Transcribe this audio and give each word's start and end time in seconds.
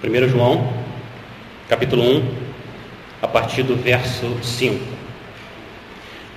1 0.00 0.28
João, 0.28 0.72
capítulo 1.68 2.04
1, 2.04 2.22
a 3.20 3.26
partir 3.26 3.64
do 3.64 3.74
verso 3.74 4.32
5. 4.40 4.78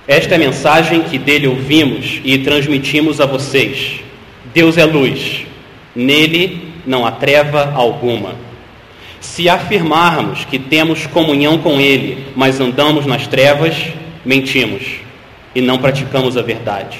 Esta 0.08 0.34
é 0.34 0.36
a 0.36 0.40
mensagem 0.40 1.02
que 1.02 1.16
dele 1.16 1.46
ouvimos 1.46 2.20
e 2.24 2.38
transmitimos 2.38 3.20
a 3.20 3.26
vocês. 3.26 4.00
Deus 4.52 4.76
é 4.76 4.84
luz, 4.84 5.46
nele 5.94 6.72
não 6.84 7.06
há 7.06 7.12
treva 7.12 7.72
alguma. 7.76 8.34
Se 9.20 9.48
afirmarmos 9.48 10.44
que 10.44 10.58
temos 10.58 11.06
comunhão 11.06 11.58
com 11.58 11.80
ele, 11.80 12.26
mas 12.34 12.58
andamos 12.58 13.06
nas 13.06 13.28
trevas, 13.28 13.76
mentimos 14.24 14.82
e 15.54 15.60
não 15.60 15.78
praticamos 15.78 16.36
a 16.36 16.42
verdade. 16.42 16.98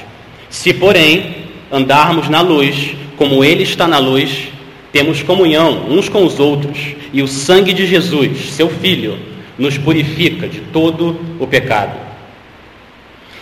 Se, 0.49 0.73
porém, 0.73 1.35
andarmos 1.73 2.29
na 2.29 2.41
luz, 2.41 2.95
como 3.17 3.43
ele 3.43 3.65
está 3.65 3.89
na 3.89 3.99
luz, 3.99 4.52
temos 4.93 5.22
comunhão 5.22 5.86
uns 5.88 6.09
com 6.09 6.24
os 6.24 6.38
outros, 6.38 6.95
e 7.12 7.22
o 7.22 7.27
sangue 7.27 7.72
de 7.72 7.86
Jesus, 7.86 8.50
seu 8.50 8.69
Filho, 8.69 9.19
nos 9.59 9.78
purifica 9.78 10.46
de 10.46 10.60
todo 10.60 11.19
o 11.41 11.46
pecado. 11.46 11.98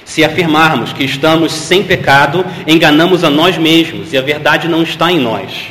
Se 0.05 0.25
afirmarmos 0.25 0.93
que 0.93 1.05
estamos 1.05 1.53
sem 1.53 1.83
pecado, 1.83 2.45
enganamos 2.67 3.25
a 3.25 3.31
nós 3.31 3.59
mesmos 3.59 4.13
e 4.13 4.19
a 4.19 4.23
verdade 4.23 4.69
não 4.69 4.83
está 4.83 5.11
em 5.11 5.19
nós. 5.19 5.69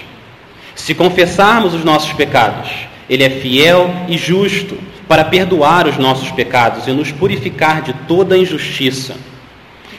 Se 0.75 0.93
confessarmos 0.93 1.73
os 1.73 1.83
nossos 1.83 2.13
pecados, 2.13 2.69
Ele 3.09 3.23
é 3.23 3.29
fiel 3.29 3.93
e 4.07 4.17
justo 4.17 4.77
para 5.07 5.25
perdoar 5.25 5.87
os 5.87 5.97
nossos 5.97 6.29
pecados 6.31 6.87
e 6.87 6.91
nos 6.91 7.11
purificar 7.11 7.81
de 7.81 7.93
toda 8.07 8.37
injustiça. 8.37 9.15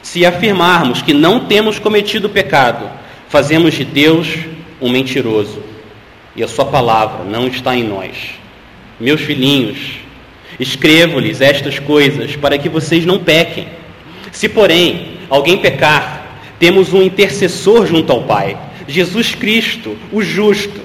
Se 0.01 0.25
afirmarmos 0.25 1.01
que 1.01 1.13
não 1.13 1.41
temos 1.41 1.77
cometido 1.77 2.29
pecado, 2.29 2.89
fazemos 3.29 3.75
de 3.75 3.85
Deus 3.85 4.27
um 4.81 4.89
mentiroso 4.89 5.70
e 6.35 6.43
a 6.43 6.47
Sua 6.47 6.65
palavra 6.65 7.23
não 7.23 7.47
está 7.47 7.75
em 7.75 7.83
nós. 7.83 8.31
Meus 8.99 9.21
filhinhos, 9.21 9.77
escrevo-lhes 10.59 11.41
estas 11.41 11.79
coisas 11.79 12.35
para 12.35 12.57
que 12.57 12.69
vocês 12.69 13.05
não 13.05 13.19
pequem. 13.19 13.67
Se, 14.31 14.47
porém, 14.47 15.17
alguém 15.29 15.57
pecar, 15.57 16.39
temos 16.59 16.93
um 16.93 17.01
intercessor 17.01 17.85
junto 17.85 18.11
ao 18.11 18.23
Pai, 18.23 18.57
Jesus 18.87 19.33
Cristo, 19.33 19.97
o 20.11 20.21
justo. 20.21 20.81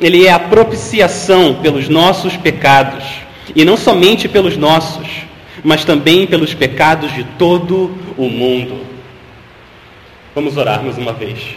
Ele 0.00 0.26
é 0.26 0.32
a 0.32 0.38
propiciação 0.38 1.54
pelos 1.62 1.88
nossos 1.88 2.36
pecados, 2.36 3.04
e 3.54 3.64
não 3.64 3.76
somente 3.76 4.28
pelos 4.28 4.56
nossos, 4.56 5.06
mas 5.62 5.84
também 5.84 6.26
pelos 6.26 6.54
pecados 6.54 7.14
de 7.14 7.24
todo 7.38 7.96
o 8.16 8.28
mundo. 8.28 8.80
Vamos 10.34 10.56
orar 10.56 10.82
mais 10.82 10.98
uma 10.98 11.12
vez. 11.12 11.56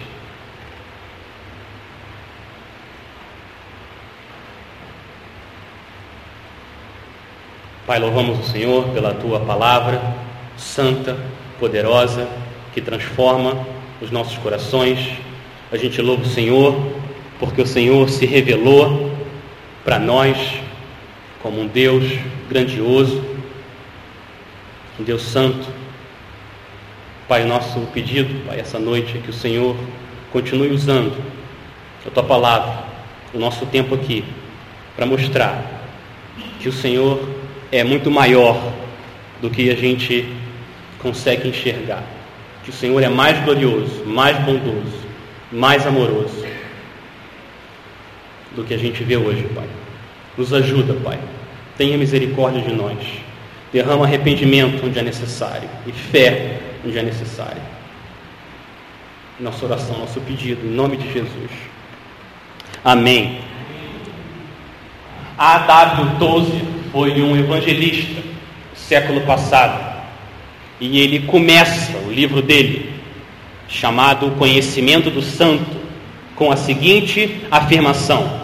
Pai, 7.90 7.98
louvamos 7.98 8.38
o 8.38 8.44
Senhor 8.44 8.88
pela 8.90 9.16
tua 9.16 9.40
palavra 9.40 10.00
santa, 10.56 11.18
poderosa, 11.60 12.30
que 12.72 12.80
transforma 12.80 13.66
os 14.00 14.12
nossos 14.12 14.38
corações. 14.38 15.00
A 15.72 15.76
gente 15.76 16.00
louva 16.00 16.22
o 16.22 16.28
Senhor 16.28 16.76
porque 17.40 17.64
o 17.64 17.66
Senhor 17.66 18.08
se 18.08 18.28
revelou 18.28 19.12
para 19.84 19.98
nós 19.98 20.38
como 21.42 21.62
um 21.62 21.66
Deus 21.66 22.04
grandioso, 22.48 23.24
um 25.00 25.04
Deus 25.04 25.24
santo. 25.24 25.68
Pai, 27.28 27.44
nosso 27.44 27.80
pedido, 27.92 28.46
Pai, 28.46 28.60
essa 28.60 28.78
noite 28.78 29.18
é 29.18 29.20
que 29.20 29.32
o 29.32 29.34
Senhor 29.34 29.76
continue 30.32 30.70
usando 30.70 31.18
a 32.06 32.12
tua 32.12 32.22
palavra, 32.22 32.84
o 33.34 33.40
nosso 33.40 33.66
tempo 33.66 33.96
aqui, 33.96 34.24
para 34.96 35.08
mostrar 35.08 35.66
que 36.60 36.70
o 36.70 36.72
Senhor 36.72 37.39
é 37.72 37.84
muito 37.84 38.10
maior 38.10 38.74
do 39.42 39.50
que 39.50 39.70
a 39.70 39.76
gente 39.76 40.28
consegue 41.00 41.48
enxergar. 41.48 42.04
Que 42.64 42.70
o 42.70 42.74
Senhor 42.74 43.02
é 43.02 43.10
mais 43.10 43.44
glorioso, 43.44 44.04
mais 44.06 44.38
bondoso, 44.40 45.08
mais 45.52 45.86
amoroso 45.86 46.46
do 48.56 48.64
que 48.64 48.74
a 48.74 48.78
gente 48.78 49.04
vê 49.04 49.18
hoje, 49.18 49.44
Pai. 49.56 49.68
Nos 50.38 50.54
ajuda, 50.54 50.94
Pai. 50.96 51.20
Tenha 51.78 51.98
misericórdia 51.98 52.62
de 52.62 52.74
nós. 52.74 52.98
Derrama 53.72 54.06
arrependimento 54.06 54.86
onde 54.86 54.98
é 54.98 55.04
necessário 55.04 55.70
e 55.86 55.92
fé 55.92 56.60
onde 56.86 56.98
é 56.98 57.04
necessário. 57.04 57.62
Nossa 59.40 59.66
oração, 59.66 59.98
nosso 60.00 60.20
pedido, 60.22 60.66
em 60.66 60.72
nome 60.72 60.98
de 60.98 61.14
Jesus. 61.14 61.52
Amém. 62.84 63.40
AW12 65.38 66.79
foi 66.92 67.22
um 67.22 67.38
evangelista 67.38 68.22
século 68.74 69.22
passado. 69.22 70.00
E 70.80 71.00
ele 71.00 71.20
começa 71.20 71.98
o 71.98 72.12
livro 72.12 72.42
dele, 72.42 72.94
chamado 73.68 74.28
O 74.28 74.32
Conhecimento 74.32 75.10
do 75.10 75.22
Santo, 75.22 75.78
com 76.36 76.52
a 76.52 76.56
seguinte 76.56 77.42
afirmação: 77.52 78.42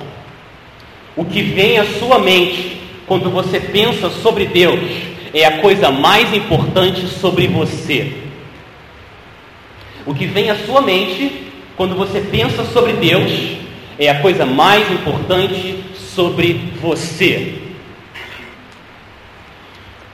O 1.15 1.25
que 1.25 1.41
vem 1.41 1.79
à 1.79 1.85
sua 1.85 2.19
mente 2.19 2.77
quando 3.07 3.29
você 3.29 3.59
pensa 3.59 4.09
sobre 4.09 4.45
Deus 4.45 4.79
é 5.33 5.45
a 5.45 5.59
coisa 5.59 5.91
mais 5.91 6.33
importante 6.33 7.07
sobre 7.07 7.47
você. 7.47 8.11
O 10.05 10.13
que 10.13 10.27
vem 10.27 10.49
à 10.49 10.55
sua 10.55 10.81
mente 10.81 11.47
quando 11.75 11.95
você 11.95 12.19
pensa 12.19 12.63
sobre 12.65 12.93
Deus 12.93 13.31
é 13.97 14.09
a 14.09 14.19
coisa 14.19 14.45
mais 14.45 14.91
importante 14.91 15.83
sobre 15.95 16.73
você. 16.81 17.64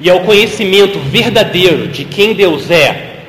E 0.02 0.10
é 0.10 0.14
o 0.14 0.22
conhecimento 0.22 0.98
verdadeiro 0.98 1.88
de 1.88 2.04
quem 2.04 2.34
Deus 2.34 2.72
é 2.72 3.20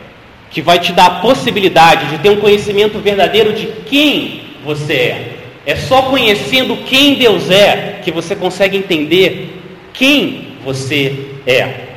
que 0.50 0.62
vai 0.62 0.78
te 0.78 0.92
dar 0.92 1.06
a 1.06 1.20
possibilidade 1.20 2.06
de 2.06 2.18
ter 2.18 2.30
um 2.30 2.40
conhecimento 2.40 2.98
verdadeiro 2.98 3.52
de 3.52 3.66
quem 3.86 4.42
você 4.64 4.92
é. 4.94 5.32
É 5.64 5.76
só 5.76 6.02
conhecendo 6.02 6.76
quem 6.84 7.14
Deus 7.14 7.50
é 7.50 8.00
que 8.02 8.10
você 8.10 8.34
consegue 8.34 8.76
entender 8.76 9.60
quem 9.92 10.56
você 10.64 11.36
é. 11.46 11.88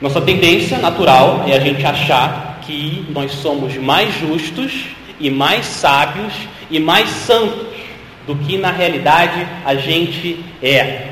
Nossa 0.00 0.20
tendência 0.20 0.78
natural 0.78 1.44
é 1.46 1.54
a 1.54 1.60
gente 1.60 1.84
achar 1.86 2.60
que 2.62 3.06
nós 3.10 3.32
somos 3.32 3.76
mais 3.76 4.18
justos 4.18 4.72
e 5.20 5.30
mais 5.30 5.64
sábios 5.64 6.32
e 6.70 6.78
mais 6.80 7.08
santos 7.08 7.68
do 8.26 8.34
que 8.36 8.58
na 8.58 8.70
realidade 8.70 9.46
a 9.64 9.74
gente 9.76 10.44
é. 10.62 11.07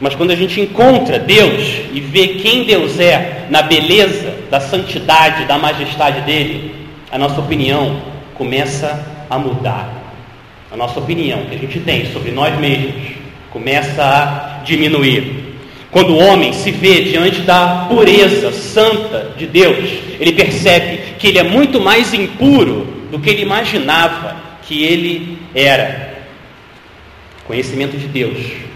Mas 0.00 0.14
quando 0.14 0.30
a 0.30 0.36
gente 0.36 0.60
encontra 0.60 1.18
Deus 1.18 1.80
e 1.92 2.00
vê 2.00 2.28
quem 2.28 2.64
Deus 2.64 3.00
é 3.00 3.46
na 3.50 3.62
beleza 3.62 4.32
da 4.50 4.60
santidade, 4.60 5.44
da 5.44 5.58
majestade 5.58 6.20
dele, 6.20 6.74
a 7.10 7.18
nossa 7.18 7.40
opinião 7.40 8.00
começa 8.34 9.04
a 9.28 9.38
mudar. 9.38 9.92
A 10.70 10.76
nossa 10.76 11.00
opinião 11.00 11.46
que 11.46 11.56
a 11.56 11.58
gente 11.58 11.80
tem 11.80 12.12
sobre 12.12 12.30
nós 12.30 12.56
mesmos 12.58 12.94
começa 13.50 14.02
a 14.02 14.62
diminuir. 14.64 15.56
Quando 15.90 16.10
o 16.10 16.18
homem 16.18 16.52
se 16.52 16.70
vê 16.70 17.00
diante 17.00 17.40
da 17.40 17.86
pureza 17.88 18.52
santa 18.52 19.32
de 19.36 19.46
Deus, 19.46 19.88
ele 20.20 20.32
percebe 20.32 21.14
que 21.18 21.26
ele 21.26 21.38
é 21.38 21.42
muito 21.42 21.80
mais 21.80 22.12
impuro 22.14 22.86
do 23.10 23.18
que 23.18 23.30
ele 23.30 23.42
imaginava 23.42 24.36
que 24.62 24.84
ele 24.84 25.38
era. 25.54 26.18
Conhecimento 27.46 27.96
de 27.96 28.06
Deus 28.06 28.67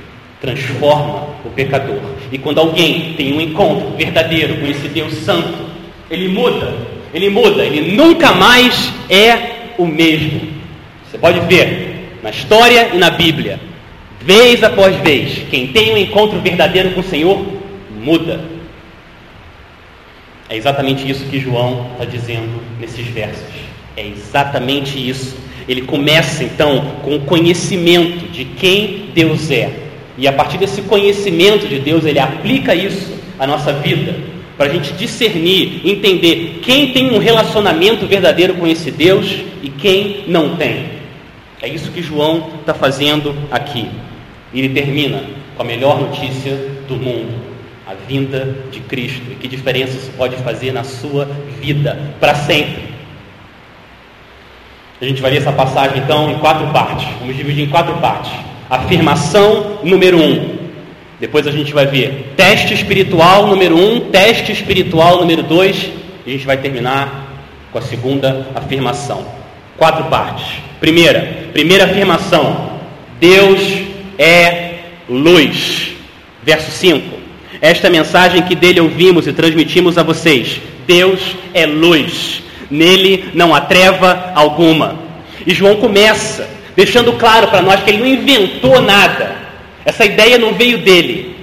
transforma 0.42 1.28
o 1.44 1.50
pecador. 1.50 2.00
E 2.32 2.36
quando 2.36 2.58
alguém 2.58 3.14
tem 3.16 3.32
um 3.32 3.40
encontro 3.40 3.96
verdadeiro 3.96 4.56
com 4.56 4.66
esse 4.66 4.88
Deus 4.88 5.14
Santo, 5.14 5.54
ele 6.10 6.28
muda, 6.28 6.74
ele 7.14 7.30
muda, 7.30 7.64
ele 7.64 7.92
nunca 7.96 8.32
mais 8.32 8.92
é 9.08 9.70
o 9.78 9.86
mesmo. 9.86 10.40
Você 11.08 11.16
pode 11.16 11.38
ver 11.46 12.18
na 12.22 12.30
história 12.30 12.90
e 12.92 12.98
na 12.98 13.08
Bíblia, 13.08 13.60
vez 14.20 14.64
após 14.64 14.96
vez, 14.96 15.44
quem 15.48 15.68
tem 15.68 15.94
um 15.94 15.96
encontro 15.96 16.40
verdadeiro 16.40 16.90
com 16.90 17.00
o 17.00 17.04
Senhor 17.04 17.40
muda. 18.00 18.40
É 20.48 20.56
exatamente 20.56 21.08
isso 21.08 21.24
que 21.26 21.38
João 21.38 21.86
está 21.92 22.04
dizendo 22.04 22.60
nesses 22.80 23.06
versos. 23.06 23.46
É 23.96 24.06
exatamente 24.06 24.98
isso. 24.98 25.36
Ele 25.68 25.82
começa 25.82 26.42
então 26.42 26.96
com 27.04 27.16
o 27.16 27.20
conhecimento 27.20 28.26
de 28.32 28.44
quem 28.44 29.10
Deus 29.14 29.50
é 29.50 29.81
e 30.16 30.28
a 30.28 30.32
partir 30.32 30.58
desse 30.58 30.82
conhecimento 30.82 31.66
de 31.66 31.78
Deus, 31.78 32.04
ele 32.04 32.18
aplica 32.18 32.74
isso 32.74 33.12
à 33.38 33.46
nossa 33.46 33.72
vida, 33.72 34.14
para 34.56 34.66
a 34.66 34.68
gente 34.68 34.92
discernir, 34.92 35.80
entender 35.84 36.60
quem 36.62 36.92
tem 36.92 37.10
um 37.10 37.18
relacionamento 37.18 38.06
verdadeiro 38.06 38.54
com 38.54 38.66
esse 38.66 38.90
Deus 38.90 39.26
e 39.62 39.70
quem 39.70 40.24
não 40.28 40.56
tem. 40.56 40.86
É 41.60 41.68
isso 41.68 41.90
que 41.90 42.02
João 42.02 42.50
está 42.60 42.74
fazendo 42.74 43.34
aqui. 43.50 43.88
Ele 44.52 44.68
termina 44.68 45.22
com 45.56 45.62
a 45.62 45.64
melhor 45.64 46.00
notícia 46.00 46.54
do 46.86 46.96
mundo, 46.96 47.32
a 47.86 47.94
vinda 47.94 48.56
de 48.70 48.80
Cristo. 48.80 49.22
E 49.30 49.34
que 49.36 49.48
diferença 49.48 49.96
isso 49.96 50.10
pode 50.16 50.36
fazer 50.36 50.72
na 50.72 50.84
sua 50.84 51.24
vida 51.60 51.98
para 52.20 52.34
sempre. 52.34 52.92
A 55.00 55.04
gente 55.04 55.22
vai 55.22 55.32
ler 55.32 55.38
essa 55.38 55.52
passagem 55.52 55.98
então 55.98 56.30
em 56.30 56.38
quatro 56.38 56.66
partes. 56.68 57.08
Vamos 57.18 57.36
dividir 57.36 57.64
em 57.64 57.70
quatro 57.70 57.94
partes. 57.96 58.51
Afirmação 58.72 59.80
número 59.84 60.16
um. 60.16 60.56
Depois 61.20 61.46
a 61.46 61.50
gente 61.50 61.74
vai 61.74 61.84
ver 61.84 62.32
teste 62.34 62.72
espiritual 62.72 63.46
número 63.46 63.76
um, 63.76 64.00
teste 64.00 64.50
espiritual 64.50 65.20
número 65.20 65.42
dois. 65.42 65.90
E 66.24 66.30
a 66.30 66.32
gente 66.32 66.46
vai 66.46 66.56
terminar 66.56 67.34
com 67.70 67.76
a 67.76 67.82
segunda 67.82 68.46
afirmação. 68.54 69.26
Quatro 69.76 70.04
partes. 70.04 70.46
Primeira, 70.80 71.50
primeira 71.52 71.84
afirmação: 71.84 72.78
Deus 73.20 73.60
é 74.18 74.76
luz. 75.06 75.92
Verso 76.42 76.70
5. 76.70 77.18
Esta 77.60 77.90
mensagem 77.90 78.40
que 78.40 78.54
dele 78.54 78.80
ouvimos 78.80 79.26
e 79.26 79.34
transmitimos 79.34 79.98
a 79.98 80.02
vocês: 80.02 80.62
Deus 80.86 81.36
é 81.52 81.66
luz, 81.66 82.42
nele 82.70 83.32
não 83.34 83.54
há 83.54 83.60
treva 83.60 84.32
alguma. 84.34 84.98
E 85.46 85.52
João 85.52 85.76
começa 85.76 86.61
deixando 86.76 87.12
claro 87.14 87.48
para 87.48 87.62
nós 87.62 87.82
que 87.82 87.90
ele 87.90 87.98
não 87.98 88.06
inventou 88.06 88.80
nada, 88.80 89.36
essa 89.84 90.04
ideia 90.04 90.38
não 90.38 90.54
veio 90.54 90.78
dele, 90.78 91.36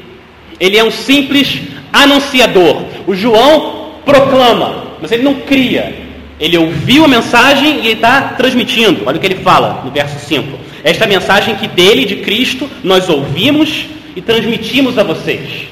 ele 0.60 0.78
é 0.78 0.84
um 0.84 0.92
simples 0.92 1.62
anunciador. 1.92 2.84
O 3.08 3.16
João 3.16 3.96
proclama, 4.06 4.96
mas 5.02 5.12
ele 5.12 5.24
não 5.24 5.36
cria, 5.36 5.94
ele 6.40 6.58
ouviu 6.58 7.04
a 7.04 7.08
mensagem 7.08 7.78
e 7.78 7.80
ele 7.80 7.94
está 7.94 8.22
transmitindo. 8.38 9.04
Olha 9.06 9.18
o 9.18 9.20
que 9.20 9.28
ele 9.28 9.36
fala 9.36 9.81
no 9.84 9.92
verso 9.92 10.20
5. 10.26 10.58
Esta 10.84 11.06
mensagem 11.06 11.56
que 11.56 11.68
dele, 11.68 12.06
de 12.06 12.18
Cristo, 12.18 12.70
nós 12.84 13.10
ouvimos 13.10 13.86
e 14.16 14.22
transmitimos 14.22 14.98
a 14.98 15.04
vocês. 15.04 15.68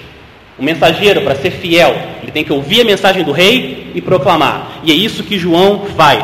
O 0.57 0.63
mensageiro, 0.63 1.21
para 1.21 1.35
ser 1.35 1.51
fiel, 1.51 1.95
ele 2.21 2.31
tem 2.31 2.43
que 2.43 2.51
ouvir 2.51 2.81
a 2.81 2.83
mensagem 2.83 3.23
do 3.23 3.31
rei 3.31 3.91
e 3.93 4.01
proclamar. 4.01 4.79
E 4.83 4.91
é 4.91 4.95
isso 4.95 5.23
que 5.23 5.37
João 5.37 5.85
faz. 5.95 6.23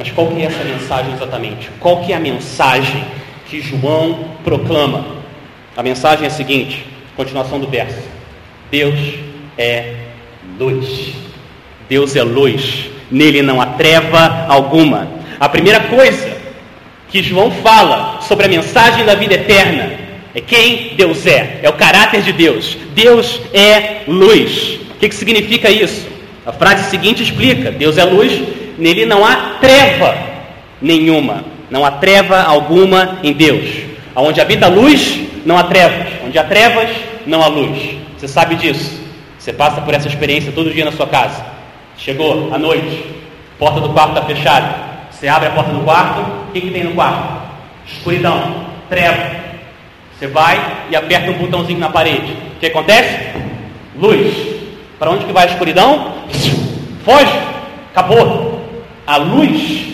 Mas 0.00 0.10
qual 0.10 0.28
que 0.28 0.40
é 0.40 0.46
essa 0.46 0.64
mensagem 0.64 1.12
exatamente? 1.12 1.68
Qual 1.78 2.02
que 2.02 2.10
é 2.10 2.16
a 2.16 2.18
mensagem 2.18 3.04
que 3.50 3.60
João 3.60 4.30
proclama? 4.42 5.04
A 5.76 5.82
mensagem 5.82 6.24
é 6.24 6.28
a 6.28 6.30
seguinte, 6.30 6.86
continuação 7.14 7.60
do 7.60 7.66
verso. 7.66 8.08
Deus 8.70 8.98
é 9.58 9.96
luz. 10.58 11.12
Deus 11.86 12.16
é 12.16 12.22
luz. 12.22 12.86
Nele 13.10 13.42
não 13.42 13.60
há 13.60 13.66
treva 13.66 14.46
alguma. 14.48 15.06
A 15.38 15.50
primeira 15.50 15.80
coisa 15.80 16.34
que 17.10 17.22
João 17.22 17.50
fala 17.50 18.22
sobre 18.22 18.46
a 18.46 18.48
mensagem 18.48 19.04
da 19.04 19.14
vida 19.14 19.34
eterna 19.34 19.98
é 20.34 20.40
quem 20.40 20.94
Deus 20.96 21.26
é, 21.26 21.60
é 21.62 21.68
o 21.68 21.74
caráter 21.74 22.22
de 22.22 22.32
Deus. 22.32 22.74
Deus 22.94 23.38
é 23.52 24.04
luz. 24.08 24.78
O 24.92 24.98
que, 24.98 25.10
que 25.10 25.14
significa 25.14 25.68
isso? 25.68 26.08
A 26.46 26.52
frase 26.52 26.88
seguinte 26.88 27.22
explica: 27.22 27.70
Deus 27.70 27.98
é 27.98 28.04
luz, 28.04 28.40
nele 28.80 29.04
não 29.04 29.24
há 29.24 29.58
treva 29.60 30.16
nenhuma, 30.80 31.44
não 31.70 31.84
há 31.84 31.90
treva 31.92 32.42
alguma 32.42 33.18
em 33.22 33.32
Deus. 33.32 33.90
Onde 34.16 34.40
habita 34.40 34.66
a 34.66 34.68
luz, 34.68 35.20
não 35.46 35.56
há 35.56 35.64
trevas. 35.64 36.08
Onde 36.24 36.38
há 36.38 36.44
trevas, 36.44 36.90
não 37.26 37.42
há 37.42 37.46
luz. 37.46 37.96
Você 38.18 38.26
sabe 38.26 38.56
disso. 38.56 39.00
Você 39.38 39.52
passa 39.52 39.80
por 39.80 39.94
essa 39.94 40.08
experiência 40.08 40.52
todo 40.52 40.72
dia 40.72 40.84
na 40.84 40.92
sua 40.92 41.06
casa. 41.06 41.44
Chegou 41.96 42.52
à 42.52 42.58
noite, 42.58 43.04
porta 43.58 43.80
do 43.80 43.90
quarto 43.90 44.10
está 44.10 44.22
fechada. 44.22 44.74
Você 45.10 45.28
abre 45.28 45.48
a 45.48 45.52
porta 45.52 45.70
do 45.70 45.80
quarto, 45.80 46.20
o 46.20 46.52
que, 46.52 46.60
que 46.60 46.70
tem 46.70 46.84
no 46.84 46.94
quarto? 46.94 47.40
Escuridão, 47.86 48.66
treva. 48.88 49.36
Você 50.18 50.26
vai 50.26 50.60
e 50.90 50.96
aperta 50.96 51.30
um 51.30 51.34
botãozinho 51.34 51.78
na 51.78 51.88
parede. 51.88 52.36
O 52.56 52.60
que 52.60 52.66
acontece? 52.66 53.18
Luz. 53.96 54.34
Para 54.98 55.10
onde 55.10 55.24
que 55.24 55.32
vai 55.32 55.44
a 55.44 55.50
escuridão? 55.50 56.14
Foge. 57.04 57.32
Acabou. 57.90 58.49
A 59.10 59.16
luz 59.16 59.88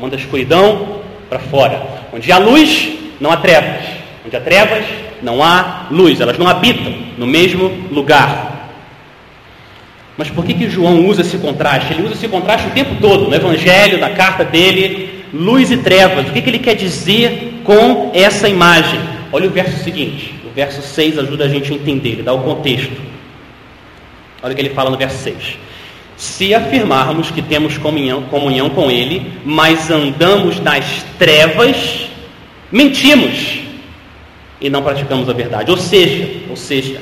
manda 0.00 0.16
a 0.16 0.18
escuridão 0.18 1.00
para 1.28 1.38
fora. 1.38 1.82
Onde 2.10 2.32
há 2.32 2.38
luz, 2.38 2.94
não 3.20 3.30
há 3.30 3.36
trevas. 3.36 3.84
Onde 4.24 4.34
há 4.34 4.40
trevas, 4.40 4.86
não 5.22 5.42
há 5.42 5.86
luz. 5.90 6.18
Elas 6.18 6.38
não 6.38 6.48
habitam 6.48 6.94
no 7.18 7.26
mesmo 7.26 7.68
lugar. 7.90 8.70
Mas 10.16 10.30
por 10.30 10.46
que, 10.46 10.54
que 10.54 10.70
João 10.70 11.04
usa 11.04 11.20
esse 11.20 11.36
contraste? 11.36 11.92
Ele 11.92 12.04
usa 12.04 12.14
esse 12.14 12.26
contraste 12.26 12.68
o 12.68 12.70
tempo 12.70 12.94
todo, 13.02 13.28
no 13.28 13.34
Evangelho, 13.34 13.98
na 13.98 14.08
carta 14.08 14.42
dele, 14.46 15.26
luz 15.30 15.70
e 15.70 15.76
trevas. 15.76 16.26
O 16.26 16.32
que, 16.32 16.40
que 16.40 16.48
ele 16.48 16.58
quer 16.58 16.74
dizer 16.74 17.60
com 17.64 18.12
essa 18.14 18.48
imagem? 18.48 18.98
Olha 19.30 19.46
o 19.46 19.50
verso 19.50 19.84
seguinte. 19.84 20.34
O 20.42 20.54
verso 20.54 20.80
6 20.80 21.18
ajuda 21.18 21.44
a 21.44 21.48
gente 21.48 21.70
a 21.70 21.76
entender, 21.76 22.12
ele 22.12 22.22
dá 22.22 22.32
o 22.32 22.40
contexto. 22.40 22.98
Olha 24.42 24.52
o 24.52 24.56
que 24.56 24.62
ele 24.62 24.70
fala 24.70 24.88
no 24.88 24.96
verso 24.96 25.18
6. 25.18 25.58
Se 26.16 26.54
afirmarmos 26.54 27.30
que 27.30 27.42
temos 27.42 27.76
comunhão, 27.76 28.22
comunhão 28.22 28.70
com 28.70 28.90
Ele, 28.90 29.32
mas 29.44 29.90
andamos 29.90 30.60
nas 30.60 31.04
trevas, 31.18 32.08
mentimos 32.70 33.60
e 34.60 34.70
não 34.70 34.82
praticamos 34.82 35.28
a 35.28 35.32
verdade. 35.32 35.70
Ou 35.70 35.76
seja, 35.76 36.42
ou 36.48 36.56
seja, 36.56 37.00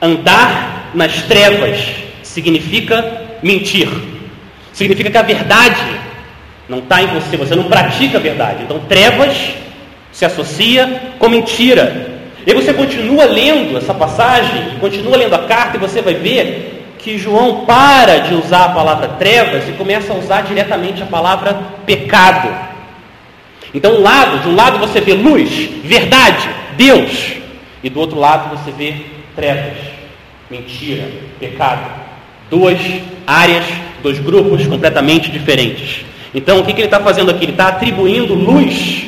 andar 0.00 0.90
nas 0.94 1.22
trevas 1.22 1.78
significa 2.22 3.22
mentir. 3.42 3.88
Significa 4.72 5.10
que 5.10 5.18
a 5.18 5.22
verdade 5.22 6.00
não 6.68 6.78
está 6.78 7.02
em 7.02 7.06
você, 7.08 7.36
você 7.36 7.54
não 7.54 7.64
pratica 7.64 8.18
a 8.18 8.20
verdade. 8.20 8.64
Então, 8.64 8.80
trevas 8.80 9.36
se 10.10 10.24
associa 10.24 11.14
com 11.18 11.28
mentira. 11.28 12.10
E 12.46 12.52
você 12.52 12.72
continua 12.72 13.24
lendo 13.24 13.78
essa 13.78 13.94
passagem, 13.94 14.78
continua 14.80 15.16
lendo 15.16 15.34
a 15.34 15.46
carta 15.46 15.76
e 15.76 15.80
você 15.80 16.02
vai 16.02 16.14
ver 16.14 16.71
que 17.02 17.18
João 17.18 17.66
para 17.66 18.18
de 18.18 18.34
usar 18.34 18.66
a 18.66 18.68
palavra 18.68 19.08
trevas 19.08 19.68
e 19.68 19.72
começa 19.72 20.12
a 20.12 20.16
usar 20.16 20.42
diretamente 20.42 21.02
a 21.02 21.06
palavra 21.06 21.52
pecado. 21.84 22.48
Então, 23.74 23.96
um 23.96 24.02
lado, 24.02 24.38
de 24.38 24.48
um 24.48 24.54
lado 24.54 24.78
você 24.78 25.00
vê 25.00 25.14
luz, 25.14 25.68
verdade, 25.82 26.48
Deus, 26.76 27.34
e 27.82 27.90
do 27.90 27.98
outro 27.98 28.18
lado 28.18 28.56
você 28.56 28.70
vê 28.70 28.94
trevas, 29.34 29.76
mentira, 30.48 31.08
pecado. 31.40 32.02
Duas 32.48 32.78
áreas, 33.26 33.64
dois 34.02 34.18
grupos 34.20 34.66
completamente 34.66 35.30
diferentes. 35.30 36.04
Então, 36.34 36.60
o 36.60 36.64
que, 36.64 36.72
que 36.72 36.80
ele 36.80 36.86
está 36.86 37.00
fazendo 37.00 37.30
aqui? 37.30 37.44
Ele 37.44 37.52
está 37.52 37.68
atribuindo 37.68 38.34
luz 38.34 39.06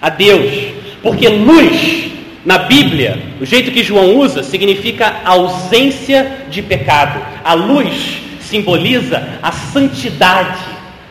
a 0.00 0.08
Deus. 0.08 0.72
Porque 1.02 1.28
luz, 1.28 2.05
na 2.46 2.58
Bíblia, 2.58 3.18
o 3.40 3.44
jeito 3.44 3.72
que 3.72 3.82
João 3.82 4.18
usa, 4.18 4.40
significa 4.44 5.16
ausência 5.24 6.44
de 6.48 6.62
pecado. 6.62 7.20
A 7.42 7.54
luz 7.54 8.22
simboliza 8.40 9.40
a 9.42 9.50
santidade 9.50 10.60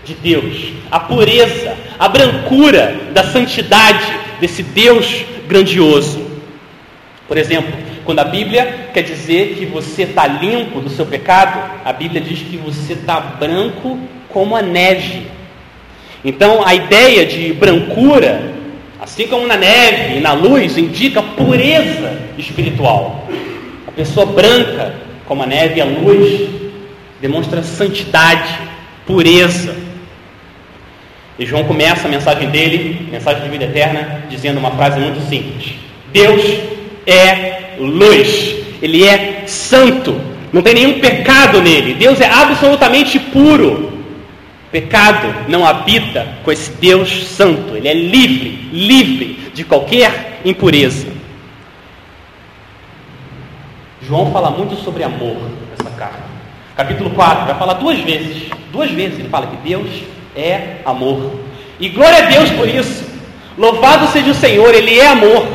de 0.05 0.13
Deus, 0.13 0.71
a 0.89 0.97
pureza, 0.97 1.75
a 1.99 2.07
brancura 2.07 2.95
da 3.13 3.21
santidade 3.21 4.17
desse 4.39 4.63
Deus 4.63 5.25
grandioso. 5.45 6.25
Por 7.27 7.37
exemplo, 7.37 7.73
quando 8.05 8.19
a 8.19 8.25
Bíblia 8.25 8.91
quer 8.93 9.01
dizer 9.01 9.55
que 9.57 9.65
você 9.65 10.03
está 10.03 10.25
limpo 10.25 10.79
do 10.79 10.89
seu 10.89 11.05
pecado, 11.05 11.69
a 11.83 11.91
Bíblia 11.91 12.21
diz 12.21 12.39
que 12.39 12.55
você 12.55 12.93
está 12.93 13.19
branco 13.19 13.99
como 14.29 14.55
a 14.55 14.61
neve. 14.61 15.27
Então, 16.23 16.65
a 16.65 16.73
ideia 16.73 17.25
de 17.25 17.51
brancura 17.51 18.55
Assim 19.05 19.27
como 19.27 19.45
na 19.45 19.55
neve 19.55 20.17
e 20.17 20.19
na 20.19 20.33
luz 20.33 20.79
indica 20.79 21.21
pureza 21.21 22.17
espiritual. 22.39 23.29
A 23.87 23.91
pessoa 23.91 24.25
branca, 24.25 24.95
como 25.27 25.43
a 25.43 25.45
neve 25.45 25.77
e 25.77 25.81
a 25.81 25.85
luz, 25.85 26.49
demonstra 27.21 27.61
santidade, 27.61 28.57
pureza. 29.05 29.75
E 31.37 31.45
João 31.45 31.65
começa 31.65 32.07
a 32.07 32.09
mensagem 32.09 32.49
dele, 32.49 33.07
mensagem 33.11 33.43
de 33.43 33.49
vida 33.49 33.65
eterna, 33.65 34.23
dizendo 34.27 34.57
uma 34.57 34.71
frase 34.71 34.99
muito 34.99 35.21
simples: 35.29 35.75
Deus 36.11 36.41
é 37.05 37.75
luz, 37.77 38.55
Ele 38.81 39.03
é 39.05 39.43
santo, 39.45 40.19
não 40.51 40.63
tem 40.63 40.73
nenhum 40.73 40.99
pecado 40.99 41.61
nele, 41.61 41.93
Deus 41.93 42.19
é 42.19 42.27
absolutamente 42.27 43.19
puro. 43.19 43.94
Pecado 44.75 45.33
não 45.47 45.65
habita 45.65 46.27
com 46.43 46.51
esse 46.51 46.69
Deus 46.69 47.27
santo, 47.27 47.77
ele 47.77 47.87
é 47.87 47.93
livre, 47.93 48.69
livre 48.73 49.49
de 49.53 49.63
qualquer 49.63 50.41
impureza. 50.43 51.07
João 54.01 54.33
fala 54.33 54.51
muito 54.51 54.75
sobre 54.75 55.01
amor 55.01 55.37
nessa 55.69 55.89
carta. 55.95 56.25
Capítulo 56.75 57.11
4 57.11 57.45
vai 57.45 57.55
falar 57.55 57.75
duas 57.75 58.01
vezes, 58.01 58.49
duas 58.69 58.91
vezes 58.91 59.17
ele 59.17 59.29
fala 59.29 59.47
que 59.47 59.55
Deus 59.65 59.87
é 60.35 60.79
amor. 60.83 61.39
E 61.79 61.87
glória 61.87 62.25
a 62.25 62.29
Deus 62.29 62.49
por 62.49 62.67
isso. 62.67 63.05
Louvado 63.57 64.07
seja 64.07 64.31
o 64.31 64.35
Senhor, 64.35 64.75
ele 64.75 64.99
é 64.99 65.07
amor. 65.07 65.47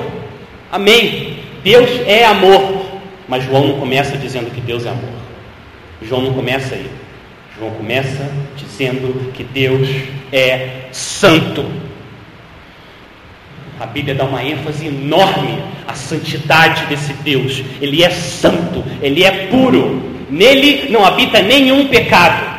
Amém. 0.72 1.40
Deus 1.62 1.90
é 2.06 2.24
amor. 2.24 2.86
Mas 3.28 3.44
João 3.44 3.68
não 3.68 3.78
começa 3.78 4.16
dizendo 4.16 4.50
que 4.50 4.62
Deus 4.62 4.86
é 4.86 4.88
amor. 4.88 5.12
João 6.00 6.22
não 6.22 6.32
começa 6.32 6.74
aí. 6.74 6.90
João 7.58 7.72
começa 7.72 8.30
dizendo 8.56 9.32
que 9.32 9.44
Deus 9.44 9.88
é 10.32 10.88
santo. 10.92 11.64
A 13.78 13.86
Bíblia 13.86 14.14
dá 14.14 14.24
uma 14.24 14.44
ênfase 14.44 14.86
enorme 14.86 15.62
à 15.86 15.94
santidade 15.94 16.84
desse 16.86 17.12
Deus. 17.14 17.62
Ele 17.80 18.02
é 18.02 18.10
santo, 18.10 18.84
ele 19.02 19.24
é 19.24 19.46
puro. 19.46 20.02
Nele 20.30 20.90
não 20.90 21.04
habita 21.04 21.42
nenhum 21.42 21.88
pecado. 21.88 22.50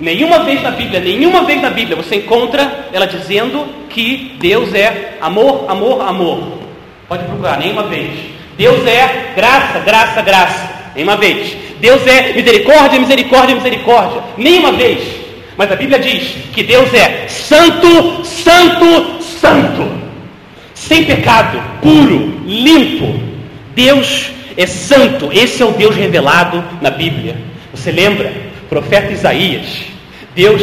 Nenhuma 0.00 0.40
vez 0.40 0.60
na 0.62 0.72
Bíblia, 0.72 1.00
nenhuma 1.00 1.44
vez 1.44 1.62
na 1.62 1.70
Bíblia 1.70 1.96
você 1.96 2.16
encontra 2.16 2.88
ela 2.92 3.06
dizendo 3.06 3.66
que 3.90 4.36
Deus 4.40 4.74
é 4.74 5.18
amor, 5.20 5.66
amor, 5.68 6.00
amor. 6.02 6.58
Pode 7.08 7.24
procurar, 7.24 7.58
nenhuma 7.58 7.84
vez. 7.84 8.10
Deus 8.56 8.84
é 8.86 9.32
graça, 9.36 9.78
graça, 9.80 10.22
graça. 10.22 10.70
Nenhuma 10.94 11.16
vez. 11.16 11.63
Deus 11.80 12.06
é 12.06 12.32
misericórdia, 12.32 12.98
misericórdia, 12.98 13.54
misericórdia. 13.54 14.22
Nenhuma 14.36 14.72
vez. 14.72 15.02
Mas 15.56 15.70
a 15.70 15.76
Bíblia 15.76 15.98
diz 15.98 16.34
que 16.52 16.62
Deus 16.62 16.92
é 16.92 17.26
santo, 17.28 18.24
santo, 18.24 19.22
santo. 19.22 19.86
Sem 20.74 21.04
pecado, 21.04 21.62
puro, 21.80 22.40
limpo. 22.44 23.20
Deus 23.74 24.30
é 24.56 24.66
santo. 24.66 25.30
Esse 25.32 25.62
é 25.62 25.66
o 25.66 25.72
Deus 25.72 25.94
revelado 25.94 26.64
na 26.80 26.90
Bíblia. 26.90 27.36
Você 27.72 27.92
lembra? 27.92 28.32
Profeta 28.68 29.12
Isaías. 29.12 29.84
Deus 30.34 30.62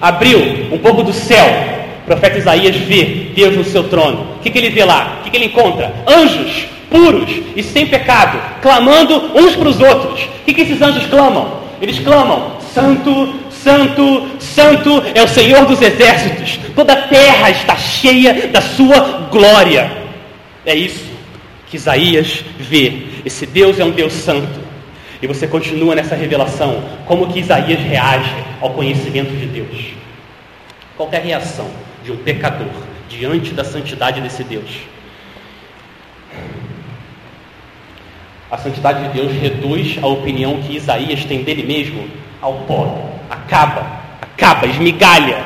abriu 0.00 0.38
um 0.72 0.78
pouco 0.78 1.02
do 1.02 1.12
céu. 1.12 1.46
Profeta 2.06 2.38
Isaías 2.38 2.76
vê 2.76 3.30
Deus 3.34 3.56
no 3.56 3.64
seu 3.64 3.84
trono. 3.84 4.36
O 4.36 4.38
que, 4.40 4.50
que 4.50 4.58
ele 4.58 4.70
vê 4.70 4.84
lá? 4.84 5.18
O 5.20 5.24
que, 5.24 5.30
que 5.30 5.36
ele 5.36 5.46
encontra? 5.46 5.92
Anjos 6.06 6.66
puros 6.90 7.30
e 7.54 7.62
sem 7.62 7.86
pecado, 7.86 8.38
clamando 8.60 9.38
uns 9.38 9.54
para 9.54 9.68
os 9.68 9.80
outros. 9.80 10.22
O 10.24 10.44
que, 10.44 10.60
esses 10.60 10.80
anjos 10.80 11.06
clamam? 11.06 11.60
Eles 11.80 11.98
clamam: 11.98 12.58
Santo, 12.72 13.34
Santo, 13.50 14.26
Santo 14.38 15.02
é 15.14 15.22
o 15.22 15.28
Senhor 15.28 15.66
dos 15.66 15.80
exércitos. 15.80 16.58
Toda 16.74 16.92
a 16.92 17.08
terra 17.08 17.50
está 17.50 17.76
cheia 17.76 18.48
da 18.48 18.60
sua 18.60 19.28
glória. 19.30 19.90
É 20.64 20.74
isso 20.74 21.08
que 21.70 21.76
Isaías 21.76 22.44
vê. 22.58 23.02
Esse 23.24 23.46
Deus 23.46 23.78
é 23.78 23.84
um 23.84 23.90
Deus 23.90 24.12
santo. 24.12 24.68
E 25.20 25.26
você 25.26 25.46
continua 25.46 25.94
nessa 25.94 26.14
revelação, 26.14 26.82
como 27.04 27.26
que 27.26 27.40
Isaías 27.40 27.80
reage 27.80 28.32
ao 28.60 28.70
conhecimento 28.70 29.30
de 29.36 29.46
Deus. 29.46 29.86
Qual 30.96 31.08
a 31.12 31.18
reação 31.18 31.68
de 32.04 32.12
um 32.12 32.16
pecador 32.16 32.68
diante 33.08 33.52
da 33.52 33.64
santidade 33.64 34.20
desse 34.20 34.44
Deus? 34.44 34.70
A 38.50 38.56
santidade 38.56 39.08
de 39.08 39.20
Deus 39.20 39.30
reduz 39.32 39.98
a 40.00 40.06
opinião 40.06 40.56
que 40.62 40.74
Isaías 40.74 41.22
tem 41.24 41.42
dele 41.42 41.62
mesmo 41.62 42.04
ao 42.40 42.54
pó. 42.60 43.10
Acaba, 43.28 43.86
acaba, 44.22 44.66
esmigalha 44.66 45.36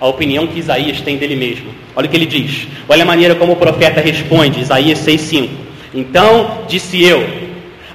a 0.00 0.06
opinião 0.08 0.44
que 0.46 0.58
Isaías 0.58 1.00
tem 1.00 1.16
dele 1.16 1.36
mesmo. 1.36 1.70
Olha 1.94 2.06
o 2.06 2.10
que 2.10 2.16
ele 2.16 2.26
diz. 2.26 2.66
Olha 2.88 3.04
a 3.04 3.06
maneira 3.06 3.36
como 3.36 3.52
o 3.52 3.56
profeta 3.56 4.00
responde, 4.00 4.60
Isaías 4.60 4.98
6,5. 4.98 5.48
Então 5.94 6.62
disse 6.66 7.00
eu: 7.00 7.24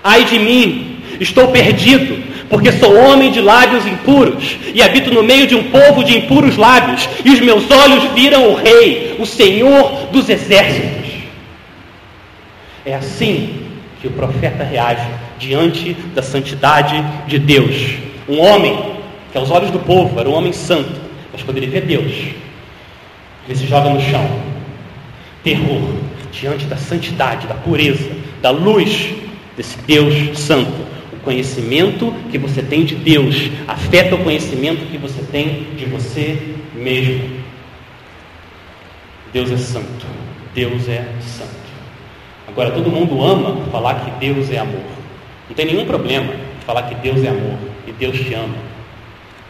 Ai 0.01 0.24
de 0.24 0.39
mim, 0.39 0.98
estou 1.20 1.50
perdido, 1.50 2.24
porque 2.50 2.72
sou 2.72 2.96
homem 2.96 3.32
de 3.32 3.41
lábios 3.41 3.86
impuros 3.86 4.58
e 4.74 4.82
habito 4.82 5.13
no 5.13 5.24
meio 5.24 5.46
de 5.46 5.55
um 5.55 5.63
povo 5.63 6.05
de 6.05 6.17
impuros 6.17 6.55
lábios, 6.55 7.08
e 7.25 7.32
os 7.32 7.41
meus 7.41 7.70
olhos 7.70 8.05
viram 8.13 8.50
o 8.50 8.55
Rei, 8.55 9.17
o 9.20 9.25
Senhor 9.25 10.08
dos 10.10 10.29
exércitos. 10.29 11.12
É 12.86 12.96
assim 12.96 13.62
que 14.03 14.07
o 14.10 14.12
profeta 14.12 14.65
reage 14.65 15.10
diante 15.39 15.93
da 16.13 16.22
santidade 16.22 17.01
de 17.25 17.39
Deus. 17.39 17.95
Um 18.27 18.38
homem 18.38 18.98
que 19.31 19.38
aos 19.38 19.50
olhos 19.50 19.72
do 19.72 19.79
povo 19.79 20.19
era 20.19 20.29
um 20.29 20.33
homem 20.33 20.51
santo, 20.51 20.91
mas 21.31 21.41
quando 21.41 21.55
ele 21.55 21.67
vê 21.67 21.79
Deus, 21.79 22.12
ele 23.48 23.57
se 23.57 23.65
joga 23.65 23.89
no 23.89 24.01
chão. 24.01 24.29
Terror 25.41 25.81
diante 26.33 26.65
da 26.65 26.75
santidade, 26.75 27.48
da 27.48 27.53
pureza, 27.53 28.12
da 28.41 28.50
luz 28.50 29.13
desse 29.55 29.77
Deus 29.88 30.38
santo. 30.38 30.86
O 31.13 31.17
conhecimento 31.24 32.13
que 32.29 32.38
você 32.38 32.62
tem 32.62 32.83
de 32.83 32.95
Deus 32.95 33.50
afeta 33.65 34.15
o 34.15 34.24
conhecimento 34.24 34.86
que 34.91 34.98
você 34.98 35.22
tem 35.31 35.67
de 35.77 35.86
você 35.86 36.38
mesmo. 36.75 37.38
Deus 39.31 39.50
é 39.50 39.57
santo. 39.57 40.05
Deus 40.53 40.89
é 40.89 41.05
santo. 41.22 41.62
Agora, 42.47 42.71
todo 42.71 42.89
mundo 42.89 43.23
ama 43.23 43.57
falar 43.71 43.95
que 43.95 44.12
Deus 44.25 44.51
é 44.51 44.57
amor. 44.57 44.81
Não 45.50 45.55
tem 45.55 45.65
nenhum 45.65 45.85
problema 45.85 46.33
falar 46.65 46.83
que 46.83 46.95
Deus 46.95 47.23
é 47.23 47.29
amor 47.29 47.57
e 47.88 47.91
Deus 47.91 48.17
te 48.17 48.33
ama. 48.33 48.55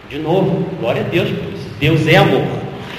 De 0.10 0.20
novo, 0.20 0.68
glória 0.80 1.02
a 1.02 1.06
Deus 1.06 1.30
por 1.30 1.54
isso. 1.54 1.70
Deus 1.80 2.08
é 2.08 2.18
amor. 2.18 2.46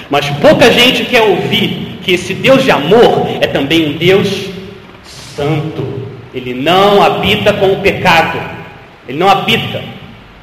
Mas 0.09 0.29
pouca 0.41 0.71
gente 0.71 1.05
quer 1.05 1.21
ouvir 1.21 1.99
que 2.03 2.13
esse 2.13 2.33
Deus 2.33 2.63
de 2.63 2.71
amor 2.71 3.27
é 3.41 3.47
também 3.47 3.89
um 3.89 3.97
Deus 3.97 4.49
santo. 5.03 6.05
Ele 6.33 6.53
não 6.53 7.01
habita 7.01 7.53
com 7.53 7.73
o 7.73 7.81
pecado. 7.81 8.39
Ele 9.07 9.17
não 9.17 9.29
habita 9.29 9.81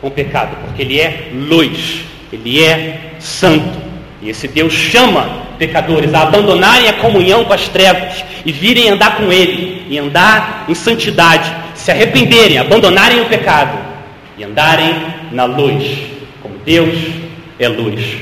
com 0.01 0.09
o 0.09 0.11
pecado, 0.11 0.57
porque 0.65 0.83
ele 0.83 1.01
é 1.01 1.31
luz. 1.35 2.05
Ele 2.33 2.65
é 2.65 3.13
santo. 3.19 3.82
E 4.23 4.31
esse 4.31 4.47
Deus 4.47 4.73
chama 4.73 5.43
pecadores 5.59 6.15
a 6.15 6.23
abandonarem 6.23 6.89
a 6.89 6.93
comunhão 6.95 7.45
com 7.45 7.53
as 7.53 7.69
trevas 7.69 8.25
e 8.47 8.53
virem 8.53 8.89
andar 8.89 9.17
com 9.17 9.33
Ele, 9.33 9.87
e 9.89 9.99
andar 9.99 10.65
em 10.69 10.75
santidade, 10.75 11.53
se 11.75 11.91
arrependerem, 11.91 12.59
abandonarem 12.59 13.21
o 13.21 13.27
pecado 13.27 13.77
e 14.39 14.45
andarem 14.45 14.95
na 15.33 15.45
luz, 15.45 15.85
como 16.41 16.55
Deus 16.65 16.97
é 17.59 17.69
luz. 17.69 18.19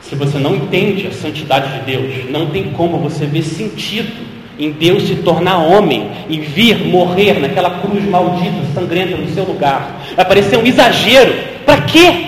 Se 0.00 0.14
você 0.14 0.38
não 0.38 0.54
entende 0.54 1.06
a 1.06 1.12
santidade 1.12 1.78
de 1.78 1.84
Deus, 1.84 2.30
não 2.30 2.46
tem 2.46 2.70
como 2.70 2.98
você 2.98 3.24
ver 3.24 3.42
sentido 3.42 4.12
em 4.58 4.70
Deus 4.70 5.04
se 5.04 5.16
tornar 5.16 5.58
homem 5.58 6.10
e 6.28 6.38
vir 6.38 6.86
morrer 6.86 7.38
naquela 7.40 7.80
cruz 7.80 8.04
maldita, 8.04 8.56
sangrenta 8.74 9.16
no 9.16 9.28
seu 9.28 9.44
lugar. 9.44 10.02
Vai 10.14 10.24
parecer 10.24 10.56
um 10.56 10.66
exagero. 10.66 11.34
Para 11.64 11.82
quê? 11.82 12.25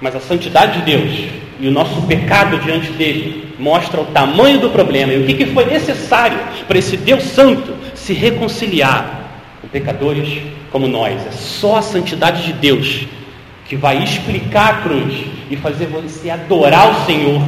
Mas 0.00 0.16
a 0.16 0.20
santidade 0.20 0.78
de 0.78 0.84
Deus 0.84 1.28
e 1.60 1.68
o 1.68 1.70
nosso 1.70 2.02
pecado 2.02 2.58
diante 2.58 2.90
dele 2.92 3.54
mostra 3.58 4.00
o 4.00 4.06
tamanho 4.06 4.58
do 4.58 4.70
problema 4.70 5.12
e 5.12 5.22
o 5.22 5.26
que, 5.26 5.34
que 5.34 5.46
foi 5.46 5.66
necessário 5.66 6.38
para 6.66 6.78
esse 6.78 6.96
Deus 6.96 7.24
Santo 7.24 7.74
se 7.94 8.14
reconciliar 8.14 9.30
com 9.60 9.68
pecadores 9.68 10.40
como 10.72 10.88
nós. 10.88 11.26
É 11.26 11.30
só 11.30 11.76
a 11.76 11.82
santidade 11.82 12.44
de 12.44 12.54
Deus 12.54 13.06
que 13.68 13.76
vai 13.76 14.02
explicar 14.02 14.70
a 14.70 14.74
cruz 14.82 15.14
e 15.50 15.56
fazer 15.56 15.86
você 15.86 16.30
adorar 16.30 16.90
o 16.90 17.06
Senhor 17.06 17.42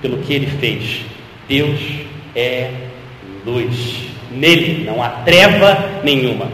pelo 0.00 0.18
que 0.18 0.32
ele 0.32 0.46
fez. 0.46 1.02
Deus 1.48 1.80
é 2.34 2.70
luz. 3.44 4.08
Nele 4.30 4.84
não 4.84 5.02
há 5.02 5.08
treva 5.08 5.76
nenhuma. 6.04 6.46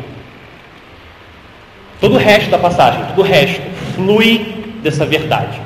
Todo 2.00 2.14
o 2.14 2.18
resto 2.18 2.50
da 2.50 2.58
passagem, 2.58 3.04
todo 3.06 3.20
o 3.20 3.22
resto 3.22 3.60
flui 3.94 4.55
dessa 4.86 5.04
verdade. 5.04 5.60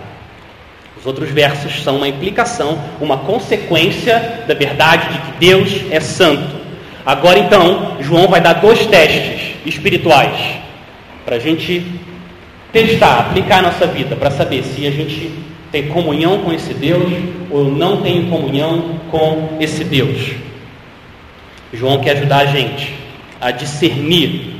Os 0.98 1.06
outros 1.06 1.30
versos 1.30 1.82
são 1.82 1.98
uma 1.98 2.08
implicação, 2.08 2.78
uma 3.00 3.18
consequência 3.18 4.44
da 4.48 4.54
verdade 4.54 5.12
de 5.12 5.18
que 5.20 5.38
Deus 5.38 5.68
é 5.90 6.00
santo. 6.00 6.56
Agora 7.04 7.38
então, 7.38 7.98
João 8.00 8.28
vai 8.28 8.40
dar 8.40 8.54
dois 8.54 8.86
testes 8.86 9.56
espirituais 9.64 10.38
para 11.24 11.36
a 11.36 11.38
gente 11.38 11.84
testar, 12.72 13.20
aplicar 13.20 13.58
a 13.58 13.62
nossa 13.62 13.86
vida, 13.86 14.16
para 14.16 14.30
saber 14.30 14.62
se 14.62 14.86
a 14.86 14.90
gente 14.90 15.32
tem 15.70 15.88
comunhão 15.88 16.38
com 16.38 16.52
esse 16.52 16.72
Deus 16.72 17.12
ou 17.50 17.64
não 17.64 18.00
tem 18.02 18.28
comunhão 18.28 19.00
com 19.10 19.56
esse 19.60 19.84
Deus. 19.84 20.32
João 21.72 22.00
quer 22.00 22.16
ajudar 22.16 22.38
a 22.38 22.46
gente 22.46 22.94
a 23.40 23.50
discernir 23.50 24.54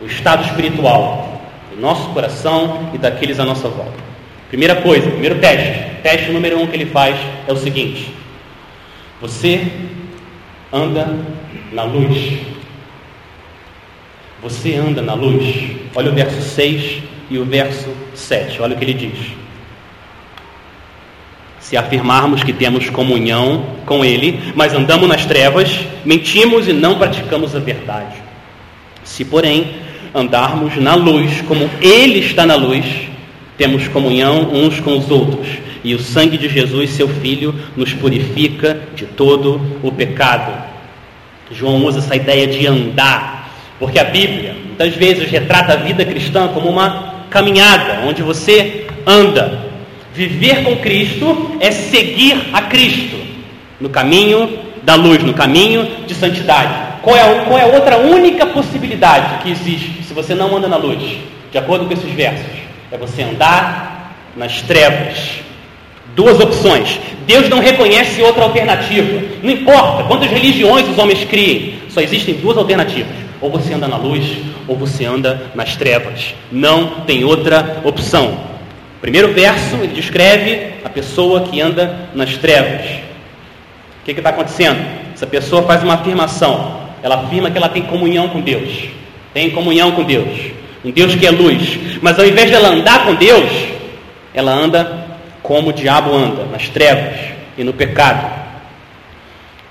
o 0.00 0.06
estado 0.06 0.44
espiritual 0.44 1.31
nosso 1.82 2.10
coração 2.10 2.90
e 2.94 2.98
daqueles 2.98 3.40
à 3.40 3.44
nossa 3.44 3.68
volta. 3.68 3.98
Primeira 4.48 4.76
coisa, 4.76 5.10
primeiro 5.10 5.40
teste, 5.40 6.00
teste 6.00 6.30
número 6.30 6.60
um 6.60 6.66
que 6.68 6.76
ele 6.76 6.86
faz 6.86 7.18
é 7.48 7.52
o 7.52 7.56
seguinte: 7.56 8.14
você 9.20 9.66
anda 10.72 11.18
na 11.72 11.82
luz. 11.82 12.38
Você 14.40 14.74
anda 14.76 15.02
na 15.02 15.14
luz. 15.14 15.72
Olha 15.94 16.10
o 16.10 16.14
verso 16.14 16.40
6 16.40 17.02
e 17.30 17.38
o 17.38 17.44
verso 17.44 17.88
7. 18.14 18.62
Olha 18.62 18.74
o 18.74 18.78
que 18.78 18.84
ele 18.84 18.94
diz. 18.94 19.18
Se 21.58 21.76
afirmarmos 21.76 22.42
que 22.42 22.52
temos 22.52 22.90
comunhão 22.90 23.64
com 23.86 24.04
Ele, 24.04 24.52
mas 24.54 24.74
andamos 24.74 25.08
nas 25.08 25.24
trevas, 25.24 25.86
mentimos 26.04 26.66
e 26.66 26.72
não 26.72 26.98
praticamos 26.98 27.54
a 27.54 27.60
verdade. 27.60 28.16
Se, 29.04 29.24
porém, 29.24 29.76
andarmos 30.14 30.76
na 30.76 30.94
luz, 30.94 31.40
como 31.42 31.68
Ele 31.80 32.20
está 32.20 32.44
na 32.44 32.54
luz, 32.54 32.84
temos 33.56 33.88
comunhão 33.88 34.50
uns 34.52 34.80
com 34.80 34.96
os 34.96 35.10
outros, 35.10 35.46
e 35.84 35.94
o 35.94 35.98
sangue 35.98 36.38
de 36.38 36.48
Jesus, 36.48 36.90
seu 36.90 37.08
Filho, 37.08 37.54
nos 37.76 37.92
purifica 37.92 38.80
de 38.94 39.04
todo 39.06 39.60
o 39.82 39.90
pecado. 39.90 40.52
João 41.50 41.84
usa 41.84 41.98
essa 41.98 42.16
ideia 42.16 42.46
de 42.46 42.66
andar, 42.66 43.52
porque 43.78 43.98
a 43.98 44.04
Bíblia 44.04 44.54
muitas 44.66 44.94
vezes 44.94 45.30
retrata 45.30 45.74
a 45.74 45.76
vida 45.76 46.04
cristã 46.04 46.48
como 46.48 46.68
uma 46.68 47.26
caminhada, 47.28 48.06
onde 48.06 48.22
você 48.22 48.86
anda. 49.06 49.70
Viver 50.14 50.62
com 50.62 50.76
Cristo 50.76 51.56
é 51.60 51.70
seguir 51.70 52.48
a 52.52 52.62
Cristo 52.62 53.16
no 53.80 53.88
caminho 53.88 54.58
da 54.82 54.94
luz, 54.94 55.22
no 55.22 55.34
caminho 55.34 55.88
de 56.06 56.14
santidade. 56.14 56.81
Qual 57.02 57.16
é, 57.16 57.44
qual 57.44 57.58
é 57.58 57.62
a 57.62 57.66
outra 57.66 57.98
única 57.98 58.46
possibilidade 58.46 59.42
que 59.42 59.50
existe 59.50 60.02
se 60.04 60.14
você 60.14 60.34
não 60.34 60.56
anda 60.56 60.68
na 60.68 60.76
luz? 60.76 61.18
de 61.52 61.58
acordo 61.58 61.84
com 61.84 61.92
esses 61.92 62.10
versos, 62.10 62.50
é 62.90 62.96
você 62.96 63.22
andar 63.22 64.16
nas 64.34 64.62
trevas. 64.62 65.42
Duas 66.16 66.40
opções. 66.40 66.98
Deus 67.26 67.48
não 67.48 67.58
reconhece 67.58 68.22
outra 68.22 68.44
alternativa. 68.44 69.22
Não 69.42 69.50
importa 69.50 70.04
quantas 70.04 70.30
religiões 70.30 70.88
os 70.88 70.98
homens 70.98 71.24
criem, 71.24 71.74
só 71.88 72.00
existem 72.00 72.34
duas 72.34 72.56
alternativas. 72.56 73.14
Ou 73.40 73.50
você 73.50 73.74
anda 73.74 73.86
na 73.86 73.96
luz, 73.96 74.24
ou 74.66 74.76
você 74.76 75.04
anda 75.04 75.50
nas 75.54 75.76
trevas. 75.76 76.34
Não 76.50 77.02
tem 77.06 77.24
outra 77.24 77.80
opção. 77.84 78.38
Primeiro 79.00 79.32
verso, 79.32 79.76
ele 79.76 79.94
descreve 79.94 80.74
a 80.84 80.88
pessoa 80.88 81.42
que 81.42 81.60
anda 81.60 82.08
nas 82.14 82.36
trevas. 82.36 82.86
O 84.00 84.04
que 84.04 84.12
está 84.12 84.30
acontecendo? 84.30 84.80
Essa 85.14 85.26
pessoa 85.26 85.62
faz 85.62 85.82
uma 85.82 85.94
afirmação. 85.94 86.81
Ela 87.02 87.16
afirma 87.16 87.50
que 87.50 87.58
ela 87.58 87.68
tem 87.68 87.82
comunhão 87.82 88.28
com 88.28 88.40
Deus. 88.40 88.84
Tem 89.34 89.50
comunhão 89.50 89.92
com 89.92 90.04
Deus. 90.04 90.38
Um 90.84 90.90
Deus 90.90 91.14
que 91.14 91.26
é 91.26 91.30
luz. 91.30 91.78
Mas 92.00 92.18
ao 92.18 92.26
invés 92.26 92.48
de 92.48 92.54
ela 92.54 92.68
andar 92.68 93.04
com 93.04 93.14
Deus, 93.14 93.50
ela 94.34 94.52
anda 94.52 95.02
como 95.42 95.70
o 95.70 95.72
diabo 95.72 96.14
anda, 96.14 96.44
nas 96.44 96.68
trevas 96.68 97.18
e 97.58 97.64
no 97.64 97.72
pecado. 97.72 98.42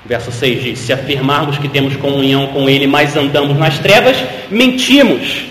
Verso 0.05 0.31
6 0.31 0.63
diz: 0.63 0.79
Se 0.79 0.91
afirmarmos 0.91 1.57
que 1.57 1.67
temos 1.67 1.95
comunhão 1.95 2.47
com 2.47 2.69
Ele, 2.69 2.87
mas 2.87 3.15
andamos 3.15 3.57
nas 3.57 3.79
trevas, 3.79 4.17
mentimos. 4.49 5.43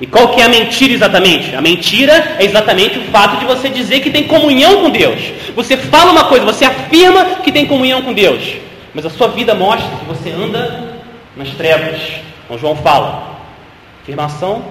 E 0.00 0.06
qual 0.06 0.28
que 0.28 0.40
é 0.40 0.44
a 0.44 0.48
mentira 0.48 0.92
exatamente? 0.92 1.56
A 1.56 1.60
mentira 1.60 2.36
é 2.38 2.44
exatamente 2.44 2.98
o 2.98 3.02
fato 3.04 3.38
de 3.38 3.44
você 3.44 3.68
dizer 3.68 4.00
que 4.00 4.10
tem 4.10 4.24
comunhão 4.24 4.82
com 4.82 4.90
Deus. 4.90 5.20
Você 5.56 5.76
fala 5.76 6.12
uma 6.12 6.24
coisa, 6.24 6.44
você 6.44 6.64
afirma 6.64 7.24
que 7.42 7.50
tem 7.50 7.66
comunhão 7.66 8.02
com 8.02 8.12
Deus, 8.12 8.42
mas 8.94 9.04
a 9.04 9.10
sua 9.10 9.28
vida 9.28 9.54
mostra 9.54 9.88
que 9.98 10.04
você 10.04 10.30
anda 10.30 10.87
nas 11.38 11.50
trevas. 11.50 12.00
Então 12.44 12.58
João 12.58 12.76
fala: 12.76 13.40
afirmação 14.02 14.64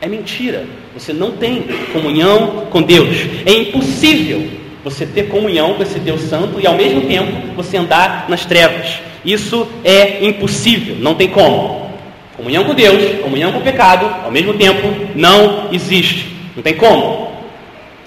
é 0.00 0.08
mentira. 0.08 0.64
Você 0.94 1.12
não 1.12 1.32
tem 1.32 1.62
comunhão 1.92 2.66
com 2.70 2.82
Deus. 2.82 3.16
É 3.44 3.52
impossível 3.52 4.48
você 4.82 5.04
ter 5.04 5.28
comunhão 5.28 5.74
com 5.74 5.82
esse 5.82 5.98
Deus 5.98 6.22
Santo 6.22 6.60
e 6.60 6.66
ao 6.66 6.74
mesmo 6.74 7.02
tempo 7.02 7.54
você 7.54 7.76
andar 7.76 8.26
nas 8.28 8.46
trevas. 8.46 9.00
Isso 9.24 9.68
é 9.84 10.24
impossível, 10.24 10.96
não 11.00 11.14
tem 11.14 11.28
como. 11.28 11.90
Comunhão 12.36 12.64
com 12.64 12.74
Deus, 12.74 13.20
comunhão 13.22 13.50
com 13.50 13.58
o 13.58 13.62
pecado, 13.62 14.24
ao 14.24 14.30
mesmo 14.30 14.54
tempo 14.54 14.86
não 15.14 15.68
existe. 15.72 16.32
Não 16.54 16.62
tem 16.62 16.74
como. 16.74 17.32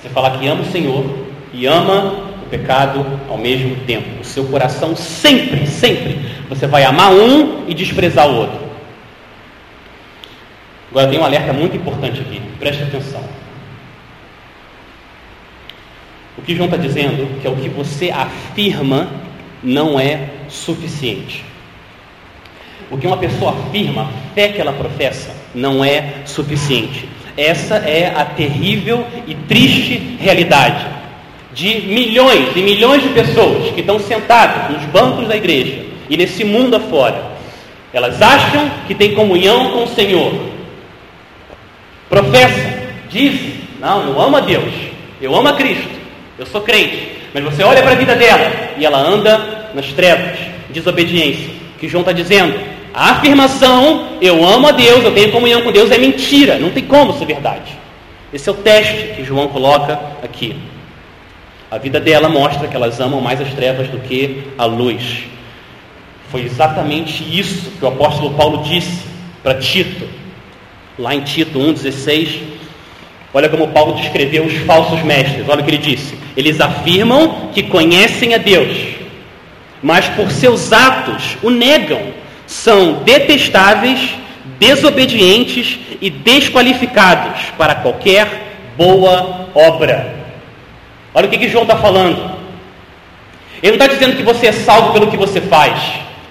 Você 0.01 0.07
falar 0.09 0.37
que 0.37 0.47
ama 0.47 0.61
o 0.61 0.71
Senhor 0.71 1.03
e 1.53 1.65
ama 1.65 2.28
pecado 2.49 3.05
ao 3.29 3.37
mesmo 3.37 3.75
tempo. 3.85 4.21
O 4.21 4.23
seu 4.23 4.45
coração 4.45 4.95
sempre, 4.95 5.65
sempre, 5.67 6.19
você 6.49 6.67
vai 6.67 6.83
amar 6.83 7.11
um 7.11 7.65
e 7.67 7.73
desprezar 7.73 8.27
o 8.27 8.35
outro. 8.35 8.69
Agora 10.91 11.07
tem 11.07 11.19
um 11.19 11.23
alerta 11.23 11.53
muito 11.53 11.77
importante 11.77 12.19
aqui, 12.19 12.41
preste 12.59 12.83
atenção. 12.83 13.23
O 16.37 16.41
que 16.41 16.55
João 16.55 16.65
está 16.65 16.77
dizendo 16.77 17.39
que 17.41 17.47
é 17.47 17.49
o 17.49 17.55
que 17.55 17.69
você 17.69 18.09
afirma 18.09 19.07
não 19.63 19.99
é 19.99 20.29
suficiente. 20.47 21.43
O 22.89 22.97
que 22.97 23.05
uma 23.05 23.17
pessoa 23.17 23.51
afirma, 23.51 24.03
a 24.03 24.33
fé 24.33 24.47
que 24.49 24.59
ela 24.59 24.73
professa, 24.73 25.35
não 25.53 25.85
é 25.85 26.21
suficiente. 26.25 27.07
Essa 27.37 27.75
é 27.75 28.11
a 28.15 28.25
terrível 28.25 29.05
e 29.27 29.35
triste 29.35 30.17
realidade 30.19 30.98
de 31.53 31.81
milhões 31.87 32.55
e 32.55 32.61
milhões 32.61 33.01
de 33.01 33.09
pessoas 33.09 33.71
que 33.71 33.81
estão 33.81 33.99
sentadas 33.99 34.71
nos 34.71 34.83
bancos 34.85 35.27
da 35.27 35.35
igreja 35.35 35.83
e 36.09 36.15
nesse 36.17 36.43
mundo 36.43 36.75
afora. 36.75 37.23
Elas 37.91 38.21
acham 38.21 38.69
que 38.87 38.93
têm 38.93 39.15
comunhão 39.15 39.71
com 39.71 39.83
o 39.83 39.87
Senhor. 39.87 40.33
Professam, 42.07 42.73
dizem, 43.09 43.55
não, 43.79 44.07
eu 44.07 44.21
amo 44.21 44.37
a 44.37 44.39
Deus, 44.41 44.73
eu 45.21 45.35
amo 45.35 45.47
a 45.47 45.53
Cristo. 45.53 45.99
Eu 46.37 46.45
sou 46.45 46.61
crente. 46.61 47.17
Mas 47.33 47.43
você 47.43 47.63
olha 47.63 47.81
para 47.81 47.91
a 47.91 47.95
vida 47.95 48.15
dela 48.15 48.51
e 48.77 48.85
ela 48.85 48.97
anda 48.97 49.69
nas 49.73 49.91
trevas, 49.91 50.39
desobediência. 50.69 51.49
Que 51.79 51.87
João 51.87 52.01
está 52.01 52.11
dizendo. 52.11 52.57
A 52.93 53.11
afirmação, 53.11 54.17
eu 54.21 54.43
amo 54.43 54.67
a 54.67 54.71
Deus, 54.71 55.03
eu 55.03 55.13
tenho 55.13 55.31
comunhão 55.31 55.61
com 55.61 55.71
Deus, 55.71 55.91
é 55.91 55.97
mentira. 55.97 56.57
Não 56.57 56.71
tem 56.71 56.85
como 56.85 57.13
ser 57.13 57.25
verdade. 57.25 57.77
Esse 58.33 58.49
é 58.49 58.51
o 58.51 58.55
teste 58.55 59.15
que 59.15 59.23
João 59.23 59.47
coloca 59.47 59.99
aqui. 60.23 60.55
A 61.71 61.77
vida 61.77 61.99
dela 61.99 62.27
mostra 62.27 62.67
que 62.67 62.75
elas 62.75 62.99
amam 62.99 63.21
mais 63.21 63.39
as 63.39 63.53
trevas 63.53 63.87
do 63.89 63.99
que 63.99 64.43
a 64.57 64.65
luz. 64.65 65.25
Foi 66.29 66.41
exatamente 66.41 67.23
isso 67.23 67.69
que 67.77 67.85
o 67.85 67.87
apóstolo 67.87 68.33
Paulo 68.33 68.63
disse 68.63 69.05
para 69.43 69.53
Tito, 69.59 70.07
lá 70.97 71.13
em 71.13 71.21
Tito 71.21 71.59
1,16. 71.59 72.41
Olha 73.31 73.47
como 73.49 73.67
Paulo 73.67 73.93
descreveu 73.93 74.45
os 74.45 74.57
falsos 74.59 75.03
mestres. 75.03 75.47
Olha 75.47 75.61
o 75.61 75.63
que 75.63 75.69
ele 75.69 75.77
disse. 75.77 76.17
Eles 76.35 76.59
afirmam 76.59 77.49
que 77.53 77.61
conhecem 77.61 78.33
a 78.33 78.39
Deus, 78.39 78.75
mas 79.83 80.07
por 80.09 80.31
seus 80.31 80.73
atos 80.73 81.37
o 81.43 81.51
negam. 81.51 82.01
São 82.47 83.03
detestáveis, 83.03 84.15
desobedientes 84.57 85.77
e 86.01 86.09
desqualificados 86.09 87.41
para 87.55 87.75
qualquer 87.75 88.55
boa 88.75 89.49
obra. 89.53 90.18
Olha 91.13 91.27
o 91.27 91.29
que, 91.29 91.37
que 91.37 91.49
João 91.49 91.63
está 91.63 91.77
falando. 91.77 92.37
Ele 93.61 93.77
não 93.77 93.85
está 93.85 93.87
dizendo 93.87 94.15
que 94.15 94.23
você 94.23 94.47
é 94.47 94.51
salvo 94.51 94.93
pelo 94.93 95.07
que 95.07 95.17
você 95.17 95.41
faz, 95.41 95.79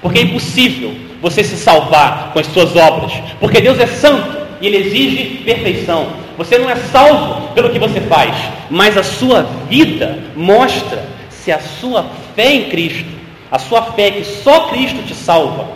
porque 0.00 0.18
é 0.18 0.22
impossível 0.22 0.94
você 1.20 1.42
se 1.44 1.56
salvar 1.56 2.32
com 2.32 2.38
as 2.38 2.46
suas 2.46 2.74
obras, 2.76 3.12
porque 3.40 3.60
Deus 3.60 3.78
é 3.78 3.86
santo 3.86 4.38
e 4.60 4.66
Ele 4.66 4.78
exige 4.78 5.24
perfeição. 5.44 6.06
Você 6.36 6.56
não 6.56 6.70
é 6.70 6.76
salvo 6.76 7.52
pelo 7.52 7.70
que 7.70 7.78
você 7.78 8.00
faz, 8.02 8.34
mas 8.70 8.96
a 8.96 9.02
sua 9.02 9.42
vida 9.68 10.18
mostra 10.36 11.04
se 11.28 11.50
a 11.50 11.58
sua 11.58 12.06
fé 12.36 12.52
em 12.52 12.68
Cristo, 12.70 13.10
a 13.50 13.58
sua 13.58 13.82
fé 13.82 14.10
que 14.10 14.24
só 14.24 14.68
Cristo 14.68 15.02
te 15.02 15.14
salva, 15.14 15.68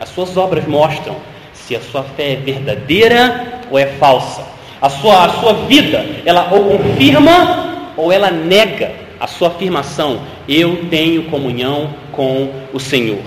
as 0.00 0.08
suas 0.08 0.36
obras 0.36 0.66
mostram 0.66 1.16
se 1.52 1.76
a 1.76 1.80
sua 1.80 2.02
fé 2.02 2.32
é 2.32 2.36
verdadeira 2.36 3.60
ou 3.70 3.78
é 3.78 3.86
falsa. 3.86 4.42
A 4.80 4.88
sua, 4.88 5.24
a 5.24 5.28
sua 5.28 5.52
vida, 5.66 6.06
ela 6.24 6.48
ou 6.52 6.78
confirma 6.78 7.67
ou 7.98 8.12
ela 8.12 8.30
nega 8.30 8.92
a 9.20 9.26
sua 9.26 9.48
afirmação: 9.48 10.22
eu 10.48 10.86
tenho 10.88 11.24
comunhão 11.24 11.92
com 12.12 12.50
o 12.72 12.78
Senhor. 12.78 13.22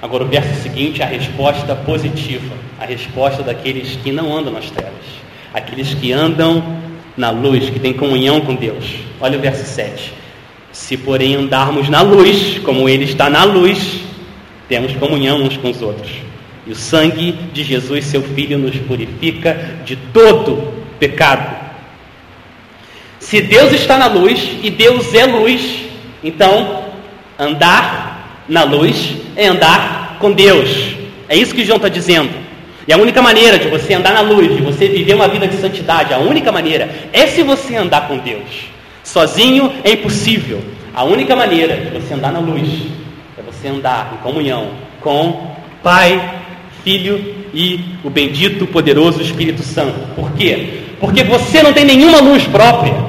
Agora, 0.00 0.24
o 0.24 0.28
verso 0.28 0.62
seguinte, 0.62 1.02
a 1.02 1.06
resposta 1.06 1.74
positiva, 1.74 2.54
a 2.80 2.84
resposta 2.84 3.42
daqueles 3.42 3.96
que 3.96 4.10
não 4.10 4.36
andam 4.36 4.52
nas 4.52 4.70
trevas, 4.70 4.92
aqueles 5.52 5.94
que 5.94 6.12
andam 6.12 6.62
na 7.16 7.30
luz, 7.30 7.70
que 7.70 7.78
têm 7.78 7.92
comunhão 7.92 8.40
com 8.40 8.54
Deus. 8.54 8.84
Olha 9.20 9.38
o 9.38 9.40
verso 9.40 9.64
7. 9.64 10.12
Se, 10.70 10.96
porém, 10.96 11.34
andarmos 11.34 11.88
na 11.88 12.02
luz, 12.02 12.58
como 12.58 12.88
Ele 12.88 13.04
está 13.04 13.30
na 13.30 13.44
luz, 13.44 14.00
temos 14.68 14.94
comunhão 14.96 15.42
uns 15.42 15.56
com 15.56 15.70
os 15.70 15.80
outros. 15.80 16.10
E 16.66 16.72
o 16.72 16.74
sangue 16.74 17.32
de 17.52 17.64
Jesus, 17.64 18.04
seu 18.04 18.22
Filho, 18.22 18.58
nos 18.58 18.76
purifica 18.76 19.78
de 19.84 19.96
todo 19.96 20.74
pecado. 20.98 21.55
Se 23.26 23.40
Deus 23.40 23.72
está 23.72 23.98
na 23.98 24.06
luz 24.06 24.50
e 24.62 24.70
Deus 24.70 25.12
é 25.12 25.26
luz, 25.26 25.80
então 26.22 26.84
andar 27.36 28.44
na 28.48 28.62
luz 28.62 29.16
é 29.34 29.48
andar 29.48 30.16
com 30.20 30.30
Deus. 30.30 30.94
É 31.28 31.36
isso 31.36 31.52
que 31.52 31.64
João 31.64 31.74
está 31.74 31.88
dizendo. 31.88 32.30
E 32.86 32.92
a 32.92 32.96
única 32.96 33.20
maneira 33.20 33.58
de 33.58 33.66
você 33.66 33.94
andar 33.94 34.14
na 34.14 34.20
luz, 34.20 34.54
de 34.54 34.62
você 34.62 34.86
viver 34.86 35.14
uma 35.14 35.26
vida 35.26 35.48
de 35.48 35.56
santidade, 35.56 36.14
a 36.14 36.18
única 36.18 36.52
maneira 36.52 36.88
é 37.12 37.26
se 37.26 37.42
você 37.42 37.74
andar 37.74 38.06
com 38.06 38.16
Deus. 38.18 38.68
Sozinho 39.02 39.72
é 39.82 39.90
impossível. 39.90 40.62
A 40.94 41.02
única 41.02 41.34
maneira 41.34 41.76
de 41.78 41.98
você 41.98 42.14
andar 42.14 42.30
na 42.30 42.38
luz 42.38 42.68
é 43.36 43.42
você 43.42 43.66
andar 43.66 44.12
em 44.14 44.22
comunhão 44.22 44.68
com 45.00 45.50
Pai, 45.82 46.42
Filho 46.84 47.34
e 47.52 47.80
o 48.04 48.08
bendito, 48.08 48.68
poderoso 48.68 49.20
Espírito 49.20 49.64
Santo. 49.64 49.98
Por 50.14 50.30
quê? 50.34 50.82
Porque 51.00 51.24
você 51.24 51.60
não 51.60 51.72
tem 51.72 51.84
nenhuma 51.84 52.20
luz 52.20 52.44
própria. 52.44 53.05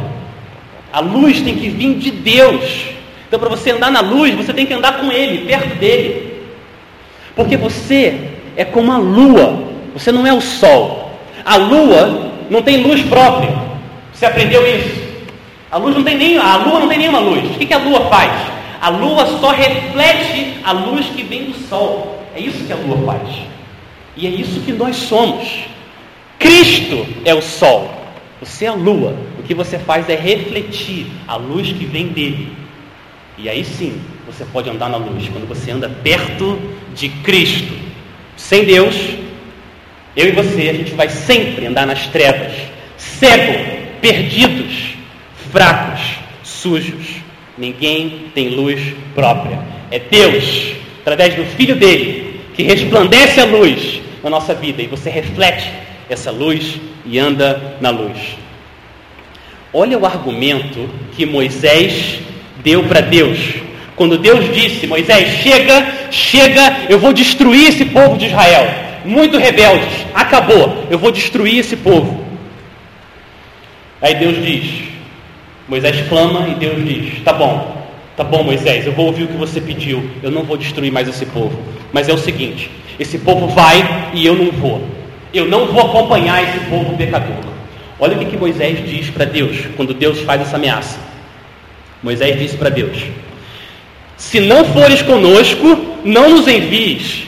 A 0.97 0.99
luz 0.99 1.41
tem 1.41 1.55
que 1.55 1.69
vir 1.69 1.93
de 1.93 2.09
Deus. 2.09 2.85
Então, 3.27 3.39
para 3.39 3.49
você 3.49 3.69
andar 3.69 3.91
na 3.91 4.01
luz, 4.01 4.33
você 4.33 4.51
tem 4.51 4.65
que 4.65 4.73
andar 4.73 4.97
com 4.97 5.11
Ele, 5.11 5.45
perto 5.45 5.75
dele. 5.75 6.41
Porque 7.35 7.55
você 7.55 8.31
é 8.55 8.65
como 8.65 8.91
a 8.91 8.97
lua, 8.97 9.63
você 9.93 10.11
não 10.11 10.25
é 10.25 10.33
o 10.33 10.41
sol. 10.41 11.11
A 11.45 11.55
lua 11.55 12.31
não 12.49 12.63
tem 12.63 12.77
luz 12.81 13.03
própria. 13.03 13.55
Você 14.11 14.25
aprendeu 14.25 14.65
isso? 14.65 14.99
A 15.69 15.77
luz 15.77 15.95
não 15.95 16.03
tem 16.03 16.17
nem, 16.17 16.35
a 16.35 16.57
lua 16.57 16.79
não 16.79 16.87
tem 16.87 16.97
nenhuma 16.97 17.19
luz. 17.19 17.45
O 17.45 17.59
que, 17.59 17.71
a 17.71 17.77
lua 17.77 18.09
faz? 18.09 18.31
A 18.81 18.89
lua 18.89 19.27
só 19.39 19.51
reflete 19.51 20.55
a 20.63 20.71
luz 20.71 21.05
que 21.15 21.21
vem 21.21 21.43
do 21.43 21.53
sol. 21.69 22.23
É 22.35 22.39
isso 22.39 22.65
que 22.65 22.73
a 22.73 22.75
lua 22.75 22.97
faz. 23.05 23.35
E 24.15 24.25
é 24.25 24.31
isso 24.31 24.61
que 24.61 24.71
nós 24.73 24.95
somos. 24.95 25.47
Cristo 26.39 27.05
é 27.23 27.35
o 27.35 27.41
sol. 27.43 27.87
Você 28.41 28.65
é 28.65 28.69
a 28.69 28.73
lua. 28.73 29.15
Que 29.47 29.53
você 29.53 29.79
faz 29.79 30.09
é 30.09 30.15
refletir 30.15 31.07
a 31.27 31.35
luz 31.35 31.67
que 31.69 31.85
vem 31.85 32.07
dele. 32.07 32.51
E 33.37 33.49
aí 33.49 33.63
sim, 33.63 33.99
você 34.25 34.43
pode 34.45 34.69
andar 34.69 34.89
na 34.89 34.97
luz, 34.97 35.29
quando 35.29 35.47
você 35.47 35.71
anda 35.71 35.89
perto 35.89 36.59
de 36.93 37.07
Cristo. 37.09 37.73
Sem 38.35 38.65
Deus, 38.65 38.95
Eu 40.17 40.29
e 40.29 40.31
você, 40.31 40.69
a 40.69 40.73
gente 40.73 40.95
vai 40.95 41.09
sempre 41.09 41.67
andar 41.67 41.85
nas 41.85 42.07
trevas, 42.07 42.51
cego, 42.97 43.53
perdidos, 44.01 44.95
fracos, 45.51 46.01
sujos. 46.41 47.17
Ninguém 47.55 48.31
tem 48.33 48.49
luz 48.49 48.81
própria. 49.13 49.59
É 49.91 49.99
Deus, 49.99 50.73
através 51.01 51.35
do 51.35 51.45
Filho 51.45 51.75
dele, 51.75 52.41
que 52.55 52.63
resplandece 52.63 53.39
a 53.39 53.45
luz 53.45 54.01
na 54.23 54.31
nossa 54.31 54.55
vida 54.55 54.81
e 54.81 54.87
você 54.87 55.11
reflete 55.11 55.71
essa 56.09 56.31
luz 56.31 56.79
e 57.05 57.19
anda 57.19 57.77
na 57.79 57.91
luz. 57.91 58.17
Olha 59.79 59.95
o 59.95 60.07
argumento 60.07 60.89
que 61.15 61.23
Moisés 61.23 62.17
deu 62.63 62.85
para 62.85 62.99
Deus. 62.99 63.37
Quando 63.95 64.17
Deus 64.17 64.51
disse: 64.51 64.87
Moisés, 64.87 65.43
chega, 65.43 66.09
chega, 66.09 66.87
eu 66.89 66.97
vou 66.97 67.13
destruir 67.13 67.67
esse 67.67 67.85
povo 67.85 68.17
de 68.17 68.25
Israel 68.25 68.67
muito 69.05 69.37
rebeldes. 69.37 70.07
Acabou, 70.15 70.83
eu 70.89 70.97
vou 70.97 71.11
destruir 71.11 71.59
esse 71.59 71.75
povo. 71.75 72.25
Aí 74.01 74.15
Deus 74.15 74.43
diz, 74.43 74.81
Moisés 75.67 76.09
clama 76.09 76.47
e 76.49 76.55
Deus 76.55 76.83
diz: 76.83 77.21
Tá 77.21 77.33
bom, 77.33 77.85
tá 78.15 78.23
bom, 78.23 78.41
Moisés, 78.41 78.83
eu 78.83 78.93
vou 78.93 79.05
ouvir 79.05 79.25
o 79.25 79.27
que 79.27 79.37
você 79.37 79.61
pediu. 79.61 80.09
Eu 80.23 80.31
não 80.31 80.41
vou 80.41 80.57
destruir 80.57 80.91
mais 80.91 81.07
esse 81.07 81.27
povo. 81.27 81.55
Mas 81.93 82.09
é 82.09 82.13
o 82.13 82.17
seguinte: 82.17 82.71
esse 82.99 83.19
povo 83.19 83.47
vai 83.49 84.09
e 84.15 84.25
eu 84.25 84.33
não 84.33 84.51
vou. 84.51 84.83
Eu 85.31 85.45
não 85.45 85.67
vou 85.67 85.85
acompanhar 85.85 86.41
esse 86.41 86.61
povo 86.61 86.97
pecador. 86.97 87.56
Olha 87.99 88.15
o 88.15 88.25
que 88.25 88.37
Moisés 88.37 88.87
diz 88.87 89.09
para 89.09 89.25
Deus 89.25 89.65
quando 89.75 89.93
Deus 89.93 90.19
faz 90.19 90.41
essa 90.41 90.55
ameaça. 90.55 90.99
Moisés 92.01 92.37
disse 92.39 92.55
para 92.55 92.69
Deus: 92.69 92.97
Se 94.15 94.39
não 94.39 94.65
fores 94.65 95.01
conosco, 95.01 95.97
não 96.03 96.29
nos 96.29 96.47
envies. 96.47 97.23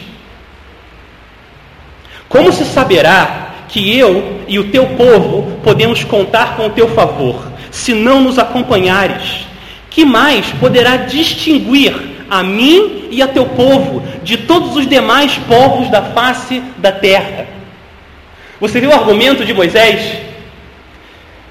Como 2.27 2.51
se 2.51 2.63
saberá 2.65 3.49
que 3.67 3.97
eu 3.97 4.41
e 4.47 4.59
o 4.59 4.69
teu 4.69 4.85
povo 4.87 5.59
podemos 5.63 6.03
contar 6.03 6.55
com 6.55 6.67
o 6.67 6.69
teu 6.69 6.89
favor, 6.89 7.51
se 7.71 7.93
não 7.93 8.21
nos 8.21 8.37
acompanhares? 8.37 9.47
Que 9.89 10.05
mais 10.05 10.45
poderá 10.59 10.97
distinguir 10.97 11.95
a 12.29 12.43
mim 12.43 13.07
e 13.09 13.23
a 13.23 13.27
teu 13.27 13.47
povo 13.47 14.03
de 14.23 14.37
todos 14.37 14.75
os 14.75 14.87
demais 14.87 15.35
povos 15.47 15.89
da 15.89 16.03
face 16.03 16.61
da 16.77 16.91
terra? 16.91 17.47
Você 18.61 18.79
viu 18.79 18.91
o 18.91 18.93
argumento 18.93 19.43
de 19.43 19.53
Moisés? 19.53 20.28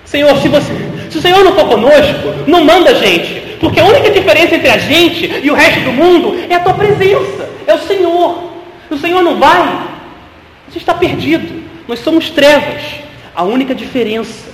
Senhor, 0.09 0.35
se, 0.39 0.49
você, 0.49 0.73
se 1.11 1.19
o 1.19 1.21
Senhor 1.21 1.45
não 1.45 1.53
for 1.53 1.69
conosco, 1.69 2.47
não 2.47 2.65
manda 2.65 2.93
a 2.93 2.95
gente, 2.95 3.57
porque 3.61 3.79
a 3.79 3.85
única 3.85 4.11
diferença 4.11 4.55
entre 4.55 4.71
a 4.71 4.79
gente 4.79 5.41
e 5.43 5.51
o 5.51 5.55
resto 5.55 5.81
do 5.81 5.93
mundo 5.93 6.35
é 6.49 6.55
a 6.55 6.61
tua 6.61 6.73
presença, 6.73 7.47
é 7.67 7.75
o 7.75 7.79
Senhor. 7.79 8.53
O 8.91 8.97
Senhor 8.97 9.23
não 9.23 9.39
vai, 9.39 9.87
você 10.67 10.79
está 10.79 10.95
perdido. 10.95 11.63
Nós 11.87 11.99
somos 11.99 12.31
trevas. 12.31 12.83
A 13.37 13.43
única 13.43 13.75
diferença 13.75 14.49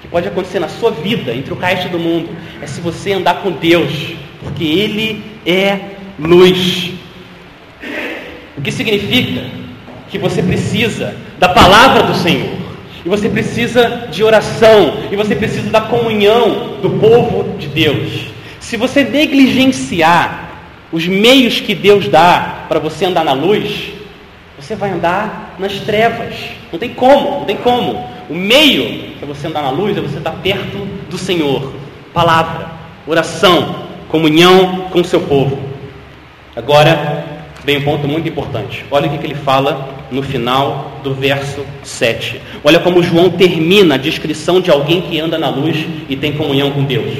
que 0.00 0.08
pode 0.08 0.26
acontecer 0.26 0.58
na 0.58 0.68
sua 0.68 0.90
vida 0.90 1.34
entre 1.34 1.52
o 1.52 1.56
resto 1.56 1.90
do 1.90 1.98
mundo 1.98 2.30
é 2.62 2.66
se 2.66 2.80
você 2.80 3.12
andar 3.12 3.42
com 3.42 3.50
Deus, 3.50 4.14
porque 4.40 4.64
Ele 4.64 5.22
é 5.44 5.78
luz. 6.18 6.92
O 8.56 8.62
que 8.62 8.72
significa 8.72 9.44
que 10.10 10.16
você 10.16 10.42
precisa 10.42 11.14
da 11.38 11.50
palavra 11.50 12.04
do 12.04 12.14
Senhor, 12.14 12.61
e 13.04 13.08
você 13.08 13.28
precisa 13.28 14.08
de 14.10 14.22
oração, 14.22 14.98
e 15.10 15.16
você 15.16 15.34
precisa 15.34 15.68
da 15.70 15.80
comunhão 15.80 16.78
do 16.80 16.90
povo 16.90 17.58
de 17.58 17.66
Deus. 17.66 18.26
Se 18.60 18.76
você 18.76 19.02
negligenciar 19.02 20.50
os 20.92 21.06
meios 21.06 21.60
que 21.60 21.74
Deus 21.74 22.08
dá 22.08 22.66
para 22.68 22.78
você 22.78 23.06
andar 23.06 23.24
na 23.24 23.32
luz, 23.32 23.92
você 24.58 24.76
vai 24.76 24.90
andar 24.90 25.56
nas 25.58 25.80
trevas. 25.80 26.34
Não 26.70 26.78
tem 26.78 26.90
como, 26.90 27.40
não 27.40 27.44
tem 27.44 27.56
como. 27.56 28.08
O 28.30 28.34
meio 28.34 29.14
para 29.18 29.26
você 29.26 29.48
andar 29.48 29.62
na 29.62 29.70
luz 29.70 29.96
é 29.96 30.00
você 30.00 30.18
estar 30.18 30.32
perto 30.32 30.86
do 31.10 31.18
Senhor. 31.18 31.72
Palavra, 32.14 32.70
oração, 33.06 33.86
comunhão 34.08 34.88
com 34.90 35.00
o 35.00 35.04
seu 35.04 35.20
povo. 35.20 35.58
Agora 36.54 37.41
vem 37.64 37.78
um 37.78 37.82
ponto 37.82 38.06
muito 38.08 38.28
importante. 38.28 38.84
Olha 38.90 39.08
o 39.08 39.18
que 39.18 39.26
ele 39.26 39.34
fala 39.34 40.06
no 40.10 40.22
final 40.22 41.00
do 41.02 41.14
verso 41.14 41.64
7. 41.82 42.40
Olha 42.62 42.78
como 42.78 43.02
João 43.02 43.30
termina 43.30 43.94
a 43.94 43.98
descrição 43.98 44.60
de 44.60 44.70
alguém 44.70 45.02
que 45.02 45.18
anda 45.18 45.38
na 45.38 45.48
luz 45.48 45.76
e 46.08 46.16
tem 46.16 46.32
comunhão 46.32 46.70
com 46.70 46.84
Deus. 46.84 47.12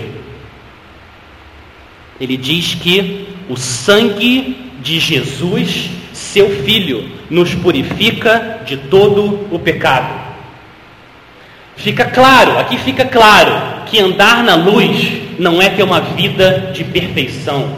Ele 2.21 2.37
diz 2.37 2.75
que 2.75 3.29
o 3.49 3.57
sangue 3.57 4.71
de 4.81 4.99
Jesus 4.99 5.91
seu 6.13 6.49
Filho 6.63 7.11
nos 7.29 7.55
purifica 7.55 8.61
de 8.65 8.77
todo 8.77 9.49
o 9.51 9.59
pecado. 9.59 10.21
Fica 11.77 12.05
claro, 12.05 12.59
aqui 12.59 12.79
fica 12.79 13.05
claro, 13.05 13.85
que 13.87 13.99
andar 13.99 14.45
na 14.45 14.55
luz 14.55 15.21
não 15.39 15.61
é 15.61 15.69
ter 15.69 15.83
uma 15.83 16.01
vida 16.01 16.71
de 16.73 16.85
perfeição. 16.85 17.77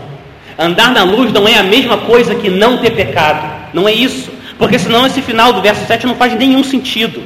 Andar 0.59 0.93
na 0.93 1.03
luz 1.03 1.33
não 1.33 1.49
é 1.49 1.57
a 1.57 1.62
mesma 1.62 1.99
coisa 1.99 2.35
que 2.35 2.49
não 2.49 2.79
ter 2.79 2.90
pecado. 2.90 3.73
Não 3.73 3.88
é 3.88 3.93
isso. 3.93 4.31
Porque 4.57 4.79
senão 4.79 5.07
esse 5.07 5.21
final 5.21 5.53
do 5.53 5.61
verso 5.61 5.85
7 5.87 6.07
não 6.07 6.14
faz 6.14 6.35
nenhum 6.35 6.62
sentido. 6.62 7.23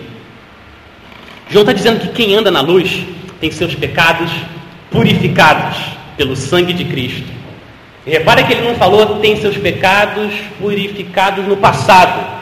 João 1.50 1.62
está 1.62 1.72
dizendo 1.72 2.00
que 2.00 2.08
quem 2.08 2.34
anda 2.34 2.50
na 2.50 2.60
luz 2.60 3.00
tem 3.40 3.50
seus 3.50 3.74
pecados 3.74 4.30
purificados 4.90 5.76
pelo 6.16 6.34
sangue 6.34 6.72
de 6.72 6.84
Cristo. 6.84 7.28
Repara 8.06 8.42
que 8.42 8.52
ele 8.54 8.66
não 8.66 8.74
falou 8.74 9.18
tem 9.20 9.36
seus 9.36 9.56
pecados 9.56 10.32
purificados 10.58 11.46
no 11.46 11.56
passado. 11.56 12.38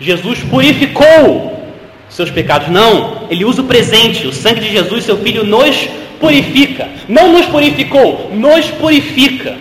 Jesus 0.00 0.40
purificou 0.40 1.60
seus 2.08 2.30
pecados. 2.30 2.68
Não, 2.68 3.26
ele 3.30 3.44
usa 3.44 3.60
o 3.60 3.66
presente. 3.66 4.26
O 4.26 4.32
sangue 4.32 4.60
de 4.60 4.70
Jesus, 4.70 5.04
seu 5.04 5.18
filho, 5.18 5.44
nos 5.44 5.88
purifica. 6.18 6.88
Não 7.08 7.32
nos 7.32 7.46
purificou, 7.46 8.30
nos 8.34 8.66
purifica. 8.66 9.56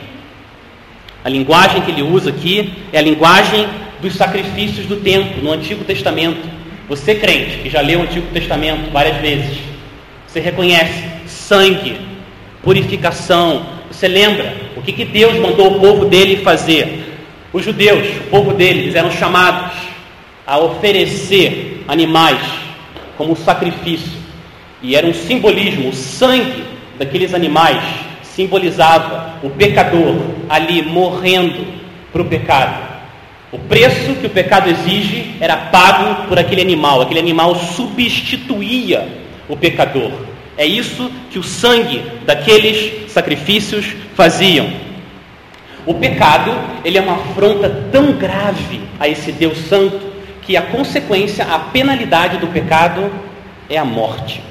A 1.30 1.32
linguagem 1.32 1.84
que 1.84 1.92
ele 1.92 2.02
usa 2.02 2.32
aqui 2.32 2.74
é 2.92 2.98
a 2.98 3.04
linguagem 3.04 3.68
dos 4.02 4.15
sacrifícios 4.15 4.88
do 4.88 4.96
templo, 4.96 5.44
no 5.44 5.52
Antigo 5.52 5.84
Testamento. 5.84 6.39
Você, 6.88 7.13
crente, 7.13 7.60
que 7.60 7.70
já 7.70 7.82
leu 7.82 8.00
o 8.00 8.02
Antigo 8.02 8.26
Testamento 8.34 8.89
várias 8.89 9.18
vezes, 9.18 9.60
você 10.26 10.39
reconhece 10.39 11.04
sangue, 11.28 11.98
purificação, 12.63 13.63
você 13.92 14.08
lembra 14.08 14.56
o 14.76 14.82
que, 14.82 14.92
que 14.92 15.06
Deus 15.06 15.38
mandou 15.38 15.78
o 15.78 15.80
povo 15.80 16.06
dele 16.06 16.38
fazer? 16.38 17.06
Os 17.54 17.63
judeus, 17.63 18.08
o 18.26 18.30
povo 18.32 18.52
dele, 18.54 18.80
eles 18.80 18.96
eram 18.96 19.12
chamados 19.12 19.78
a 20.48 20.58
oferecer 20.58 21.84
animais 21.88 22.42
como 23.15 23.36
sacrifício. 23.36 24.18
E 24.82 24.96
era 24.96 25.06
um 25.06 25.13
simbolismo, 25.13 25.89
o 25.89 25.94
sangue 25.94 26.63
daqueles 26.98 27.36
animais 27.36 28.09
simbolizava 28.39 29.36
o 29.43 29.49
pecador 29.49 30.15
ali 30.47 30.82
morrendo 30.82 31.67
para 32.10 32.21
o 32.21 32.25
pecado. 32.25 32.88
O 33.52 33.60
preço 33.60 34.15
que 34.15 34.28
o 34.28 34.30
pecado 34.30 34.69
exige 34.69 35.36
era 35.41 35.58
pago 35.58 36.28
por 36.30 36.39
aquele 36.39 36.62
animal. 36.62 37.02
Aquele 37.02 37.19
animal 37.19 37.54
substituía 37.56 39.06
o 39.49 39.58
pecador. 39.58 40.12
É 40.58 40.65
isso 40.65 41.12
que 41.30 41.38
o 41.38 41.43
sangue 41.43 42.02
daqueles 42.25 43.12
sacrifícios 43.12 43.88
faziam. 44.15 44.69
O 45.86 45.95
pecado, 45.95 46.54
ele 46.86 46.97
é 46.97 47.02
uma 47.02 47.15
afronta 47.15 47.88
tão 47.91 48.13
grave 48.13 48.80
a 48.97 49.08
esse 49.10 49.34
Deus 49.34 49.58
santo 49.58 49.99
que 50.43 50.56
a 50.56 50.62
consequência, 50.62 51.43
a 51.43 51.60
penalidade 51.60 52.38
do 52.38 52.47
pecado 52.47 53.12
é 53.69 53.78
a 53.78 53.84
morte. 53.84 54.49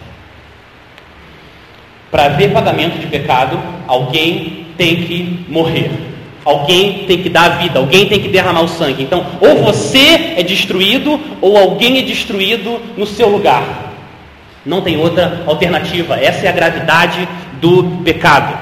Para 2.11 2.25
haver 2.27 2.53
pagamento 2.53 2.99
de 2.99 3.07
pecado, 3.07 3.59
alguém 3.87 4.66
tem 4.77 5.03
que 5.03 5.44
morrer. 5.49 5.90
Alguém 6.44 7.05
tem 7.07 7.23
que 7.23 7.29
dar 7.29 7.44
a 7.44 7.49
vida, 7.57 7.79
alguém 7.79 8.07
tem 8.07 8.21
que 8.21 8.29
derramar 8.29 8.62
o 8.62 8.68
sangue. 8.68 9.03
Então, 9.03 9.27
ou 9.40 9.62
você 9.62 10.35
é 10.37 10.42
destruído, 10.42 11.21
ou 11.42 11.59
alguém 11.59 11.99
é 11.99 12.03
destruído 12.03 12.81
no 12.97 13.07
seu 13.07 13.29
lugar. 13.29 13.92
Não 14.64 14.81
tem 14.81 14.97
outra 14.97 15.42
alternativa. 15.47 16.16
Essa 16.16 16.47
é 16.47 16.49
a 16.49 16.53
gravidade 16.53 17.29
do 17.61 18.03
pecado. 18.03 18.59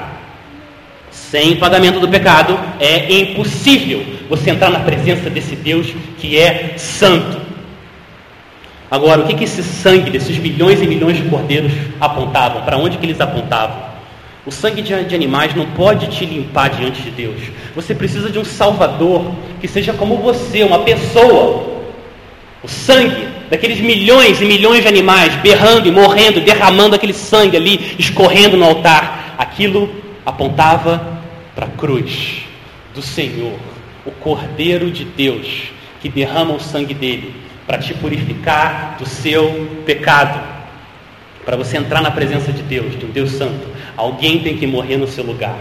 Sem 1.11 1.55
pagamento 1.55 1.99
do 1.99 2.07
pecado 2.07 2.59
é 2.79 3.11
impossível 3.13 4.03
você 4.29 4.49
entrar 4.49 4.69
na 4.69 4.79
presença 4.79 5.29
desse 5.29 5.55
Deus 5.55 5.87
que 6.17 6.37
é 6.37 6.73
santo. 6.77 7.46
Agora, 8.89 9.21
o 9.21 9.27
que, 9.27 9.33
que 9.33 9.43
esse 9.43 9.61
sangue 9.61 10.09
desses 10.09 10.37
milhões 10.37 10.81
e 10.81 10.87
milhões 10.87 11.17
de 11.17 11.23
cordeiros 11.23 11.73
apontavam? 11.99 12.61
Para 12.61 12.77
onde 12.77 12.97
que 12.97 13.05
eles 13.05 13.19
apontavam? 13.19 13.87
O 14.45 14.51
sangue 14.51 14.81
de, 14.81 15.03
de 15.03 15.13
animais 15.13 15.53
não 15.53 15.65
pode 15.65 16.07
te 16.07 16.25
limpar 16.25 16.69
diante 16.69 17.01
de 17.01 17.11
Deus. 17.11 17.41
Você 17.75 17.93
precisa 17.93 18.29
de 18.29 18.39
um 18.39 18.45
Salvador 18.45 19.35
que 19.59 19.67
seja 19.67 19.91
como 19.91 20.17
você, 20.17 20.63
uma 20.63 20.79
pessoa. 20.79 21.81
O 22.63 22.67
sangue 22.67 23.27
daqueles 23.49 23.81
milhões 23.81 24.41
e 24.41 24.45
milhões 24.45 24.83
de 24.83 24.87
animais 24.87 25.35
berrando 25.35 25.89
e 25.89 25.91
morrendo, 25.91 26.39
derramando 26.39 26.95
aquele 26.95 27.13
sangue 27.13 27.57
ali, 27.57 27.95
escorrendo 27.99 28.55
no 28.55 28.63
altar, 28.63 29.35
aquilo 29.37 29.89
apontava 30.25 31.19
para 31.53 31.65
a 31.65 31.69
cruz 31.69 32.43
do 32.95 33.01
Senhor, 33.01 33.59
o 34.05 34.11
Cordeiro 34.11 34.89
de 34.89 35.03
Deus, 35.03 35.73
que 36.01 36.07
derrama 36.07 36.53
o 36.53 36.59
sangue 36.59 36.93
dele 36.93 37.46
para 37.67 37.77
te 37.77 37.93
purificar 37.93 38.95
do 38.97 39.05
seu 39.05 39.83
pecado. 39.85 40.41
Para 41.45 41.57
você 41.57 41.77
entrar 41.77 42.01
na 42.01 42.09
presença 42.09 42.51
de 42.51 42.63
Deus, 42.63 42.97
de 42.97 43.05
um 43.05 43.09
Deus 43.09 43.31
Santo, 43.31 43.67
alguém 43.95 44.39
tem 44.39 44.57
que 44.57 44.65
morrer 44.65 44.97
no 44.97 45.07
seu 45.07 45.23
lugar. 45.23 45.59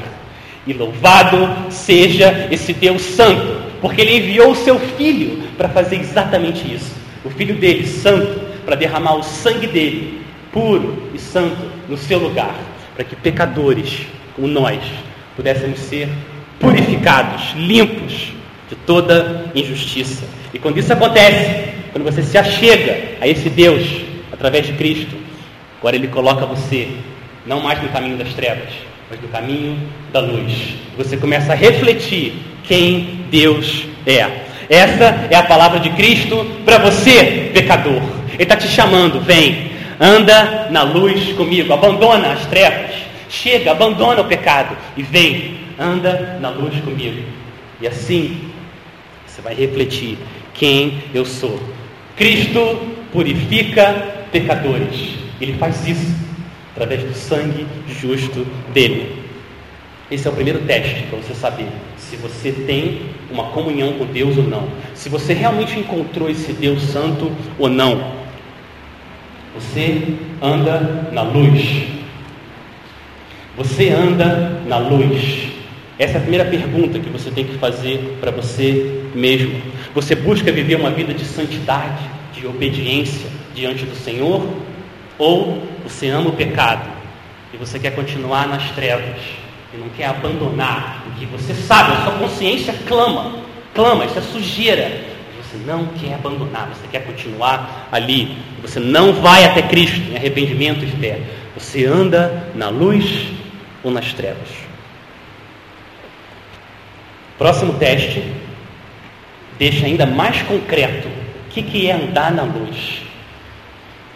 E 0.66 0.73
louvado 0.73 1.71
seja 1.71 2.49
esse 2.51 2.73
Deus 2.73 3.03
Santo, 3.03 3.62
porque 3.81 4.01
Ele 4.01 4.19
enviou 4.19 4.53
o 4.53 4.57
seu 4.57 4.79
Filho 4.79 5.42
para 5.59 5.69
fazer 5.69 5.97
exatamente 5.97 6.73
isso. 6.73 6.95
O 7.25 7.31
Filho 7.31 7.57
dele, 7.57 7.87
Santo, 7.87 8.40
para 8.64 8.77
derramar 8.77 9.16
o 9.16 9.23
sangue 9.23 9.66
dele, 9.66 10.23
puro 10.53 11.11
e 11.12 11.19
santo, 11.19 11.71
no 11.88 11.97
seu 11.97 12.19
lugar, 12.19 12.55
para 12.95 13.05
que 13.05 13.14
pecadores 13.14 14.07
como 14.35 14.49
nós 14.49 14.81
pudéssemos 15.37 15.79
ser 15.79 16.09
purificados, 16.59 17.55
limpos 17.57 18.33
de 18.68 18.76
toda 18.76 19.50
injustiça. 19.55 20.24
E 20.52 20.59
quando 20.59 20.79
isso 20.79 20.92
acontece, 20.92 21.70
quando 21.92 22.05
você 22.05 22.22
se 22.22 22.37
achega 22.37 23.16
a 23.20 23.29
esse 23.29 23.48
Deus 23.48 23.87
através 24.33 24.66
de 24.66 24.72
Cristo, 24.74 25.16
agora 25.79 25.96
Ele 25.96 26.09
coloca 26.09 26.46
você 26.46 26.88
não 27.46 27.61
mais 27.61 27.81
no 27.83 27.88
caminho 27.88 28.16
das 28.16 28.35
trevas, 28.35 28.68
mas 29.11 29.20
no 29.20 29.29
caminho 29.29 29.79
da 30.12 30.20
luz. 30.20 30.74
Você 30.96 31.16
começa 31.16 31.52
a 31.52 31.57
refletir 31.57 32.35
quem 32.64 33.24
Deus 33.31 33.85
é. 34.07 34.46
Essa 34.68 35.29
é 35.31 35.37
a 35.37 35.44
palavra 35.44 35.79
de 35.79 35.90
Cristo 35.90 36.44
para 36.64 36.79
você, 36.79 37.50
pecador. 37.55 38.02
Ele 38.33 38.42
está 38.42 38.57
te 38.57 38.66
chamando, 38.66 39.20
vem, 39.20 39.70
anda 40.00 40.68
na 40.70 40.83
luz 40.83 41.33
comigo, 41.35 41.72
abandona 41.72 42.33
as 42.33 42.46
trevas, 42.46 42.90
chega, 43.31 43.70
abandona 43.70 44.20
o 44.20 44.24
pecado 44.24 44.76
e 44.96 45.02
vem, 45.02 45.55
anda 45.79 46.38
na 46.40 46.50
luz 46.50 46.74
comigo. 46.81 47.22
E 47.81 47.87
assim 47.87 48.45
você 49.37 49.42
vai 49.42 49.55
refletir 49.55 50.16
quem 50.55 51.03
eu 51.12 51.27
sou. 51.27 51.61
Cristo 52.16 52.59
purifica 53.12 53.92
pecadores. 54.33 55.11
Ele 55.38 55.53
faz 55.59 55.87
isso 55.87 56.16
através 56.75 57.03
do 57.03 57.12
sangue 57.12 57.66
justo 58.01 58.46
dele. 58.72 59.22
Esse 60.11 60.27
é 60.27 60.31
o 60.31 60.35
primeiro 60.35 60.61
teste 60.61 61.03
para 61.11 61.18
você 61.18 61.35
saber 61.35 61.66
se 61.99 62.16
você 62.16 62.51
tem 62.51 63.03
uma 63.31 63.51
comunhão 63.51 63.92
com 63.94 64.07
Deus 64.07 64.38
ou 64.38 64.44
não. 64.44 64.68
Se 64.94 65.11
você 65.11 65.35
realmente 65.35 65.79
encontrou 65.79 66.31
esse 66.31 66.55
Deus 66.55 66.81
santo 66.85 67.31
ou 67.59 67.68
não. 67.68 68.12
Você 69.55 70.14
anda 70.40 71.11
na 71.12 71.22
luz. 71.22 71.83
Você 73.55 73.90
anda 73.90 74.62
na 74.66 74.79
luz. 74.79 75.45
Essa 75.98 76.14
é 76.14 76.16
a 76.18 76.20
primeira 76.20 76.44
pergunta 76.44 76.98
que 76.98 77.09
você 77.09 77.30
tem 77.30 77.44
que 77.44 77.56
fazer 77.56 78.18
para 78.20 78.30
você 78.30 79.02
mesmo. 79.14 79.62
Você 79.94 80.14
busca 80.14 80.52
viver 80.52 80.76
uma 80.76 80.90
vida 80.90 81.14
de 81.14 81.24
santidade, 81.24 82.04
de 82.35 82.46
obediência 82.46 83.30
diante 83.54 83.87
do 83.87 83.96
Senhor? 83.96 84.46
Ou 85.18 85.62
você 85.82 86.09
ama 86.09 86.28
o 86.28 86.32
pecado 86.35 86.87
e 87.54 87.56
você 87.56 87.78
quer 87.78 87.94
continuar 87.94 88.46
nas 88.46 88.70
trevas 88.72 89.16
e 89.72 89.78
não 89.78 89.88
quer 89.88 90.06
abandonar 90.06 91.06
o 91.09 91.18
que 91.18 91.24
você 91.24 91.54
sabe, 91.54 91.92
a 91.92 92.04
sua 92.04 92.12
consciência 92.12 92.74
clama, 92.87 93.37
clama, 93.74 94.04
isso 94.04 94.18
é 94.18 94.22
sujeira. 94.22 95.16
Você 95.42 95.56
não 95.64 95.87
quer 95.87 96.14
abandonar, 96.14 96.68
você 96.68 96.87
quer 96.90 97.06
continuar 97.06 97.88
ali. 97.90 98.37
Você 98.61 98.80
não 98.80 99.14
vai 99.14 99.44
até 99.44 99.62
Cristo 99.62 100.00
em 100.11 100.16
arrependimento 100.16 100.85
e 100.85 100.88
fé. 100.88 101.20
Você 101.56 101.87
anda 101.87 102.50
na 102.54 102.68
luz 102.68 103.28
ou 103.82 103.90
nas 103.90 104.12
trevas. 104.12 104.65
Próximo 107.38 107.75
teste 107.75 108.22
deixa 109.59 109.87
ainda 109.87 110.07
mais 110.07 110.42
concreto 110.42 111.09
o 111.09 111.51
que, 111.51 111.62
que 111.62 111.87
é 111.87 111.92
andar 111.92 112.33
na 112.33 112.42
luz. 112.42 113.03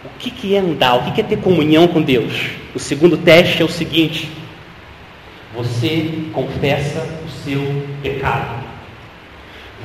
O 0.03 0.09
que, 0.17 0.31
que 0.31 0.55
é 0.55 0.59
andar? 0.59 0.95
O 0.95 1.03
que, 1.03 1.11
que 1.11 1.21
é 1.21 1.23
ter 1.23 1.37
comunhão 1.37 1.87
com 1.87 2.01
Deus? 2.01 2.51
O 2.73 2.79
segundo 2.79 3.17
teste 3.17 3.61
é 3.61 3.65
o 3.65 3.69
seguinte: 3.69 4.31
você 5.55 6.09
confessa 6.33 7.07
o 7.25 7.29
seu 7.29 7.85
pecado. 8.01 8.63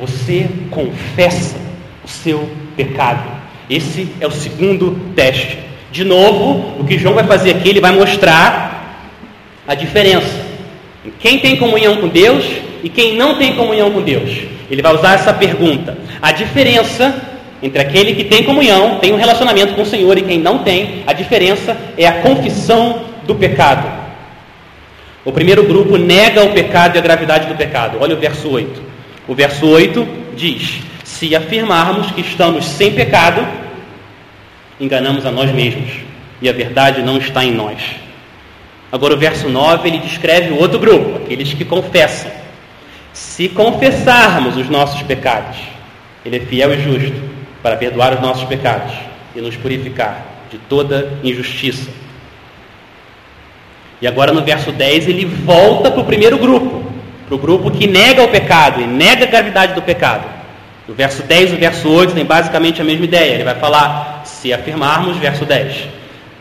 Você 0.01 0.49
confessa 0.71 1.57
o 2.05 2.09
seu 2.09 2.51
pecado. 2.77 3.31
Esse 3.69 4.09
é 4.21 4.27
o 4.27 4.31
segundo 4.31 5.13
teste. 5.15 5.59
De 5.91 6.05
novo, 6.05 6.81
o 6.81 6.85
que 6.85 6.99
João 6.99 7.15
vai 7.15 7.25
fazer 7.25 7.57
aqui, 7.57 7.71
ele 7.71 7.81
vai 7.81 7.93
mostrar 7.93 9.03
a 9.67 9.75
diferença 9.75 10.46
quem 11.19 11.39
tem 11.39 11.57
comunhão 11.57 11.97
com 11.97 12.09
Deus 12.09 12.45
e 12.83 12.89
quem 12.89 13.17
não 13.17 13.37
tem 13.37 13.55
comunhão 13.55 13.91
com 13.91 14.03
Deus. 14.03 14.31
Ele 14.71 14.83
vai 14.83 14.95
usar 14.95 15.15
essa 15.15 15.33
pergunta. 15.33 15.97
A 16.21 16.33
diferença 16.33 17.37
entre 17.63 17.81
aquele 17.81 18.15
que 18.15 18.25
tem 18.25 18.45
comunhão, 18.45 18.99
tem 18.99 19.13
um 19.13 19.17
relacionamento 19.17 19.75
com 19.75 19.83
o 19.83 19.87
Senhor 19.87 20.17
e 20.19 20.23
quem 20.23 20.39
não 20.39 20.59
tem, 20.59 21.03
a 21.07 21.13
diferença 21.13 21.77
é 21.97 22.07
a 22.07 22.21
confissão 22.21 23.05
do 23.27 23.35
pecado. 23.35 24.07
O 25.25 25.33
primeiro 25.33 25.65
grupo 25.65 25.97
nega 25.97 26.45
o 26.45 26.53
pecado 26.53 26.97
e 26.97 26.99
a 26.99 27.03
gravidade 27.03 27.49
do 27.49 27.57
pecado. 27.57 27.99
Olha 28.01 28.15
o 28.15 28.19
verso 28.19 28.49
8. 28.49 28.83
O 29.27 29.35
verso 29.35 29.67
8 29.67 30.07
diz: 30.37 30.81
Se 31.03 31.35
afirmarmos 31.35 32.13
que 32.13 32.21
estamos 32.21 32.65
sem 32.65 32.93
pecado, 32.93 33.45
enganamos 34.79 35.27
a 35.27 35.33
nós 35.33 35.51
mesmos 35.51 35.91
e 36.41 36.49
a 36.49 36.53
verdade 36.53 37.03
não 37.03 37.17
está 37.17 37.45
em 37.45 37.53
nós. 37.53 37.81
Agora, 38.91 39.15
o 39.15 39.19
verso 39.19 39.49
9 39.49 39.89
ele 39.89 39.99
descreve 39.99 40.53
o 40.53 40.61
outro 40.61 40.79
grupo, 40.79 41.17
aqueles 41.17 41.53
que 41.53 41.65
confessam. 41.65 42.31
Se 43.13 43.49
confessarmos 43.49 44.57
os 44.57 44.69
nossos 44.69 45.03
pecados, 45.03 45.57
Ele 46.25 46.37
é 46.37 46.41
fiel 46.41 46.75
e 46.75 46.83
justo 46.83 47.19
para 47.63 47.77
perdoar 47.77 48.15
os 48.15 48.21
nossos 48.21 48.45
pecados 48.45 48.93
e 49.35 49.41
nos 49.41 49.57
purificar 49.57 50.23
de 50.51 50.59
toda 50.59 51.13
injustiça. 51.25 51.91
E 54.01 54.07
agora 54.07 54.33
no 54.33 54.45
verso 54.45 54.71
10 54.71 55.09
ele 55.09 55.25
volta 55.25 55.91
para 55.91 56.01
o 56.01 56.05
primeiro 56.05 56.37
grupo, 56.39 56.85
para 57.27 57.35
o 57.35 57.39
grupo 57.39 57.71
que 57.71 57.87
nega 57.87 58.23
o 58.23 58.29
pecado 58.29 58.83
e 58.83 58.87
nega 58.87 59.25
a 59.25 59.29
gravidade 59.29 59.73
do 59.73 59.83
pecado. 59.83 60.25
No 60.87 60.95
verso 60.95 61.23
10 61.23 61.51
e 61.51 61.53
no 61.55 61.59
verso 61.59 61.89
8 61.89 62.15
tem 62.15 62.25
basicamente 62.25 62.81
a 62.81 62.85
mesma 62.85 63.05
ideia. 63.05 63.33
Ele 63.35 63.45
vai 63.45 63.55
falar, 63.55 64.23
se 64.25 64.53
afirmarmos, 64.53 65.17
verso 65.17 65.45
10, 65.45 65.89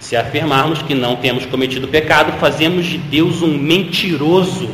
se 0.06 0.16
afirmarmos 0.16 0.84
que 0.84 0.94
não 0.94 1.16
temos 1.16 1.48
cometido 1.48 1.88
pecado, 1.88 2.34
fazemos 2.40 2.86
de 2.86 2.96
Deus 2.96 3.42
um 3.42 3.58
mentiroso 3.58 4.70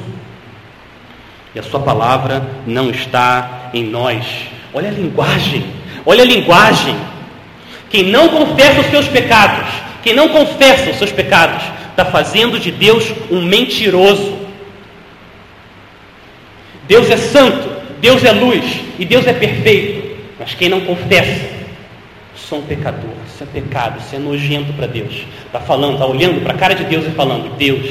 e 1.56 1.60
a 1.60 1.64
Sua 1.64 1.80
palavra 1.80 2.46
não 2.68 2.90
está 2.90 3.70
em 3.74 3.82
nós. 3.82 4.26
Olha 4.74 4.90
a 4.90 4.92
linguagem, 4.92 5.64
olha 6.06 6.24
a 6.24 6.26
linguagem. 6.26 6.98
Quem 7.90 8.04
não 8.04 8.28
confessa 8.28 8.82
os 8.82 8.88
seus 8.88 9.08
pecados, 9.08 9.70
quem 10.04 10.14
não 10.14 10.28
confessa 10.28 10.90
os 10.90 10.98
seus 10.98 11.14
pecados, 11.14 11.64
está 11.92 12.04
fazendo 12.04 12.60
de 12.60 12.70
Deus 12.70 13.10
um 13.32 13.42
mentiroso. 13.42 14.38
Deus 16.90 17.10
é 17.10 17.16
santo, 17.16 17.70
Deus 18.02 18.22
é 18.26 18.34
luz 18.34 18.82
e 19.00 19.06
Deus 19.06 19.26
é 19.26 19.32
perfeito. 19.32 20.12
Mas 20.38 20.54
quem 20.56 20.68
não 20.68 20.82
confessa, 20.82 21.61
sou 22.36 22.60
um 22.60 22.64
pecador, 22.64 23.12
isso 23.28 23.44
é 23.44 23.46
pecado, 23.46 24.00
isso 24.00 24.16
é 24.16 24.20
nojento 24.20 24.74
para 24.74 24.88
Deus. 24.88 25.26
Está 25.46 25.60
falando, 25.60 25.94
está 25.94 26.06
olhando 26.06 26.42
para 26.42 26.54
a 26.54 26.58
cara 26.58 26.74
de 26.74 26.84
Deus 26.86 27.06
e 27.06 27.12
falando: 27.12 27.56
Deus, 27.58 27.90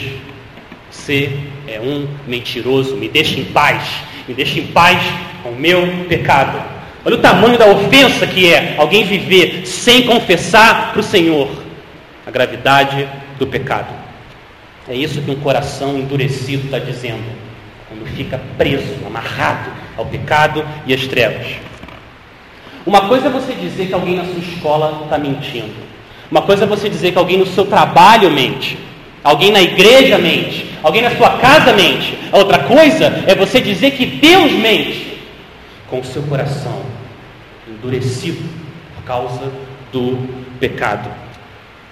você 0.90 1.30
é 1.68 1.80
um 1.80 2.08
mentiroso, 2.26 2.96
me 2.96 3.08
deixa 3.08 3.38
em 3.38 3.44
paz, 3.44 3.82
me 4.26 4.34
deixa 4.34 4.58
em 4.58 4.66
paz 4.68 5.00
com 5.42 5.50
o 5.50 5.56
meu 5.56 5.86
pecado. 6.08 6.62
Olha 7.04 7.16
o 7.16 7.20
tamanho 7.20 7.58
da 7.58 7.66
ofensa 7.66 8.26
que 8.26 8.52
é 8.52 8.74
alguém 8.76 9.04
viver 9.04 9.66
sem 9.66 10.04
confessar 10.04 10.92
para 10.92 11.00
o 11.00 11.02
Senhor 11.02 11.48
a 12.26 12.30
gravidade 12.30 13.08
do 13.38 13.46
pecado. 13.46 13.94
É 14.88 14.94
isso 14.94 15.22
que 15.22 15.30
um 15.30 15.36
coração 15.36 15.96
endurecido 15.96 16.64
está 16.66 16.78
dizendo, 16.78 17.24
quando 17.88 18.06
fica 18.16 18.40
preso, 18.58 19.06
amarrado 19.06 19.70
ao 19.96 20.04
pecado 20.04 20.66
e 20.86 20.92
às 20.92 21.06
trevas. 21.06 21.46
Uma 22.86 23.08
coisa 23.08 23.26
é 23.26 23.30
você 23.30 23.52
dizer 23.54 23.88
que 23.88 23.94
alguém 23.94 24.16
na 24.16 24.24
sua 24.24 24.38
escola 24.38 25.02
está 25.04 25.18
mentindo. 25.18 25.74
Uma 26.30 26.42
coisa 26.42 26.64
é 26.64 26.66
você 26.66 26.88
dizer 26.88 27.12
que 27.12 27.18
alguém 27.18 27.38
no 27.38 27.46
seu 27.46 27.66
trabalho 27.66 28.30
mente. 28.30 28.78
Alguém 29.22 29.52
na 29.52 29.60
igreja 29.60 30.16
mente. 30.16 30.66
Alguém 30.82 31.02
na 31.02 31.10
sua 31.16 31.38
casa 31.38 31.72
mente. 31.72 32.16
A 32.32 32.38
outra 32.38 32.60
coisa 32.60 33.22
é 33.26 33.34
você 33.34 33.60
dizer 33.60 33.90
que 33.92 34.06
Deus 34.06 34.52
mente 34.52 35.18
com 35.88 36.00
o 36.00 36.04
seu 36.04 36.22
coração 36.22 36.82
endurecido 37.68 38.48
por 38.94 39.04
causa 39.04 39.52
do 39.92 40.28
pecado. 40.58 41.10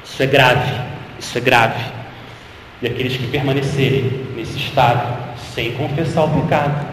Isso 0.05 0.23
é 0.23 0.27
grave. 0.27 0.73
Isso 1.19 1.37
é 1.37 1.41
grave. 1.41 1.85
E 2.81 2.87
aqueles 2.87 3.17
que 3.17 3.27
permanecerem 3.27 4.27
nesse 4.37 4.57
estado, 4.57 5.19
sem 5.55 5.73
confessar 5.73 6.25
o 6.25 6.43
pecado, 6.43 6.87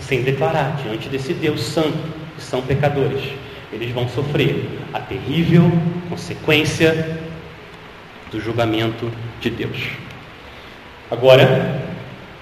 sem 0.00 0.22
declarar 0.22 0.76
diante 0.82 1.08
desse 1.08 1.34
Deus 1.34 1.60
santo 1.60 2.17
que 2.38 2.44
são 2.44 2.62
pecadores, 2.62 3.20
eles 3.72 3.90
vão 3.90 4.08
sofrer 4.08 4.66
a 4.94 5.00
terrível 5.00 5.70
consequência 6.08 7.18
do 8.30 8.40
julgamento 8.40 9.10
de 9.40 9.50
Deus. 9.50 9.76
Agora, 11.10 11.82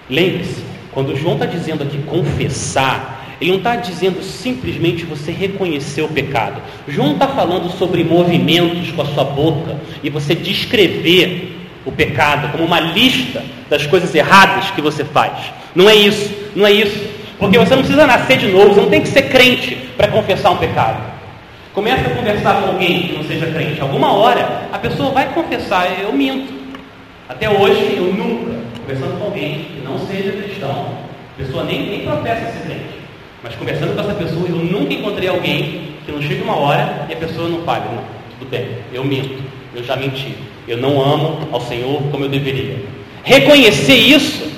lembre-se, 0.09 0.63
quando 0.93 1.17
João 1.17 1.35
está 1.35 1.47
dizendo 1.47 1.83
aqui 1.83 1.99
confessar, 2.03 3.37
ele 3.41 3.51
não 3.51 3.59
está 3.59 3.77
dizendo 3.77 4.23
simplesmente 4.23 5.05
você 5.05 5.33
reconhecer 5.33 6.03
o 6.03 6.09
pecado. 6.09 6.61
João 6.87 7.13
está 7.13 7.29
falando 7.29 7.71
sobre 7.71 8.05
movimentos 8.05 8.91
com 8.93 9.03
a 9.03 9.07
sua 9.07 9.25
boca 9.25 9.79
e 10.03 10.11
você 10.11 10.35
descrever 10.35 11.57
o 11.85 11.93
pecado 11.93 12.51
como 12.53 12.65
uma 12.65 12.81
lista 12.81 13.45
das 13.71 13.87
coisas 13.87 14.15
erradas 14.15 14.71
que 14.71 14.81
você 14.81 15.05
faz. 15.05 15.53
Não 15.75 15.89
é 15.89 15.95
isso, 15.95 16.31
não 16.55 16.67
é 16.67 16.73
isso. 16.73 17.16
Porque 17.39 17.59
você 17.59 17.75
não 17.75 17.83
precisa 17.83 18.07
nascer 18.07 18.39
de 18.39 18.49
novo, 18.49 18.75
você 18.75 18.81
não 18.81 18.91
tem 18.91 19.03
que 19.03 19.09
ser 19.09 19.23
crente 19.23 19.75
para 19.97 20.09
confessar 20.09 20.51
um 20.51 20.57
pecado. 20.57 21.03
Começa 21.75 22.07
a 22.09 22.15
conversar 22.15 22.63
com 22.63 22.69
alguém 22.69 23.03
que 23.03 23.13
não 23.15 23.25
seja 23.25 23.47
crente. 23.47 23.81
Alguma 23.81 24.13
hora 24.15 24.69
a 24.73 24.79
pessoa 24.79 25.11
vai 25.11 25.33
confessar, 25.35 26.01
eu 26.01 26.13
minto. 26.13 26.53
Até 27.29 27.51
hoje 27.51 27.97
eu 27.97 28.15
nunca, 28.15 28.57
conversando 28.81 29.19
com 29.19 29.25
alguém 29.25 29.67
que 29.75 29.83
não 29.85 29.99
seja 29.99 30.33
cristão, 30.33 30.99
a 31.35 31.43
pessoa 31.43 31.65
nem, 31.65 31.91
nem 31.91 32.01
professa 32.01 32.53
ser 32.53 32.65
crente. 32.65 32.97
Mas 33.43 33.55
conversando 33.57 33.95
com 33.95 34.01
essa 34.01 34.15
pessoa, 34.15 34.49
eu 34.49 34.57
nunca 34.57 34.95
encontrei 34.95 35.29
alguém 35.29 35.97
que 36.07 36.13
não 36.13 36.23
chegue 36.23 36.41
uma 36.43 36.57
hora 36.57 37.07
e 37.09 37.13
a 37.13 37.17
pessoa 37.17 37.49
não 37.49 37.63
fale, 37.63 37.85
não, 37.85 38.03
tudo 38.39 38.49
bem, 38.49 38.69
eu 38.93 39.05
minto, 39.05 39.43
eu 39.75 39.85
já 39.85 39.97
menti, 39.97 40.35
eu 40.67 40.79
não 40.79 41.01
amo 41.03 41.49
ao 41.53 41.61
Senhor 41.61 42.01
como 42.11 42.25
eu 42.25 42.29
deveria. 42.29 42.77
Reconhecer 43.23 43.97
isso, 43.97 44.51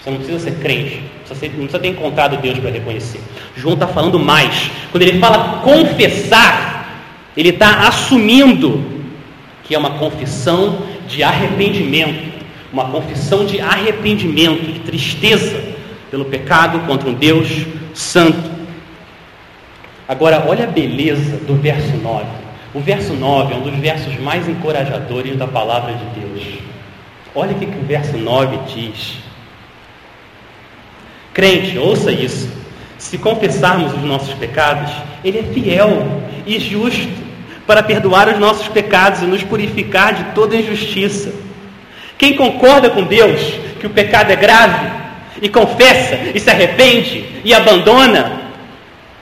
você 0.00 0.10
não 0.10 0.16
precisa 0.16 0.38
ser 0.38 0.58
crente, 0.58 1.02
não 1.34 1.64
precisa 1.64 1.78
ter 1.78 1.88
encontrado 1.88 2.36
Deus 2.40 2.58
para 2.58 2.70
reconhecer. 2.70 3.20
João 3.56 3.74
está 3.74 3.86
falando 3.86 4.18
mais. 4.18 4.70
Quando 4.90 5.02
ele 5.02 5.18
fala 5.18 5.60
confessar, 5.62 7.02
ele 7.36 7.50
está 7.50 7.88
assumindo 7.88 8.84
que 9.64 9.74
é 9.74 9.78
uma 9.78 9.90
confissão 9.90 10.82
de 11.06 11.22
arrependimento, 11.22 12.32
uma 12.72 12.86
confissão 12.86 13.44
de 13.44 13.60
arrependimento, 13.60 14.72
de 14.72 14.80
tristeza 14.80 15.62
pelo 16.10 16.24
pecado 16.26 16.80
contra 16.80 17.08
um 17.08 17.14
Deus 17.14 17.48
santo. 17.94 18.50
Agora, 20.08 20.44
olha 20.46 20.64
a 20.64 20.66
beleza 20.66 21.38
do 21.38 21.54
verso 21.54 21.96
9. 21.96 22.26
O 22.74 22.80
verso 22.80 23.14
9 23.14 23.54
é 23.54 23.56
um 23.56 23.62
dos 23.62 23.74
versos 23.76 24.18
mais 24.18 24.48
encorajadores 24.48 25.36
da 25.36 25.46
palavra 25.46 25.94
de 25.94 26.20
Deus. 26.20 26.58
Olha 27.34 27.52
o 27.52 27.58
que, 27.58 27.66
que 27.66 27.78
o 27.78 27.82
verso 27.82 28.16
9 28.16 28.58
diz. 28.74 29.18
Crente, 31.32 31.78
ouça 31.78 32.12
isso. 32.12 32.48
Se 32.98 33.18
confessarmos 33.18 33.92
os 33.94 34.02
nossos 34.02 34.34
pecados, 34.34 34.90
Ele 35.24 35.38
é 35.38 35.42
fiel 35.42 36.22
e 36.46 36.58
justo 36.58 37.08
para 37.66 37.82
perdoar 37.82 38.28
os 38.28 38.38
nossos 38.38 38.68
pecados 38.68 39.22
e 39.22 39.26
nos 39.26 39.42
purificar 39.42 40.14
de 40.14 40.24
toda 40.34 40.56
injustiça. 40.56 41.32
Quem 42.18 42.34
concorda 42.34 42.90
com 42.90 43.02
Deus 43.04 43.40
que 43.80 43.86
o 43.86 43.90
pecado 43.90 44.30
é 44.30 44.36
grave, 44.36 45.02
e 45.40 45.48
confessa, 45.48 46.16
e 46.32 46.38
se 46.38 46.48
arrepende, 46.48 47.24
e 47.44 47.52
abandona, 47.52 48.42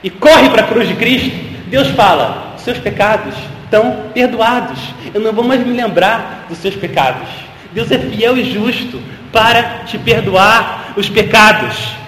e 0.04 0.10
corre 0.10 0.50
para 0.50 0.62
a 0.62 0.66
cruz 0.66 0.86
de 0.86 0.94
Cristo, 0.94 1.30
Deus 1.66 1.88
fala: 1.88 2.54
seus 2.58 2.78
pecados 2.78 3.34
estão 3.64 4.04
perdoados. 4.12 4.78
Eu 5.14 5.20
não 5.20 5.32
vou 5.32 5.44
mais 5.44 5.64
me 5.66 5.72
lembrar 5.72 6.44
dos 6.48 6.58
seus 6.58 6.74
pecados. 6.74 7.28
Deus 7.72 7.90
é 7.90 7.98
fiel 7.98 8.36
e 8.36 8.52
justo 8.52 9.00
para 9.32 9.84
te 9.86 9.96
perdoar 9.96 10.92
os 10.96 11.08
pecados. 11.08 11.99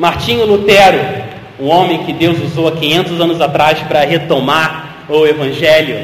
Martinho 0.00 0.46
Lutero, 0.46 0.98
um 1.60 1.68
homem 1.68 2.04
que 2.04 2.14
Deus 2.14 2.38
usou 2.42 2.66
há 2.66 2.72
500 2.72 3.20
anos 3.20 3.38
atrás 3.38 3.80
para 3.80 4.00
retomar 4.00 5.04
o 5.06 5.26
Evangelho, 5.26 5.94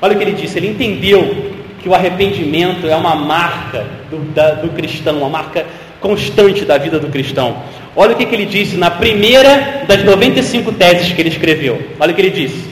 olha 0.00 0.14
o 0.14 0.16
que 0.16 0.24
ele 0.24 0.32
disse: 0.32 0.58
ele 0.58 0.68
entendeu 0.68 1.52
que 1.82 1.86
o 1.86 1.94
arrependimento 1.94 2.86
é 2.86 2.96
uma 2.96 3.14
marca 3.14 3.84
do, 4.10 4.20
da, 4.32 4.52
do 4.52 4.70
cristão, 4.70 5.18
uma 5.18 5.28
marca 5.28 5.66
constante 6.00 6.64
da 6.64 6.78
vida 6.78 6.98
do 6.98 7.08
cristão. 7.08 7.58
Olha 7.94 8.14
o 8.14 8.16
que, 8.16 8.24
que 8.24 8.34
ele 8.34 8.46
disse 8.46 8.78
na 8.78 8.90
primeira 8.90 9.84
das 9.86 10.02
95 10.02 10.72
teses 10.72 11.12
que 11.12 11.20
ele 11.20 11.28
escreveu. 11.28 11.90
Olha 12.00 12.12
o 12.12 12.14
que 12.14 12.22
ele 12.22 12.30
disse. 12.30 12.70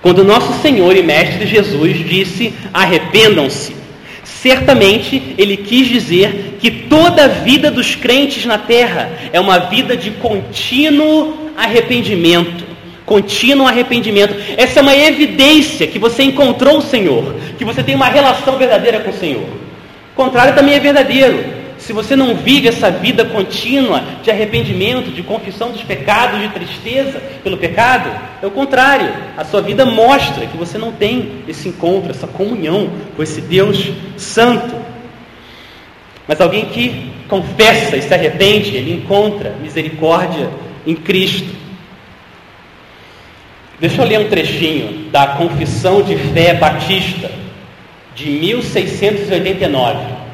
Quando 0.00 0.22
nosso 0.22 0.52
Senhor 0.62 0.96
e 0.96 1.02
Mestre 1.02 1.48
Jesus 1.48 1.98
disse: 2.08 2.54
arrependam-se, 2.72 3.74
certamente 4.22 5.34
ele 5.36 5.56
quis 5.56 5.88
dizer 5.88 6.58
que 6.60 6.70
toda 6.96 7.24
a 7.24 7.28
vida 7.28 7.70
dos 7.70 7.94
crentes 7.94 8.46
na 8.46 8.56
terra 8.56 9.10
é 9.30 9.38
uma 9.38 9.58
vida 9.58 9.94
de 9.94 10.12
contínuo 10.12 11.50
arrependimento. 11.54 12.64
Contínuo 13.04 13.66
arrependimento. 13.66 14.34
Essa 14.56 14.78
é 14.78 14.82
uma 14.82 14.96
evidência 14.96 15.86
que 15.86 15.98
você 15.98 16.22
encontrou 16.22 16.78
o 16.78 16.82
Senhor, 16.82 17.36
que 17.58 17.66
você 17.66 17.82
tem 17.82 17.94
uma 17.94 18.08
relação 18.08 18.56
verdadeira 18.56 19.00
com 19.00 19.10
o 19.10 19.14
Senhor. 19.14 19.42
O 19.42 20.16
contrário 20.16 20.54
também 20.54 20.74
é 20.74 20.80
verdadeiro 20.80 21.66
se 21.78 21.92
você 21.92 22.16
não 22.16 22.34
vive 22.34 22.66
essa 22.66 22.90
vida 22.90 23.26
contínua 23.26 24.02
de 24.22 24.30
arrependimento, 24.30 25.10
de 25.10 25.22
confissão 25.22 25.70
dos 25.70 25.82
pecados, 25.82 26.40
de 26.40 26.48
tristeza 26.48 27.20
pelo 27.44 27.58
pecado, 27.58 28.10
é 28.42 28.46
o 28.46 28.50
contrário. 28.50 29.12
A 29.36 29.44
sua 29.44 29.60
vida 29.60 29.84
mostra 29.84 30.46
que 30.46 30.56
você 30.56 30.78
não 30.78 30.92
tem 30.92 31.44
esse 31.46 31.68
encontro, 31.68 32.10
essa 32.10 32.26
comunhão 32.26 32.90
com 33.14 33.22
esse 33.22 33.42
Deus 33.42 33.92
santo. 34.16 34.85
Mas 36.26 36.40
alguém 36.40 36.66
que 36.66 37.12
confessa 37.28 37.96
e 37.96 38.02
se 38.02 38.12
arrepende, 38.12 38.76
ele 38.76 38.92
encontra 38.92 39.56
misericórdia 39.62 40.50
em 40.86 40.94
Cristo. 40.94 41.54
Deixa 43.78 44.02
eu 44.02 44.06
ler 44.06 44.20
um 44.20 44.28
trechinho 44.28 45.10
da 45.10 45.28
Confissão 45.28 46.02
de 46.02 46.16
Fé 46.16 46.54
Batista, 46.54 47.30
de 48.14 48.30
1689 48.30 50.26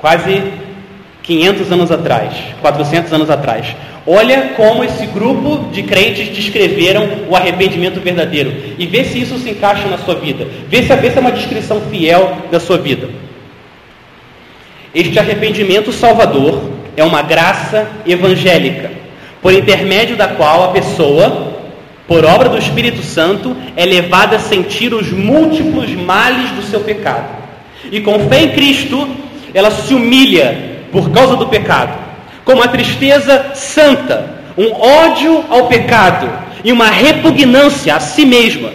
quase 0.00 0.42
500 1.22 1.72
anos 1.72 1.92
atrás, 1.92 2.34
400 2.60 3.12
anos 3.12 3.30
atrás. 3.30 3.76
Olha 4.06 4.54
como 4.56 4.82
esse 4.82 5.06
grupo 5.06 5.70
de 5.70 5.82
crentes 5.82 6.34
descreveram 6.34 7.06
o 7.28 7.36
arrependimento 7.36 8.00
verdadeiro 8.00 8.52
e 8.78 8.86
vê 8.86 9.04
se 9.04 9.20
isso 9.20 9.38
se 9.38 9.50
encaixa 9.50 9.86
na 9.88 9.98
sua 9.98 10.14
vida. 10.14 10.48
Vê 10.68 10.82
se, 10.82 10.96
vê 10.96 11.10
se 11.10 11.18
é 11.18 11.20
uma 11.20 11.30
descrição 11.30 11.80
fiel 11.82 12.38
da 12.50 12.58
sua 12.58 12.78
vida. 12.78 13.08
Este 14.94 15.18
arrependimento 15.20 15.92
salvador 15.92 16.62
é 16.96 17.04
uma 17.04 17.22
graça 17.22 17.88
evangélica, 18.04 18.90
por 19.40 19.52
intermédio 19.52 20.16
da 20.16 20.26
qual 20.26 20.64
a 20.64 20.68
pessoa, 20.68 21.54
por 22.08 22.24
obra 22.24 22.48
do 22.48 22.58
Espírito 22.58 23.00
Santo, 23.00 23.56
é 23.76 23.84
levada 23.84 24.34
a 24.34 24.40
sentir 24.40 24.92
os 24.92 25.12
múltiplos 25.12 25.90
males 25.94 26.50
do 26.50 26.62
seu 26.62 26.80
pecado. 26.80 27.28
E 27.92 28.00
com 28.00 28.28
fé 28.28 28.42
em 28.42 28.50
Cristo, 28.50 29.08
ela 29.54 29.70
se 29.70 29.94
humilha 29.94 30.80
por 30.90 31.10
causa 31.10 31.36
do 31.36 31.46
pecado, 31.46 31.96
com 32.44 32.54
uma 32.54 32.66
tristeza 32.66 33.52
santa, 33.54 34.40
um 34.58 34.72
ódio 34.72 35.44
ao 35.48 35.68
pecado 35.68 36.28
e 36.64 36.72
uma 36.72 36.90
repugnância 36.90 37.94
a 37.94 38.00
si 38.00 38.26
mesma, 38.26 38.70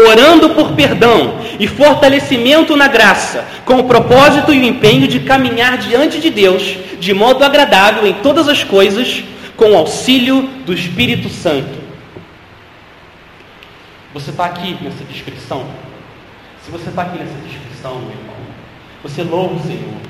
orando 0.00 0.50
por 0.50 0.72
perdão 0.72 1.38
e 1.58 1.66
fortalecimento 1.66 2.76
na 2.76 2.88
graça, 2.88 3.44
com 3.64 3.74
o 3.74 3.84
propósito 3.84 4.52
e 4.52 4.58
o 4.58 4.64
empenho 4.64 5.08
de 5.08 5.20
caminhar 5.20 5.78
diante 5.78 6.20
de 6.20 6.30
Deus 6.30 6.76
de 6.98 7.12
modo 7.14 7.44
agradável 7.44 8.06
em 8.06 8.14
todas 8.14 8.48
as 8.48 8.64
coisas, 8.64 9.22
com 9.56 9.72
o 9.72 9.76
auxílio 9.76 10.42
do 10.64 10.72
Espírito 10.72 11.28
Santo. 11.28 11.78
Você 14.12 14.30
está 14.30 14.46
aqui 14.46 14.76
nessa 14.82 15.04
descrição? 15.04 15.64
Se 16.64 16.70
você 16.70 16.88
está 16.88 17.02
aqui 17.02 17.18
nessa 17.18 17.34
descrição, 17.46 17.98
meu 18.00 18.10
irmão, 18.10 18.36
você 19.02 19.22
louva 19.22 19.54
o 19.54 19.62
Senhor. 19.62 20.00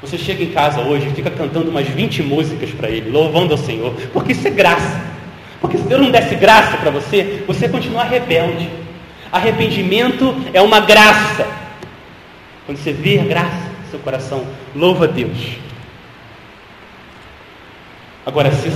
Você 0.00 0.18
chega 0.18 0.42
em 0.42 0.50
casa 0.50 0.80
hoje 0.80 1.06
e 1.08 1.14
fica 1.14 1.30
cantando 1.30 1.70
umas 1.70 1.86
20 1.86 2.22
músicas 2.22 2.70
para 2.70 2.90
Ele, 2.90 3.10
louvando 3.10 3.52
ao 3.52 3.58
Senhor, 3.58 3.94
porque 4.12 4.32
isso 4.32 4.46
é 4.46 4.50
graça. 4.50 5.02
Porque 5.60 5.78
se 5.78 5.84
Deus 5.84 6.02
não 6.02 6.10
desse 6.10 6.34
graça 6.34 6.76
para 6.76 6.90
você, 6.90 7.42
você 7.46 7.66
ia 7.66 7.70
continuar 7.70 8.04
rebelde. 8.04 8.68
Arrependimento 9.34 10.34
é 10.52 10.62
uma 10.62 10.80
graça. 10.80 11.46
Quando 12.64 12.78
você 12.78 12.92
vê 12.92 13.18
a 13.18 13.24
graça 13.24 13.74
seu 13.90 13.98
coração, 14.00 14.46
louva 14.74 15.04
a 15.04 15.08
Deus. 15.08 15.36
Agora, 18.24 18.50
se, 18.50 18.70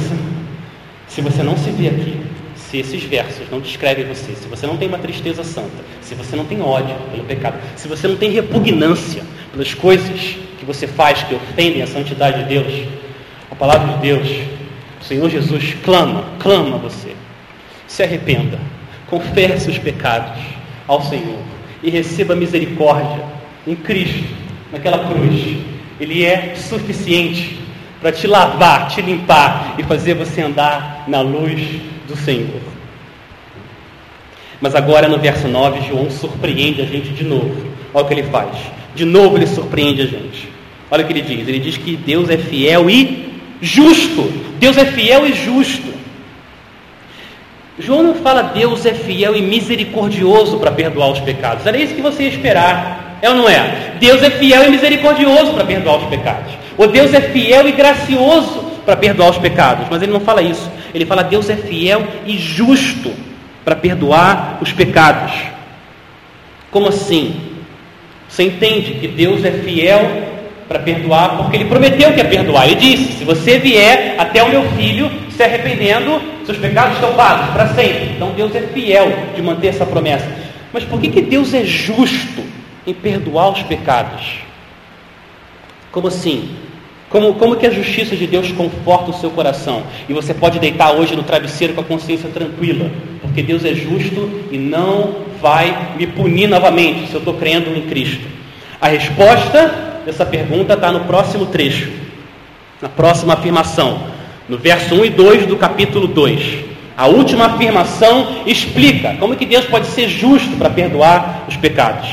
se 1.08 1.20
você 1.20 1.42
não 1.42 1.56
se 1.56 1.70
vê 1.70 1.88
aqui, 1.88 2.20
se 2.54 2.78
esses 2.78 3.02
versos 3.02 3.50
não 3.50 3.60
descrevem 3.60 4.04
você, 4.04 4.34
se 4.34 4.46
você 4.46 4.66
não 4.66 4.76
tem 4.76 4.88
uma 4.88 4.98
tristeza 4.98 5.42
santa, 5.42 5.82
se 6.02 6.14
você 6.14 6.36
não 6.36 6.44
tem 6.44 6.60
ódio 6.60 6.94
pelo 7.10 7.24
pecado, 7.24 7.58
se 7.74 7.88
você 7.88 8.06
não 8.06 8.16
tem 8.16 8.30
repugnância 8.30 9.22
pelas 9.52 9.72
coisas 9.72 10.36
você 10.68 10.86
faz 10.86 11.22
que 11.22 11.34
ofendem 11.34 11.80
a 11.80 11.86
santidade 11.86 12.42
de 12.42 12.50
Deus, 12.50 12.86
a 13.50 13.54
palavra 13.54 13.94
de 13.94 14.00
Deus, 14.00 14.28
o 15.00 15.04
Senhor 15.04 15.30
Jesus 15.30 15.74
clama, 15.82 16.26
clama 16.38 16.76
você. 16.76 17.16
Se 17.86 18.02
arrependa, 18.02 18.58
confesse 19.08 19.70
os 19.70 19.78
pecados 19.78 20.42
ao 20.86 21.02
Senhor 21.02 21.38
e 21.82 21.90
receba 21.90 22.34
misericórdia 22.34 23.24
em 23.66 23.74
Cristo, 23.74 24.24
naquela 24.72 25.08
cruz. 25.08 25.58
Ele 26.00 26.24
é 26.24 26.54
suficiente 26.54 27.58
para 28.00 28.12
te 28.12 28.26
lavar, 28.26 28.88
te 28.88 29.02
limpar 29.02 29.74
e 29.78 29.82
fazer 29.82 30.14
você 30.14 30.42
andar 30.42 31.04
na 31.08 31.20
luz 31.20 31.60
do 32.06 32.16
Senhor. 32.16 32.60
Mas 34.60 34.74
agora 34.74 35.08
no 35.08 35.18
verso 35.18 35.46
9, 35.46 35.88
João 35.88 36.10
surpreende 36.10 36.82
a 36.82 36.84
gente 36.84 37.10
de 37.10 37.24
novo. 37.24 37.68
Olha 37.92 38.04
o 38.04 38.08
que 38.08 38.14
ele 38.14 38.24
faz. 38.24 38.56
De 38.94 39.04
novo 39.04 39.36
ele 39.36 39.46
surpreende 39.46 40.02
a 40.02 40.06
gente. 40.06 40.48
Olha 40.90 41.04
o 41.04 41.06
que 41.06 41.12
ele 41.12 41.22
diz: 41.22 41.46
ele 41.46 41.60
diz 41.60 41.76
que 41.76 41.96
Deus 41.96 42.28
é 42.28 42.36
fiel 42.36 42.90
e 42.90 43.32
justo. 43.60 44.32
Deus 44.58 44.76
é 44.76 44.84
fiel 44.84 45.26
e 45.26 45.32
justo. 45.32 45.97
João 47.78 48.02
não 48.02 48.14
fala 48.16 48.42
Deus 48.42 48.84
é 48.84 48.92
fiel 48.92 49.36
e 49.36 49.42
misericordioso 49.42 50.58
para 50.58 50.72
perdoar 50.72 51.10
os 51.10 51.20
pecados. 51.20 51.64
Era 51.64 51.78
isso 51.78 51.94
que 51.94 52.02
você 52.02 52.24
ia 52.24 52.28
esperar. 52.28 53.18
É 53.22 53.28
ou 53.28 53.36
não 53.36 53.48
é? 53.48 53.94
Deus 54.00 54.22
é 54.22 54.30
fiel 54.30 54.64
e 54.64 54.70
misericordioso 54.70 55.54
para 55.54 55.64
perdoar 55.64 55.98
os 55.98 56.08
pecados. 56.08 56.52
Ou 56.76 56.88
Deus 56.88 57.12
é 57.14 57.20
fiel 57.20 57.68
e 57.68 57.72
gracioso 57.72 58.64
para 58.84 58.96
perdoar 58.96 59.30
os 59.30 59.38
pecados. 59.38 59.86
Mas 59.90 60.02
ele 60.02 60.12
não 60.12 60.20
fala 60.20 60.42
isso. 60.42 60.70
Ele 60.94 61.06
fala 61.06 61.22
Deus 61.22 61.48
é 61.48 61.56
fiel 61.56 62.06
e 62.26 62.36
justo 62.36 63.12
para 63.64 63.76
perdoar 63.76 64.58
os 64.60 64.72
pecados. 64.72 65.32
Como 66.70 66.88
assim? 66.88 67.40
Você 68.28 68.44
entende 68.44 68.94
que 68.94 69.08
Deus 69.08 69.44
é 69.44 69.50
fiel 69.50 70.27
para 70.68 70.78
perdoar, 70.80 71.38
porque 71.38 71.56
ele 71.56 71.64
prometeu 71.64 72.12
que 72.12 72.18
ia 72.18 72.24
perdoar. 72.24 72.66
Ele 72.66 72.74
disse: 72.76 73.18
Se 73.18 73.24
você 73.24 73.58
vier 73.58 74.16
até 74.18 74.42
o 74.42 74.50
meu 74.50 74.64
filho 74.72 75.10
se 75.30 75.42
arrependendo, 75.42 76.20
seus 76.44 76.58
pecados 76.58 76.94
estão 76.94 77.14
pagos 77.14 77.50
para 77.50 77.68
sempre. 77.68 78.10
Então 78.14 78.32
Deus 78.32 78.54
é 78.54 78.60
fiel 78.60 79.10
de 79.34 79.40
manter 79.40 79.68
essa 79.68 79.86
promessa. 79.86 80.30
Mas 80.72 80.84
por 80.84 81.00
que, 81.00 81.08
que 81.08 81.22
Deus 81.22 81.54
é 81.54 81.64
justo 81.64 82.44
em 82.86 82.92
perdoar 82.92 83.50
os 83.50 83.62
pecados? 83.62 84.40
Como 85.90 86.08
assim? 86.08 86.56
Como, 87.08 87.34
como 87.34 87.56
que 87.56 87.66
a 87.66 87.70
justiça 87.70 88.14
de 88.14 88.26
Deus 88.26 88.52
conforta 88.52 89.10
o 89.10 89.14
seu 89.14 89.30
coração? 89.30 89.82
E 90.06 90.12
você 90.12 90.34
pode 90.34 90.58
deitar 90.58 90.92
hoje 90.92 91.16
no 91.16 91.22
travesseiro 91.22 91.72
com 91.72 91.80
a 91.80 91.84
consciência 91.84 92.28
tranquila, 92.28 92.90
porque 93.22 93.42
Deus 93.42 93.64
é 93.64 93.72
justo 93.72 94.28
e 94.52 94.58
não 94.58 95.14
vai 95.40 95.94
me 95.96 96.06
punir 96.06 96.48
novamente 96.48 97.08
se 97.08 97.14
eu 97.14 97.20
estou 97.20 97.34
crendo 97.34 97.74
em 97.74 97.82
Cristo. 97.82 98.26
A 98.78 98.88
resposta 98.88 99.87
dessa 100.08 100.24
pergunta 100.24 100.72
está 100.72 100.90
no 100.90 101.00
próximo 101.00 101.44
trecho, 101.44 101.90
na 102.80 102.88
próxima 102.88 103.34
afirmação, 103.34 104.04
no 104.48 104.56
verso 104.56 104.94
1 104.94 105.04
e 105.04 105.10
2 105.10 105.46
do 105.46 105.56
capítulo 105.56 106.06
2. 106.06 106.64
A 106.96 107.06
última 107.08 107.44
afirmação 107.44 108.42
explica 108.46 109.16
como 109.20 109.36
que 109.36 109.44
Deus 109.44 109.66
pode 109.66 109.86
ser 109.88 110.08
justo 110.08 110.56
para 110.56 110.70
perdoar 110.70 111.44
os 111.46 111.58
pecados. 111.58 112.08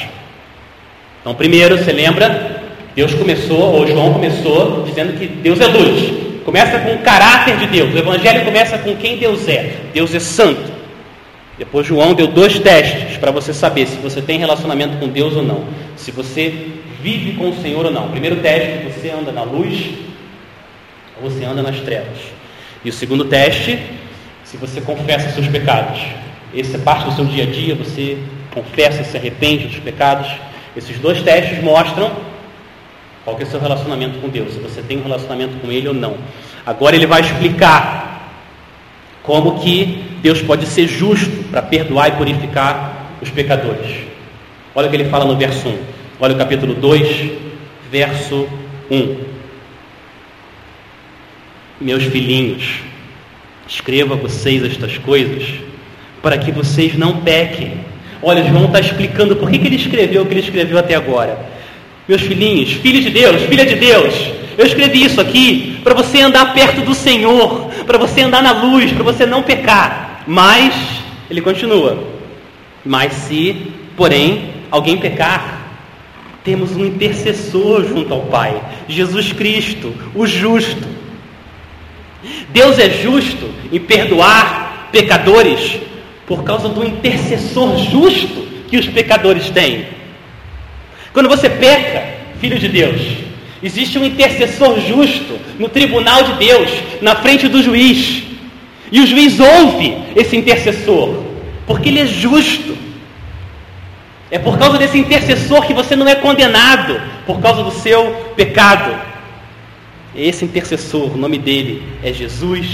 Então, 1.21 1.33
primeiro, 1.35 1.77
você 1.77 1.93
lembra, 1.93 2.63
Deus 2.93 3.13
começou, 3.13 3.73
ou 3.73 3.87
João 3.87 4.11
começou, 4.11 4.83
dizendo 4.83 5.17
que 5.17 5.25
Deus 5.25 5.61
é 5.61 5.65
luz. 5.65 6.43
Começa 6.43 6.77
com 6.79 6.95
o 6.95 6.99
caráter 6.99 7.55
de 7.59 7.67
Deus. 7.67 7.93
O 7.93 7.97
Evangelho 7.97 8.43
começa 8.43 8.77
com 8.77 8.93
quem 8.97 9.15
Deus 9.15 9.47
é. 9.47 9.73
Deus 9.93 10.13
é 10.13 10.19
santo. 10.19 10.69
Depois 11.57 11.87
João 11.87 12.13
deu 12.13 12.27
dois 12.27 12.59
testes 12.59 13.15
para 13.17 13.31
você 13.31 13.53
saber 13.53 13.87
se 13.87 13.95
você 13.99 14.21
tem 14.21 14.37
relacionamento 14.37 14.97
com 14.97 15.07
Deus 15.07 15.33
ou 15.33 15.41
não. 15.41 15.63
Se 15.95 16.11
você 16.11 16.83
vive 17.05 17.33
com 17.33 17.49
o 17.49 17.61
Senhor 17.61 17.85
ou 17.85 17.91
não. 17.91 18.09
primeiro 18.09 18.37
teste, 18.37 18.83
você 18.91 19.11
anda 19.11 19.31
na 19.31 19.43
luz 19.43 19.91
ou 21.21 21.29
você 21.29 21.45
anda 21.45 21.61
nas 21.61 21.79
trevas. 21.81 22.17
E 22.83 22.89
o 22.89 22.93
segundo 22.93 23.25
teste, 23.25 23.79
se 24.43 24.57
você 24.57 24.81
confessa 24.81 25.29
seus 25.29 25.47
pecados. 25.47 26.01
Esse 26.51 26.75
é 26.75 26.79
parte 26.79 27.05
do 27.05 27.11
seu 27.15 27.25
dia 27.25 27.43
a 27.43 27.45
dia, 27.45 27.75
você 27.75 28.17
confessa, 28.51 29.03
se 29.03 29.15
arrepende 29.15 29.67
dos 29.67 29.77
pecados. 29.77 30.27
Esses 30.75 30.97
dois 30.97 31.21
testes 31.21 31.63
mostram 31.63 32.11
qual 33.23 33.39
é 33.39 33.43
o 33.43 33.45
seu 33.45 33.59
relacionamento 33.59 34.17
com 34.19 34.27
Deus, 34.27 34.53
se 34.53 34.59
você 34.59 34.81
tem 34.81 34.97
um 34.97 35.03
relacionamento 35.03 35.59
com 35.59 35.71
Ele 35.71 35.87
ou 35.87 35.93
não. 35.93 36.17
Agora 36.65 36.95
ele 36.95 37.05
vai 37.05 37.21
explicar 37.21 38.31
como 39.21 39.59
que 39.59 40.03
Deus 40.23 40.41
pode 40.41 40.65
ser 40.65 40.87
justo 40.87 41.43
para 41.51 41.61
perdoar 41.61 42.07
e 42.07 42.11
purificar 42.13 43.11
os 43.21 43.29
pecadores. 43.29 44.07
Olha 44.73 44.87
o 44.87 44.89
que 44.89 44.95
ele 44.95 45.09
fala 45.09 45.25
no 45.25 45.37
verso 45.37 45.67
1. 45.67 45.94
Olha 46.17 46.33
o 46.33 46.37
capítulo 46.37 46.73
2, 46.73 47.31
verso 47.91 48.47
1. 48.89 49.17
Meus 51.81 52.03
filhinhos, 52.05 52.79
escreva 53.67 54.13
a 54.13 54.17
vocês 54.17 54.63
estas 54.63 54.97
coisas 54.97 55.43
para 56.21 56.37
que 56.37 56.53
vocês 56.53 56.97
não 56.97 57.17
pequem. 57.17 57.81
Olha, 58.21 58.45
João 58.45 58.67
está 58.67 58.79
explicando 58.79 59.35
por 59.35 59.51
que, 59.51 59.59
que 59.59 59.67
ele 59.67 59.75
escreveu 59.75 60.21
o 60.21 60.25
que 60.25 60.31
ele 60.31 60.39
escreveu 60.39 60.77
até 60.77 60.95
agora. 60.95 61.37
Meus 62.07 62.21
filhinhos, 62.21 62.71
filhos 62.71 63.03
de 63.03 63.09
Deus, 63.09 63.41
filha 63.41 63.65
de 63.65 63.75
Deus, 63.75 64.13
eu 64.57 64.65
escrevi 64.65 65.03
isso 65.03 65.19
aqui 65.19 65.81
para 65.83 65.93
você 65.93 66.21
andar 66.21 66.53
perto 66.53 66.79
do 66.79 66.95
Senhor, 66.95 67.69
para 67.85 67.97
você 67.97 68.21
andar 68.21 68.41
na 68.41 68.53
luz, 68.53 68.89
para 68.93 69.03
você 69.03 69.25
não 69.25 69.43
pecar. 69.43 70.23
Mas, 70.25 70.73
ele 71.29 71.41
continua, 71.41 72.07
mas 72.85 73.11
se, 73.11 73.73
porém, 73.97 74.51
alguém 74.71 74.95
pecar, 74.95 75.64
temos 76.45 76.75
um 76.75 76.85
intercessor 76.85 77.83
junto 77.87 78.13
ao 78.13 78.21
Pai, 78.21 78.61
Jesus 78.87 79.33
Cristo, 79.33 79.93
o 80.13 80.27
justo. 80.27 80.87
Deus 82.49 82.77
é 82.77 82.87
justo 82.89 83.49
em 83.71 83.79
perdoar 83.79 84.89
pecadores 84.91 85.79
por 86.27 86.43
causa 86.43 86.69
do 86.69 86.85
intercessor 86.85 87.77
justo 87.77 88.47
que 88.69 88.77
os 88.77 88.87
pecadores 88.87 89.49
têm. 89.49 89.87
Quando 91.11 91.27
você 91.27 91.49
peca, 91.49 92.13
filho 92.39 92.59
de 92.59 92.67
Deus, 92.67 93.01
existe 93.63 93.97
um 93.97 94.05
intercessor 94.05 94.79
justo 94.79 95.39
no 95.57 95.67
tribunal 95.67 96.23
de 96.23 96.33
Deus, 96.33 96.69
na 97.01 97.15
frente 97.15 97.47
do 97.47 97.61
juiz. 97.63 98.21
E 98.91 99.01
o 99.01 99.07
juiz 99.07 99.39
ouve 99.39 99.97
esse 100.15 100.37
intercessor, 100.37 101.23
porque 101.65 101.89
ele 101.89 102.01
é 102.01 102.05
justo. 102.05 102.84
É 104.35 104.39
por 104.39 104.57
causa 104.57 104.77
desse 104.77 104.97
intercessor 104.97 105.65
que 105.65 105.73
você 105.73 105.95
não 105.95 106.05
é 106.09 106.13
condenado 106.13 107.01
por 107.25 107.39
causa 107.39 107.63
do 107.63 107.71
seu 107.71 108.33
pecado. 108.35 108.93
Esse 110.13 110.43
intercessor, 110.43 111.13
o 111.13 111.17
nome 111.17 111.37
dele 111.37 111.81
é 112.03 112.11
Jesus 112.11 112.67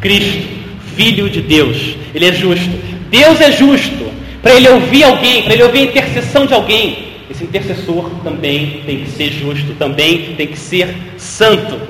Cristo, 0.00 0.46
Filho 0.94 1.28
de 1.28 1.42
Deus. 1.42 1.96
Ele 2.14 2.24
é 2.24 2.32
justo. 2.32 2.70
Deus 3.10 3.40
é 3.40 3.50
justo. 3.50 4.12
Para 4.40 4.54
ele 4.54 4.68
ouvir 4.68 5.02
alguém, 5.02 5.42
para 5.42 5.54
ele 5.54 5.64
ouvir 5.64 5.80
a 5.80 5.84
intercessão 5.86 6.46
de 6.46 6.54
alguém, 6.54 7.08
esse 7.28 7.42
intercessor 7.42 8.08
também 8.22 8.84
tem 8.86 9.00
que 9.00 9.10
ser 9.10 9.32
justo, 9.32 9.74
também 9.74 10.36
tem 10.36 10.46
que 10.46 10.56
ser 10.56 10.94
santo. 11.16 11.80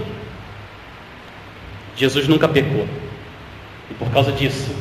Jesus 1.94 2.26
nunca 2.26 2.48
pecou. 2.48 2.86
E 3.90 3.94
por 3.94 4.10
causa 4.10 4.32
disso, 4.32 4.74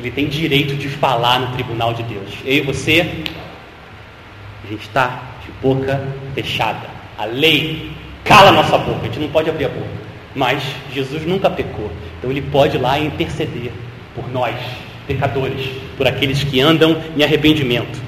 ele 0.00 0.10
tem 0.10 0.26
direito 0.26 0.74
de 0.74 0.88
falar 0.88 1.38
no 1.38 1.52
tribunal 1.54 1.94
de 1.94 2.02
Deus. 2.02 2.30
Eu 2.44 2.56
e 2.56 2.60
você 2.62 3.22
a 4.64 4.70
gente 4.70 4.82
está 4.82 5.22
de 5.44 5.52
boca 5.60 6.00
fechada. 6.34 6.88
A 7.18 7.26
lei 7.26 7.90
cala 8.24 8.48
a 8.48 8.52
nossa 8.52 8.78
boca, 8.78 9.00
a 9.02 9.04
gente 9.04 9.20
não 9.20 9.28
pode 9.28 9.50
abrir 9.50 9.66
a 9.66 9.68
boca. 9.68 10.04
Mas 10.34 10.62
Jesus 10.92 11.24
nunca 11.26 11.50
pecou, 11.50 11.90
então 12.18 12.30
ele 12.30 12.42
pode 12.42 12.76
ir 12.76 12.80
lá 12.80 12.98
interceder 12.98 13.70
por 14.14 14.28
nós, 14.32 14.56
pecadores, 15.06 15.68
por 15.96 16.08
aqueles 16.08 16.42
que 16.42 16.60
andam 16.60 17.00
em 17.16 17.22
arrependimento. 17.22 18.00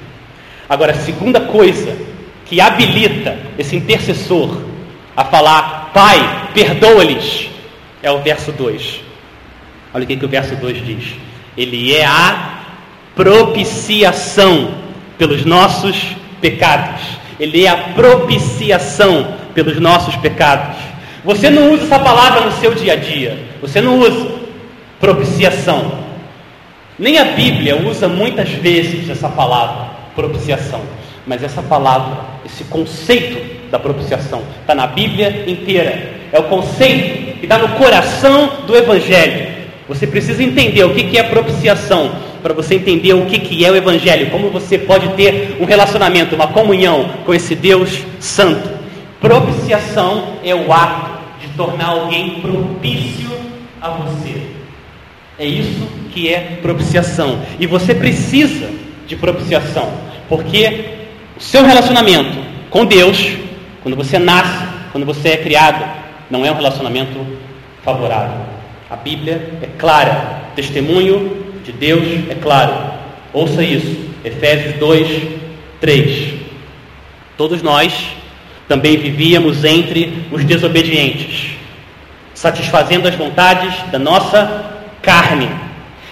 Agora, 0.67 0.91
a 0.91 0.95
segunda 0.95 1.39
coisa 1.41 1.95
que 2.45 2.59
habilita 2.59 3.37
esse 3.57 3.75
intercessor 3.75 4.61
a 5.15 5.23
falar, 5.23 5.91
Pai, 5.93 6.49
perdoa-lhes, 6.53 7.49
é 8.03 8.11
o 8.11 8.21
verso 8.21 8.51
2. 8.51 9.01
Olha 9.93 10.03
o 10.03 10.07
que, 10.07 10.17
que 10.17 10.25
o 10.25 10.29
verso 10.29 10.55
2 10.55 10.85
diz. 10.85 11.15
Ele 11.55 11.95
é 11.95 12.05
a 12.05 12.57
propiciação 13.15 14.75
pelos 15.17 15.43
nossos 15.45 16.15
pecados. 16.41 17.01
Ele 17.39 17.65
é 17.65 17.69
a 17.69 17.77
propiciação 17.93 19.35
pelos 19.53 19.79
nossos 19.79 20.15
pecados. 20.17 20.77
Você 21.23 21.49
não 21.49 21.73
usa 21.73 21.83
essa 21.83 21.99
palavra 21.99 22.41
no 22.41 22.51
seu 22.53 22.73
dia 22.73 22.93
a 22.93 22.95
dia. 22.95 23.37
Você 23.61 23.81
não 23.81 23.99
usa 23.99 24.37
propiciação. 24.99 25.91
Nem 26.97 27.17
a 27.19 27.25
Bíblia 27.25 27.75
usa 27.87 28.07
muitas 28.07 28.49
vezes 28.49 29.09
essa 29.09 29.29
palavra, 29.29 29.89
propiciação. 30.15 30.81
Mas 31.25 31.43
essa 31.43 31.61
palavra, 31.61 32.17
esse 32.45 32.63
conceito 32.63 33.69
da 33.69 33.77
propiciação, 33.77 34.41
está 34.61 34.73
na 34.73 34.87
Bíblia 34.87 35.43
inteira. 35.47 36.13
É 36.31 36.39
o 36.39 36.43
conceito 36.43 37.39
que 37.39 37.45
está 37.45 37.57
no 37.57 37.69
coração 37.69 38.63
do 38.65 38.75
Evangelho. 38.75 39.47
Você 39.87 40.07
precisa 40.07 40.43
entender 40.43 40.83
o 40.83 40.93
que 40.93 41.17
é 41.17 41.23
propiciação 41.23 42.11
para 42.41 42.53
você 42.53 42.75
entender 42.75 43.13
o 43.13 43.25
que, 43.25 43.39
que 43.39 43.65
é 43.65 43.71
o 43.71 43.75
Evangelho, 43.75 44.29
como 44.29 44.49
você 44.49 44.77
pode 44.77 45.09
ter 45.09 45.57
um 45.59 45.65
relacionamento, 45.65 46.35
uma 46.35 46.47
comunhão 46.47 47.09
com 47.25 47.33
esse 47.33 47.55
Deus 47.55 48.03
Santo. 48.19 48.69
Propiciação 49.19 50.37
é 50.43 50.53
o 50.53 50.71
ato 50.71 51.19
de 51.41 51.47
tornar 51.55 51.87
alguém 51.87 52.41
propício 52.41 53.29
a 53.81 53.89
você. 53.89 54.41
É 55.39 55.45
isso 55.45 55.87
que 56.11 56.33
é 56.33 56.59
propiciação. 56.61 57.39
E 57.59 57.67
você 57.67 57.93
precisa 57.93 58.69
de 59.05 59.15
propiciação, 59.15 59.91
porque 60.27 60.85
o 61.37 61.41
seu 61.41 61.63
relacionamento 61.63 62.37
com 62.69 62.85
Deus, 62.85 63.37
quando 63.81 63.95
você 63.95 64.19
nasce, 64.19 64.67
quando 64.91 65.05
você 65.05 65.29
é 65.29 65.37
criado, 65.37 65.83
não 66.29 66.45
é 66.45 66.51
um 66.51 66.55
relacionamento 66.55 67.25
favorável. 67.83 68.41
A 68.89 68.95
Bíblia 68.95 69.53
é 69.61 69.67
clara, 69.77 70.41
testemunho 70.55 71.46
de 71.67 71.73
Deus 71.73 72.29
é 72.29 72.35
claro. 72.35 72.93
Ouça 73.33 73.61
isso. 73.61 74.07
Efésios 74.23 74.75
2, 74.77 75.21
3. 75.81 76.33
Todos 77.35 77.61
nós 77.61 77.93
também 78.69 78.97
vivíamos 78.97 79.65
entre 79.65 80.13
os 80.31 80.45
desobedientes, 80.45 81.57
satisfazendo 82.33 83.07
as 83.07 83.15
vontades 83.15 83.75
da 83.91 83.99
nossa 83.99 84.75
carne, 85.01 85.49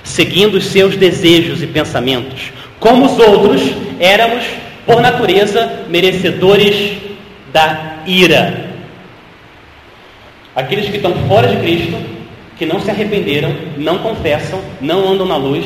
seguindo 0.03 0.55
os 0.55 0.65
seus 0.65 0.97
desejos 0.97 1.63
e 1.63 1.67
pensamentos. 1.67 2.51
Como 2.77 3.05
os 3.05 3.17
outros, 3.17 3.61
éramos, 3.97 4.43
por 4.85 5.01
natureza, 5.01 5.85
merecedores 5.87 6.97
da 7.53 7.99
ira. 8.05 8.71
Aqueles 10.53 10.89
que 10.89 10.97
estão 10.97 11.13
fora 11.29 11.47
de 11.47 11.57
Cristo, 11.57 12.14
que 12.57 12.65
não 12.65 12.79
se 12.79 12.89
arrependeram, 12.89 13.53
não 13.77 13.99
confessam, 13.99 14.61
não 14.79 15.11
andam 15.11 15.25
na 15.25 15.37
luz, 15.37 15.65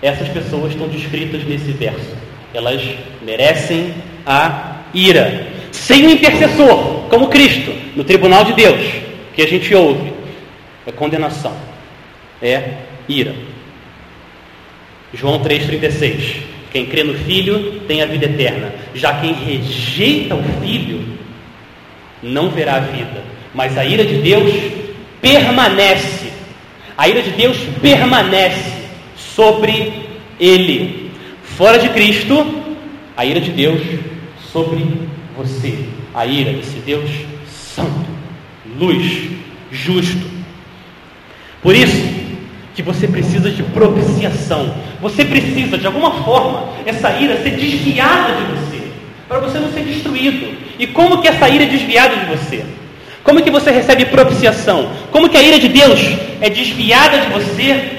essas 0.00 0.28
pessoas 0.28 0.72
estão 0.72 0.88
descritas 0.88 1.44
nesse 1.44 1.72
verso. 1.72 2.16
Elas 2.54 2.82
merecem 3.22 3.92
a 4.24 4.82
ira. 4.94 5.48
Sem 5.70 6.06
um 6.06 6.10
intercessor, 6.10 7.04
como 7.08 7.28
Cristo, 7.28 7.72
no 7.94 8.04
tribunal 8.04 8.44
de 8.44 8.54
Deus, 8.54 8.80
que 9.34 9.42
a 9.42 9.46
gente 9.46 9.74
ouve, 9.74 10.12
é 10.86 10.92
condenação, 10.92 11.54
é 12.40 12.62
ira. 13.08 13.34
João 15.12 15.40
3,36. 15.40 16.42
Quem 16.70 16.86
crê 16.86 17.02
no 17.02 17.14
Filho 17.14 17.80
tem 17.88 18.02
a 18.02 18.06
vida 18.06 18.26
eterna. 18.26 18.74
Já 18.94 19.20
quem 19.20 19.32
rejeita 19.32 20.34
o 20.34 20.42
Filho 20.60 21.02
não 22.22 22.50
verá 22.50 22.76
a 22.76 22.80
vida. 22.80 23.22
Mas 23.54 23.78
a 23.78 23.84
ira 23.84 24.04
de 24.04 24.16
Deus 24.16 24.52
permanece. 25.20 26.32
A 26.96 27.08
ira 27.08 27.22
de 27.22 27.30
Deus 27.30 27.56
permanece 27.80 28.72
sobre 29.16 29.92
ele. 30.38 31.10
Fora 31.42 31.78
de 31.78 31.88
Cristo, 31.90 32.64
a 33.16 33.24
ira 33.24 33.40
de 33.40 33.50
Deus 33.50 33.80
sobre 34.52 34.84
você. 35.36 35.78
A 36.14 36.26
ira 36.26 36.52
desse 36.52 36.78
Deus 36.78 37.10
santo, 37.48 38.06
luz, 38.78 39.30
justo. 39.70 40.26
Por 41.62 41.74
isso 41.74 42.18
que 42.74 42.82
você 42.82 43.06
precisa 43.06 43.50
de 43.50 43.62
propiciação. 43.62 44.74
Você 45.00 45.24
precisa, 45.24 45.76
de 45.76 45.86
alguma 45.86 46.22
forma, 46.22 46.72
essa 46.86 47.10
ira 47.18 47.42
ser 47.42 47.50
desviada 47.50 48.34
de 48.34 48.52
você, 48.52 48.82
para 49.28 49.40
você 49.40 49.58
não 49.58 49.72
ser 49.72 49.82
destruído. 49.82 50.56
E 50.78 50.86
como 50.86 51.20
que 51.20 51.28
essa 51.28 51.48
ira 51.48 51.64
é 51.64 51.68
desviada 51.68 52.16
de 52.16 52.26
você? 52.26 52.64
Como 53.28 53.42
que 53.42 53.50
você 53.50 53.70
recebe 53.70 54.06
propiciação? 54.06 54.90
Como 55.12 55.28
que 55.28 55.36
a 55.36 55.42
ira 55.42 55.58
de 55.58 55.68
Deus 55.68 56.00
é 56.40 56.48
desviada 56.48 57.18
de 57.18 57.28
você 57.28 57.90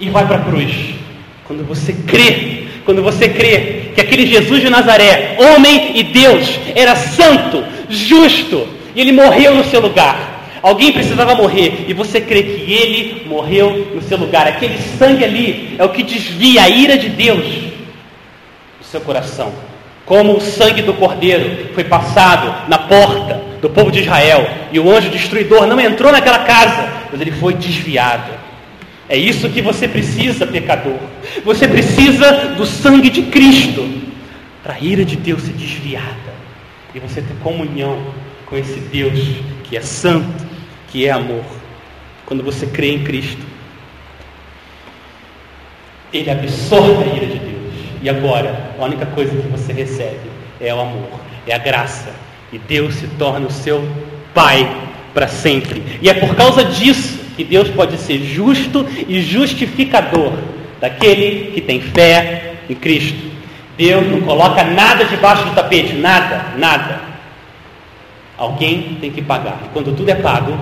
e 0.00 0.08
vai 0.08 0.26
para 0.26 0.36
a 0.36 0.40
cruz. 0.40 0.72
Quando 1.44 1.68
você 1.68 1.92
crê, 1.92 2.62
quando 2.86 3.02
você 3.02 3.28
crê 3.28 3.90
que 3.94 4.00
aquele 4.00 4.26
Jesus 4.26 4.62
de 4.62 4.70
Nazaré, 4.70 5.36
homem 5.38 5.98
e 5.98 6.02
Deus, 6.02 6.58
era 6.74 6.96
santo, 6.96 7.62
justo, 7.90 8.66
e 8.96 9.02
ele 9.02 9.12
morreu 9.12 9.54
no 9.54 9.64
seu 9.64 9.82
lugar. 9.82 10.48
Alguém 10.62 10.92
precisava 10.92 11.34
morrer 11.34 11.84
e 11.86 11.92
você 11.92 12.22
crê 12.22 12.42
que 12.42 12.72
ele 12.72 13.26
morreu 13.26 13.86
no 13.94 14.00
seu 14.00 14.16
lugar. 14.16 14.48
Aquele 14.48 14.78
sangue 14.98 15.24
ali 15.26 15.76
é 15.78 15.84
o 15.84 15.90
que 15.90 16.02
desvia 16.02 16.62
a 16.62 16.70
ira 16.70 16.96
de 16.96 17.10
Deus 17.10 17.44
do 18.78 18.84
seu 18.90 19.02
coração. 19.02 19.52
Como 20.06 20.38
o 20.38 20.40
sangue 20.40 20.80
do 20.80 20.94
cordeiro 20.94 21.68
foi 21.74 21.84
passado 21.84 22.66
na 22.66 22.78
porta 22.78 23.49
do 23.60 23.68
povo 23.68 23.90
de 23.90 24.00
Israel 24.00 24.48
e 24.72 24.78
o 24.78 24.90
anjo 24.90 25.10
destruidor 25.10 25.66
não 25.66 25.78
entrou 25.80 26.10
naquela 26.10 26.40
casa, 26.40 26.88
mas 27.10 27.20
ele 27.20 27.32
foi 27.32 27.54
desviado. 27.54 28.32
É 29.08 29.16
isso 29.16 29.48
que 29.50 29.60
você 29.60 29.88
precisa, 29.88 30.46
pecador. 30.46 30.98
Você 31.44 31.66
precisa 31.66 32.54
do 32.56 32.64
sangue 32.64 33.10
de 33.10 33.22
Cristo 33.22 33.86
para 34.62 34.74
a 34.74 34.80
ira 34.80 35.04
de 35.04 35.16
Deus 35.16 35.42
ser 35.42 35.52
desviada 35.52 36.30
e 36.94 37.00
você 37.00 37.20
ter 37.20 37.34
comunhão 37.42 38.14
com 38.46 38.56
esse 38.56 38.78
Deus 38.80 39.18
que 39.64 39.76
é 39.76 39.80
santo, 39.80 40.46
que 40.88 41.06
é 41.06 41.10
amor. 41.10 41.44
Quando 42.24 42.44
você 42.44 42.66
crê 42.66 42.92
em 42.92 43.02
Cristo, 43.02 43.44
ele 46.12 46.30
absorve 46.30 47.04
a 47.04 47.14
ira 47.14 47.26
de 47.26 47.38
Deus. 47.38 47.74
E 48.02 48.08
agora, 48.08 48.74
a 48.78 48.84
única 48.84 49.06
coisa 49.06 49.30
que 49.30 49.48
você 49.48 49.72
recebe 49.72 50.30
é 50.60 50.72
o 50.74 50.80
amor, 50.80 51.20
é 51.46 51.54
a 51.54 51.58
graça. 51.58 52.14
E 52.52 52.58
Deus 52.58 52.94
se 52.94 53.06
torna 53.18 53.46
o 53.46 53.50
seu 53.50 53.86
Pai 54.34 54.68
para 55.12 55.26
sempre. 55.26 55.82
E 56.00 56.08
é 56.08 56.14
por 56.14 56.34
causa 56.34 56.64
disso 56.64 57.18
que 57.36 57.44
Deus 57.44 57.68
pode 57.68 57.96
ser 57.98 58.18
justo 58.22 58.86
e 59.08 59.20
justificador 59.20 60.32
daquele 60.80 61.52
que 61.52 61.60
tem 61.60 61.80
fé 61.80 62.54
em 62.68 62.74
Cristo. 62.74 63.30
Deus 63.76 64.06
não 64.06 64.20
coloca 64.20 64.62
nada 64.62 65.04
debaixo 65.04 65.44
do 65.44 65.54
tapete, 65.54 65.94
nada, 65.94 66.46
nada. 66.58 67.00
Alguém 68.36 68.96
tem 69.00 69.10
que 69.10 69.22
pagar. 69.22 69.60
E 69.64 69.68
quando 69.72 69.96
tudo 69.96 70.10
é 70.10 70.14
pago, 70.14 70.56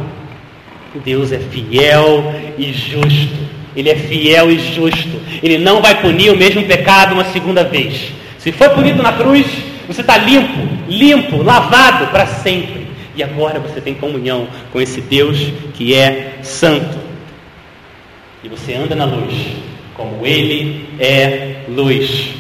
Deus 1.05 1.33
é 1.33 1.39
fiel 1.39 2.35
e 2.57 2.73
justo. 2.73 3.49
Ele 3.77 3.91
é 3.91 3.97
fiel 3.97 4.51
e 4.51 4.59
justo. 4.59 5.21
Ele 5.43 5.59
não 5.59 5.81
vai 5.81 6.01
punir 6.01 6.31
o 6.31 6.37
mesmo 6.37 6.63
pecado 6.65 7.15
uma 7.15 7.25
segunda 7.27 7.65
vez. 7.65 8.13
Se 8.39 8.51
for 8.53 8.71
punido 8.71 9.03
na 9.03 9.13
cruz, 9.13 9.47
você 9.89 10.03
está 10.03 10.19
limpo, 10.19 10.69
limpo, 10.87 11.43
lavado 11.43 12.09
para 12.09 12.27
sempre. 12.27 12.87
E 13.17 13.23
agora 13.23 13.59
você 13.59 13.81
tem 13.81 13.95
comunhão 13.95 14.47
com 14.71 14.81
esse 14.81 15.01
Deus 15.01 15.39
que 15.73 15.95
é 15.95 16.39
santo. 16.43 16.99
E 18.45 18.49
você 18.49 18.75
anda 18.75 18.95
na 18.95 19.07
luz, 19.07 19.35
como 19.95 20.27
Ele 20.27 20.87
é 21.01 21.63
luz. 21.69 22.35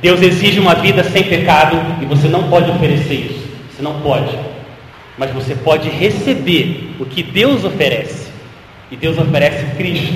Deus 0.00 0.22
exige 0.22 0.58
uma 0.58 0.74
vida 0.74 1.04
sem 1.04 1.22
pecado 1.22 1.76
e 2.00 2.06
você 2.06 2.26
não 2.26 2.48
pode 2.48 2.70
oferecer 2.70 3.14
isso. 3.14 3.46
Você 3.70 3.82
não 3.82 4.00
pode. 4.00 4.36
Mas 5.18 5.30
você 5.32 5.54
pode 5.54 5.90
receber 5.90 6.94
o 6.98 7.04
que 7.04 7.22
Deus 7.22 7.62
oferece. 7.62 8.30
E 8.90 8.96
Deus 8.96 9.18
oferece 9.18 9.66
Cristo 9.76 10.14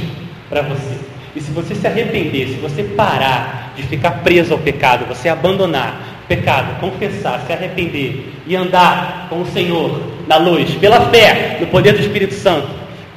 para 0.48 0.62
você. 0.62 0.98
E 1.36 1.40
se 1.40 1.50
você 1.50 1.74
se 1.74 1.86
arrepender, 1.86 2.48
se 2.48 2.54
você 2.54 2.82
parar 2.82 3.74
de 3.76 3.82
ficar 3.82 4.22
preso 4.22 4.52
ao 4.52 4.58
pecado, 4.58 5.04
você 5.06 5.28
abandonar, 5.28 6.13
pecado, 6.28 6.80
confessar, 6.80 7.40
se 7.46 7.52
arrepender 7.52 8.32
e 8.46 8.56
andar 8.56 9.26
com 9.28 9.42
o 9.42 9.46
Senhor 9.46 10.00
na 10.26 10.36
luz, 10.36 10.70
pela 10.76 11.10
fé, 11.10 11.58
no 11.60 11.66
poder 11.66 11.92
do 11.92 12.00
Espírito 12.00 12.34
Santo, 12.34 12.68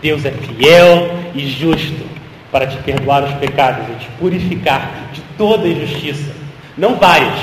Deus 0.02 0.26
é 0.26 0.32
fiel 0.32 1.10
e 1.34 1.48
justo 1.48 2.06
para 2.52 2.68
te 2.68 2.78
perdoar 2.78 3.24
os 3.24 3.34
pecados 3.36 3.86
e 3.90 4.04
te 4.04 4.10
purificar 4.20 5.10
de 5.14 5.22
toda 5.38 5.68
injustiça. 5.68 6.34
Não 6.78 6.96
várias, 6.96 7.40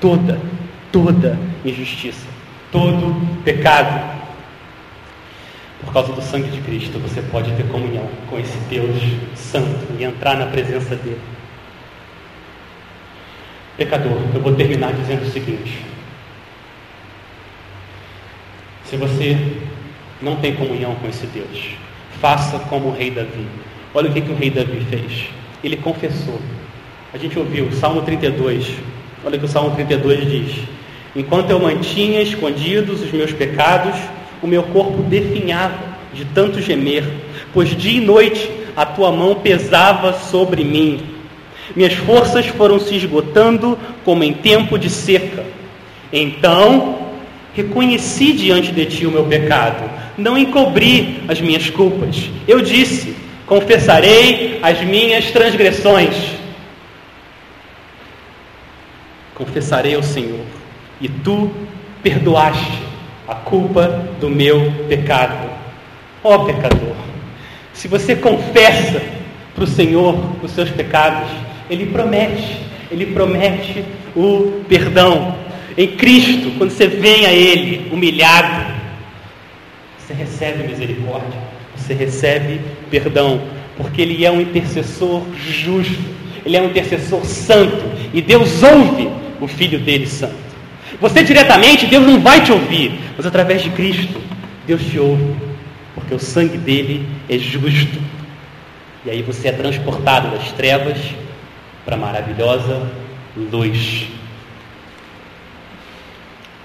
toda, 0.00 0.38
toda 0.92 1.38
injustiça, 1.64 2.26
todo 2.70 3.42
pecado. 3.44 4.14
Por 5.84 5.92
causa 5.92 6.12
do 6.12 6.22
sangue 6.22 6.48
de 6.48 6.60
Cristo, 6.62 6.98
você 6.98 7.20
pode 7.22 7.52
ter 7.52 7.66
comunhão 7.68 8.08
com 8.30 8.38
esse 8.38 8.56
Deus 8.70 8.96
santo 9.34 9.86
e 9.98 10.04
entrar 10.04 10.36
na 10.36 10.46
presença 10.46 10.96
dele. 10.96 11.20
Pecador, 13.76 14.18
eu 14.32 14.40
vou 14.40 14.54
terminar 14.54 14.92
dizendo 14.92 15.22
o 15.22 15.30
seguinte: 15.30 15.84
se 18.84 18.96
você 18.96 19.36
não 20.22 20.36
tem 20.36 20.54
comunhão 20.54 20.94
com 20.96 21.08
esse 21.08 21.26
Deus, 21.26 21.70
faça 22.20 22.58
como 22.60 22.88
o 22.88 22.92
rei 22.92 23.10
Davi. 23.10 23.46
Olha 23.92 24.10
o 24.10 24.12
que, 24.12 24.20
que 24.20 24.30
o 24.30 24.36
rei 24.36 24.50
Davi 24.50 24.86
fez. 24.88 25.28
Ele 25.62 25.76
confessou. 25.76 26.40
A 27.12 27.18
gente 27.18 27.38
ouviu, 27.38 27.70
Salmo 27.72 28.02
32. 28.02 28.74
Olha 29.24 29.36
o 29.36 29.38
que 29.40 29.46
o 29.46 29.48
Salmo 29.48 29.74
32 29.74 30.30
diz: 30.30 30.56
Enquanto 31.16 31.50
eu 31.50 31.58
mantinha 31.58 32.22
escondidos 32.22 33.02
os 33.02 33.12
meus 33.12 33.32
pecados, 33.32 33.94
o 34.42 34.46
meu 34.46 34.62
corpo 34.64 35.02
definhava 35.02 35.94
de 36.12 36.24
tanto 36.26 36.60
gemer, 36.60 37.04
pois 37.52 37.76
dia 37.76 38.00
e 38.00 38.04
noite 38.04 38.50
a 38.76 38.86
tua 38.86 39.10
mão 39.10 39.36
pesava 39.36 40.12
sobre 40.12 40.62
mim. 40.62 41.13
Minhas 41.74 41.94
forças 41.94 42.46
foram 42.46 42.78
se 42.78 42.96
esgotando 42.96 43.78
como 44.04 44.22
em 44.22 44.32
tempo 44.32 44.78
de 44.78 44.90
seca. 44.90 45.44
Então 46.12 46.98
reconheci 47.54 48.32
diante 48.32 48.72
de 48.72 48.84
ti 48.86 49.06
o 49.06 49.10
meu 49.10 49.24
pecado, 49.24 49.88
não 50.18 50.36
encobri 50.36 51.22
as 51.28 51.40
minhas 51.40 51.70
culpas. 51.70 52.28
Eu 52.46 52.60
disse: 52.60 53.16
confessarei 53.46 54.58
as 54.62 54.82
minhas 54.82 55.30
transgressões. 55.30 56.14
Confessarei 59.34 59.94
ao 59.94 60.02
Senhor, 60.02 60.44
e 61.00 61.08
tu 61.08 61.50
perdoaste 62.02 62.78
a 63.26 63.34
culpa 63.34 64.06
do 64.20 64.30
meu 64.30 64.72
pecado. 64.88 65.50
Ó 66.22 66.36
oh, 66.36 66.44
pecador, 66.44 66.94
se 67.72 67.88
você 67.88 68.14
confessa 68.14 69.02
para 69.54 69.64
o 69.64 69.66
Senhor 69.66 70.16
os 70.42 70.52
seus 70.52 70.70
pecados, 70.70 71.28
ele 71.68 71.86
promete, 71.86 72.58
ele 72.90 73.06
promete 73.06 73.84
o 74.14 74.62
perdão. 74.68 75.36
Em 75.76 75.88
Cristo, 75.88 76.52
quando 76.56 76.70
você 76.70 76.86
vem 76.86 77.26
a 77.26 77.32
Ele 77.32 77.90
humilhado, 77.92 78.72
você 79.98 80.14
recebe 80.14 80.68
misericórdia, 80.68 81.38
você 81.76 81.94
recebe 81.94 82.60
perdão, 82.90 83.42
porque 83.76 84.02
Ele 84.02 84.24
é 84.24 84.30
um 84.30 84.40
intercessor 84.40 85.22
justo, 85.36 85.98
Ele 86.46 86.56
é 86.56 86.62
um 86.62 86.66
intercessor 86.66 87.24
santo, 87.24 87.82
e 88.12 88.22
Deus 88.22 88.62
ouve 88.62 89.08
o 89.40 89.48
Filho 89.48 89.80
dele 89.80 90.06
santo. 90.06 90.44
Você 91.00 91.24
diretamente, 91.24 91.86
Deus 91.86 92.06
não 92.06 92.20
vai 92.20 92.40
te 92.40 92.52
ouvir, 92.52 92.92
mas 93.16 93.26
através 93.26 93.62
de 93.62 93.70
Cristo, 93.70 94.20
Deus 94.66 94.80
te 94.84 94.98
ouve, 94.98 95.34
porque 95.94 96.14
o 96.14 96.20
sangue 96.20 96.56
dele 96.56 97.04
é 97.28 97.36
justo. 97.36 97.98
E 99.04 99.10
aí 99.10 99.22
você 99.22 99.48
é 99.48 99.52
transportado 99.52 100.30
das 100.36 100.52
trevas 100.52 100.96
para 101.84 101.96
a 101.96 101.98
maravilhosa 101.98 102.82
luz. 103.36 104.06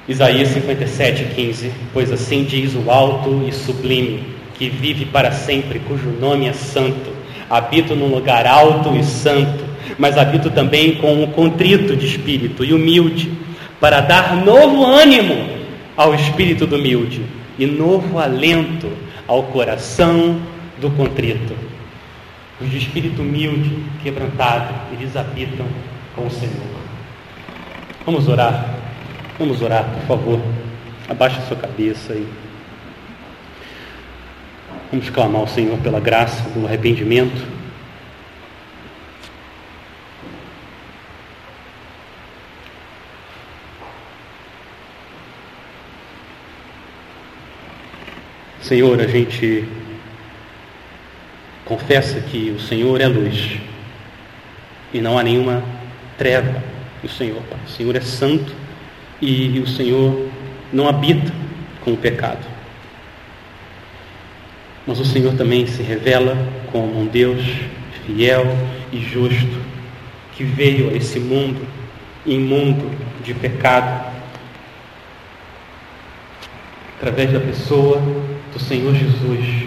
Isaías 0.07 0.49
57, 0.49 1.35
15. 1.35 1.71
Pois 1.93 2.11
assim 2.11 2.43
diz 2.43 2.73
o 2.75 2.89
alto 2.89 3.43
e 3.47 3.51
sublime, 3.51 4.23
que 4.55 4.69
vive 4.69 5.05
para 5.05 5.31
sempre, 5.31 5.79
cujo 5.79 6.09
nome 6.09 6.47
é 6.47 6.53
santo. 6.53 7.11
Habito 7.49 7.95
num 7.95 8.07
lugar 8.07 8.47
alto 8.47 8.95
e 8.95 9.03
santo, 9.03 9.63
mas 9.97 10.17
habito 10.17 10.49
também 10.49 10.95
com 10.95 11.23
o 11.23 11.27
contrito 11.27 11.95
de 11.95 12.05
espírito 12.05 12.63
e 12.63 12.73
humilde, 12.73 13.31
para 13.79 14.01
dar 14.01 14.35
novo 14.35 14.85
ânimo 14.85 15.47
ao 15.95 16.13
espírito 16.13 16.65
do 16.65 16.75
humilde 16.75 17.21
e 17.57 17.65
novo 17.65 18.19
alento 18.19 18.89
ao 19.27 19.43
coração 19.43 20.39
do 20.79 20.89
contrito. 20.91 21.68
Os 22.61 22.69
de 22.69 22.77
espírito 22.77 23.21
humilde, 23.21 23.83
quebrantado, 24.03 24.73
eles 24.91 25.15
habitam 25.15 25.65
com 26.15 26.27
o 26.27 26.31
Senhor. 26.31 26.67
Vamos 28.05 28.27
orar. 28.27 28.75
Vamos 29.37 29.61
orar, 29.61 29.85
por 29.85 30.01
favor. 30.03 30.41
Abaixe 31.07 31.37
a 31.39 31.41
sua 31.43 31.55
cabeça 31.55 32.13
aí. 32.13 32.27
Vamos 34.91 35.09
clamar 35.09 35.41
ao 35.41 35.47
Senhor 35.47 35.77
pela 35.79 35.99
graça 35.99 36.49
do 36.49 36.65
arrependimento. 36.65 37.59
Senhor, 48.61 48.99
a 48.99 49.07
gente 49.07 49.67
confessa 51.69 52.19
que 52.19 52.49
o 52.49 52.59
Senhor 52.59 52.99
é 52.99 53.07
luz 53.07 53.59
e 54.91 54.99
não 54.99 55.19
há 55.19 55.23
nenhuma 55.23 55.63
treva 56.17 56.63
no 57.03 57.07
Senhor. 57.07 57.39
Pai. 57.43 57.59
O 57.63 57.69
Senhor 57.69 57.95
é 57.95 58.01
santo 58.01 58.51
e 59.21 59.59
o 59.59 59.67
Senhor 59.67 60.29
não 60.73 60.89
habita 60.89 61.31
com 61.81 61.93
o 61.93 61.97
pecado. 61.97 62.43
Mas 64.87 64.99
o 64.99 65.05
Senhor 65.05 65.35
também 65.35 65.67
se 65.67 65.83
revela 65.83 66.35
como 66.71 66.99
um 66.99 67.05
Deus 67.05 67.45
fiel 68.03 68.47
e 68.91 68.99
justo 68.99 69.61
que 70.35 70.43
veio 70.43 70.89
a 70.89 70.93
esse 70.93 71.19
mundo 71.19 71.61
imundo 72.25 72.89
de 73.23 73.35
pecado 73.35 74.11
através 76.97 77.31
da 77.31 77.39
pessoa 77.39 78.01
do 78.51 78.59
Senhor 78.59 78.95
Jesus, 78.95 79.58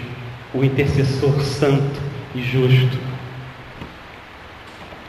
o 0.53 0.63
intercessor 0.63 1.41
santo 1.41 1.99
e 2.35 2.41
justo. 2.41 2.97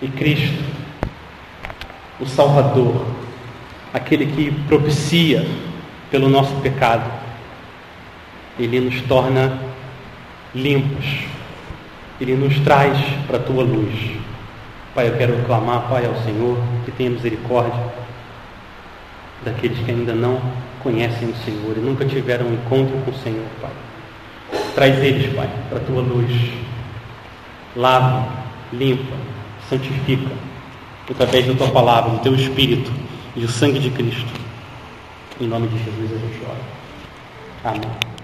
E 0.00 0.08
Cristo, 0.08 0.62
o 2.20 2.26
Salvador, 2.26 3.06
aquele 3.92 4.26
que 4.26 4.50
propicia 4.66 5.46
pelo 6.10 6.28
nosso 6.28 6.54
pecado, 6.56 7.10
ele 8.58 8.80
nos 8.80 9.00
torna 9.02 9.58
limpos, 10.54 11.04
ele 12.20 12.34
nos 12.34 12.58
traz 12.60 12.98
para 13.26 13.36
a 13.36 13.42
tua 13.42 13.64
luz. 13.64 13.94
Pai, 14.94 15.08
eu 15.08 15.16
quero 15.16 15.44
clamar, 15.44 15.88
Pai, 15.88 16.06
ao 16.06 16.14
Senhor 16.22 16.56
que 16.84 16.92
tenha 16.92 17.10
misericórdia 17.10 17.92
daqueles 19.44 19.78
que 19.78 19.90
ainda 19.90 20.14
não 20.14 20.40
conhecem 20.82 21.28
o 21.28 21.36
Senhor 21.36 21.76
e 21.76 21.80
nunca 21.80 22.04
tiveram 22.04 22.46
um 22.46 22.54
encontro 22.54 22.96
com 23.04 23.10
o 23.10 23.18
Senhor, 23.18 23.46
Pai. 23.60 23.72
Traz 24.74 24.98
eles, 24.98 25.34
Pai, 25.34 25.48
para 25.68 25.78
a 25.78 25.80
tua 25.82 26.02
luz. 26.02 26.32
Lava, 27.76 28.28
limpa, 28.72 29.16
santifica, 29.68 30.30
através 31.10 31.46
da 31.46 31.54
tua 31.54 31.68
palavra, 31.68 32.10
do 32.10 32.18
teu 32.18 32.34
Espírito 32.34 32.92
e 33.36 33.40
do 33.40 33.48
sangue 33.48 33.78
de 33.78 33.90
Cristo. 33.90 34.32
Em 35.40 35.48
nome 35.48 35.68
de 35.68 35.78
Jesus 35.78 36.12
a 36.12 36.16
gente 36.16 36.40
ora. 36.44 37.74
Amém. 37.76 38.04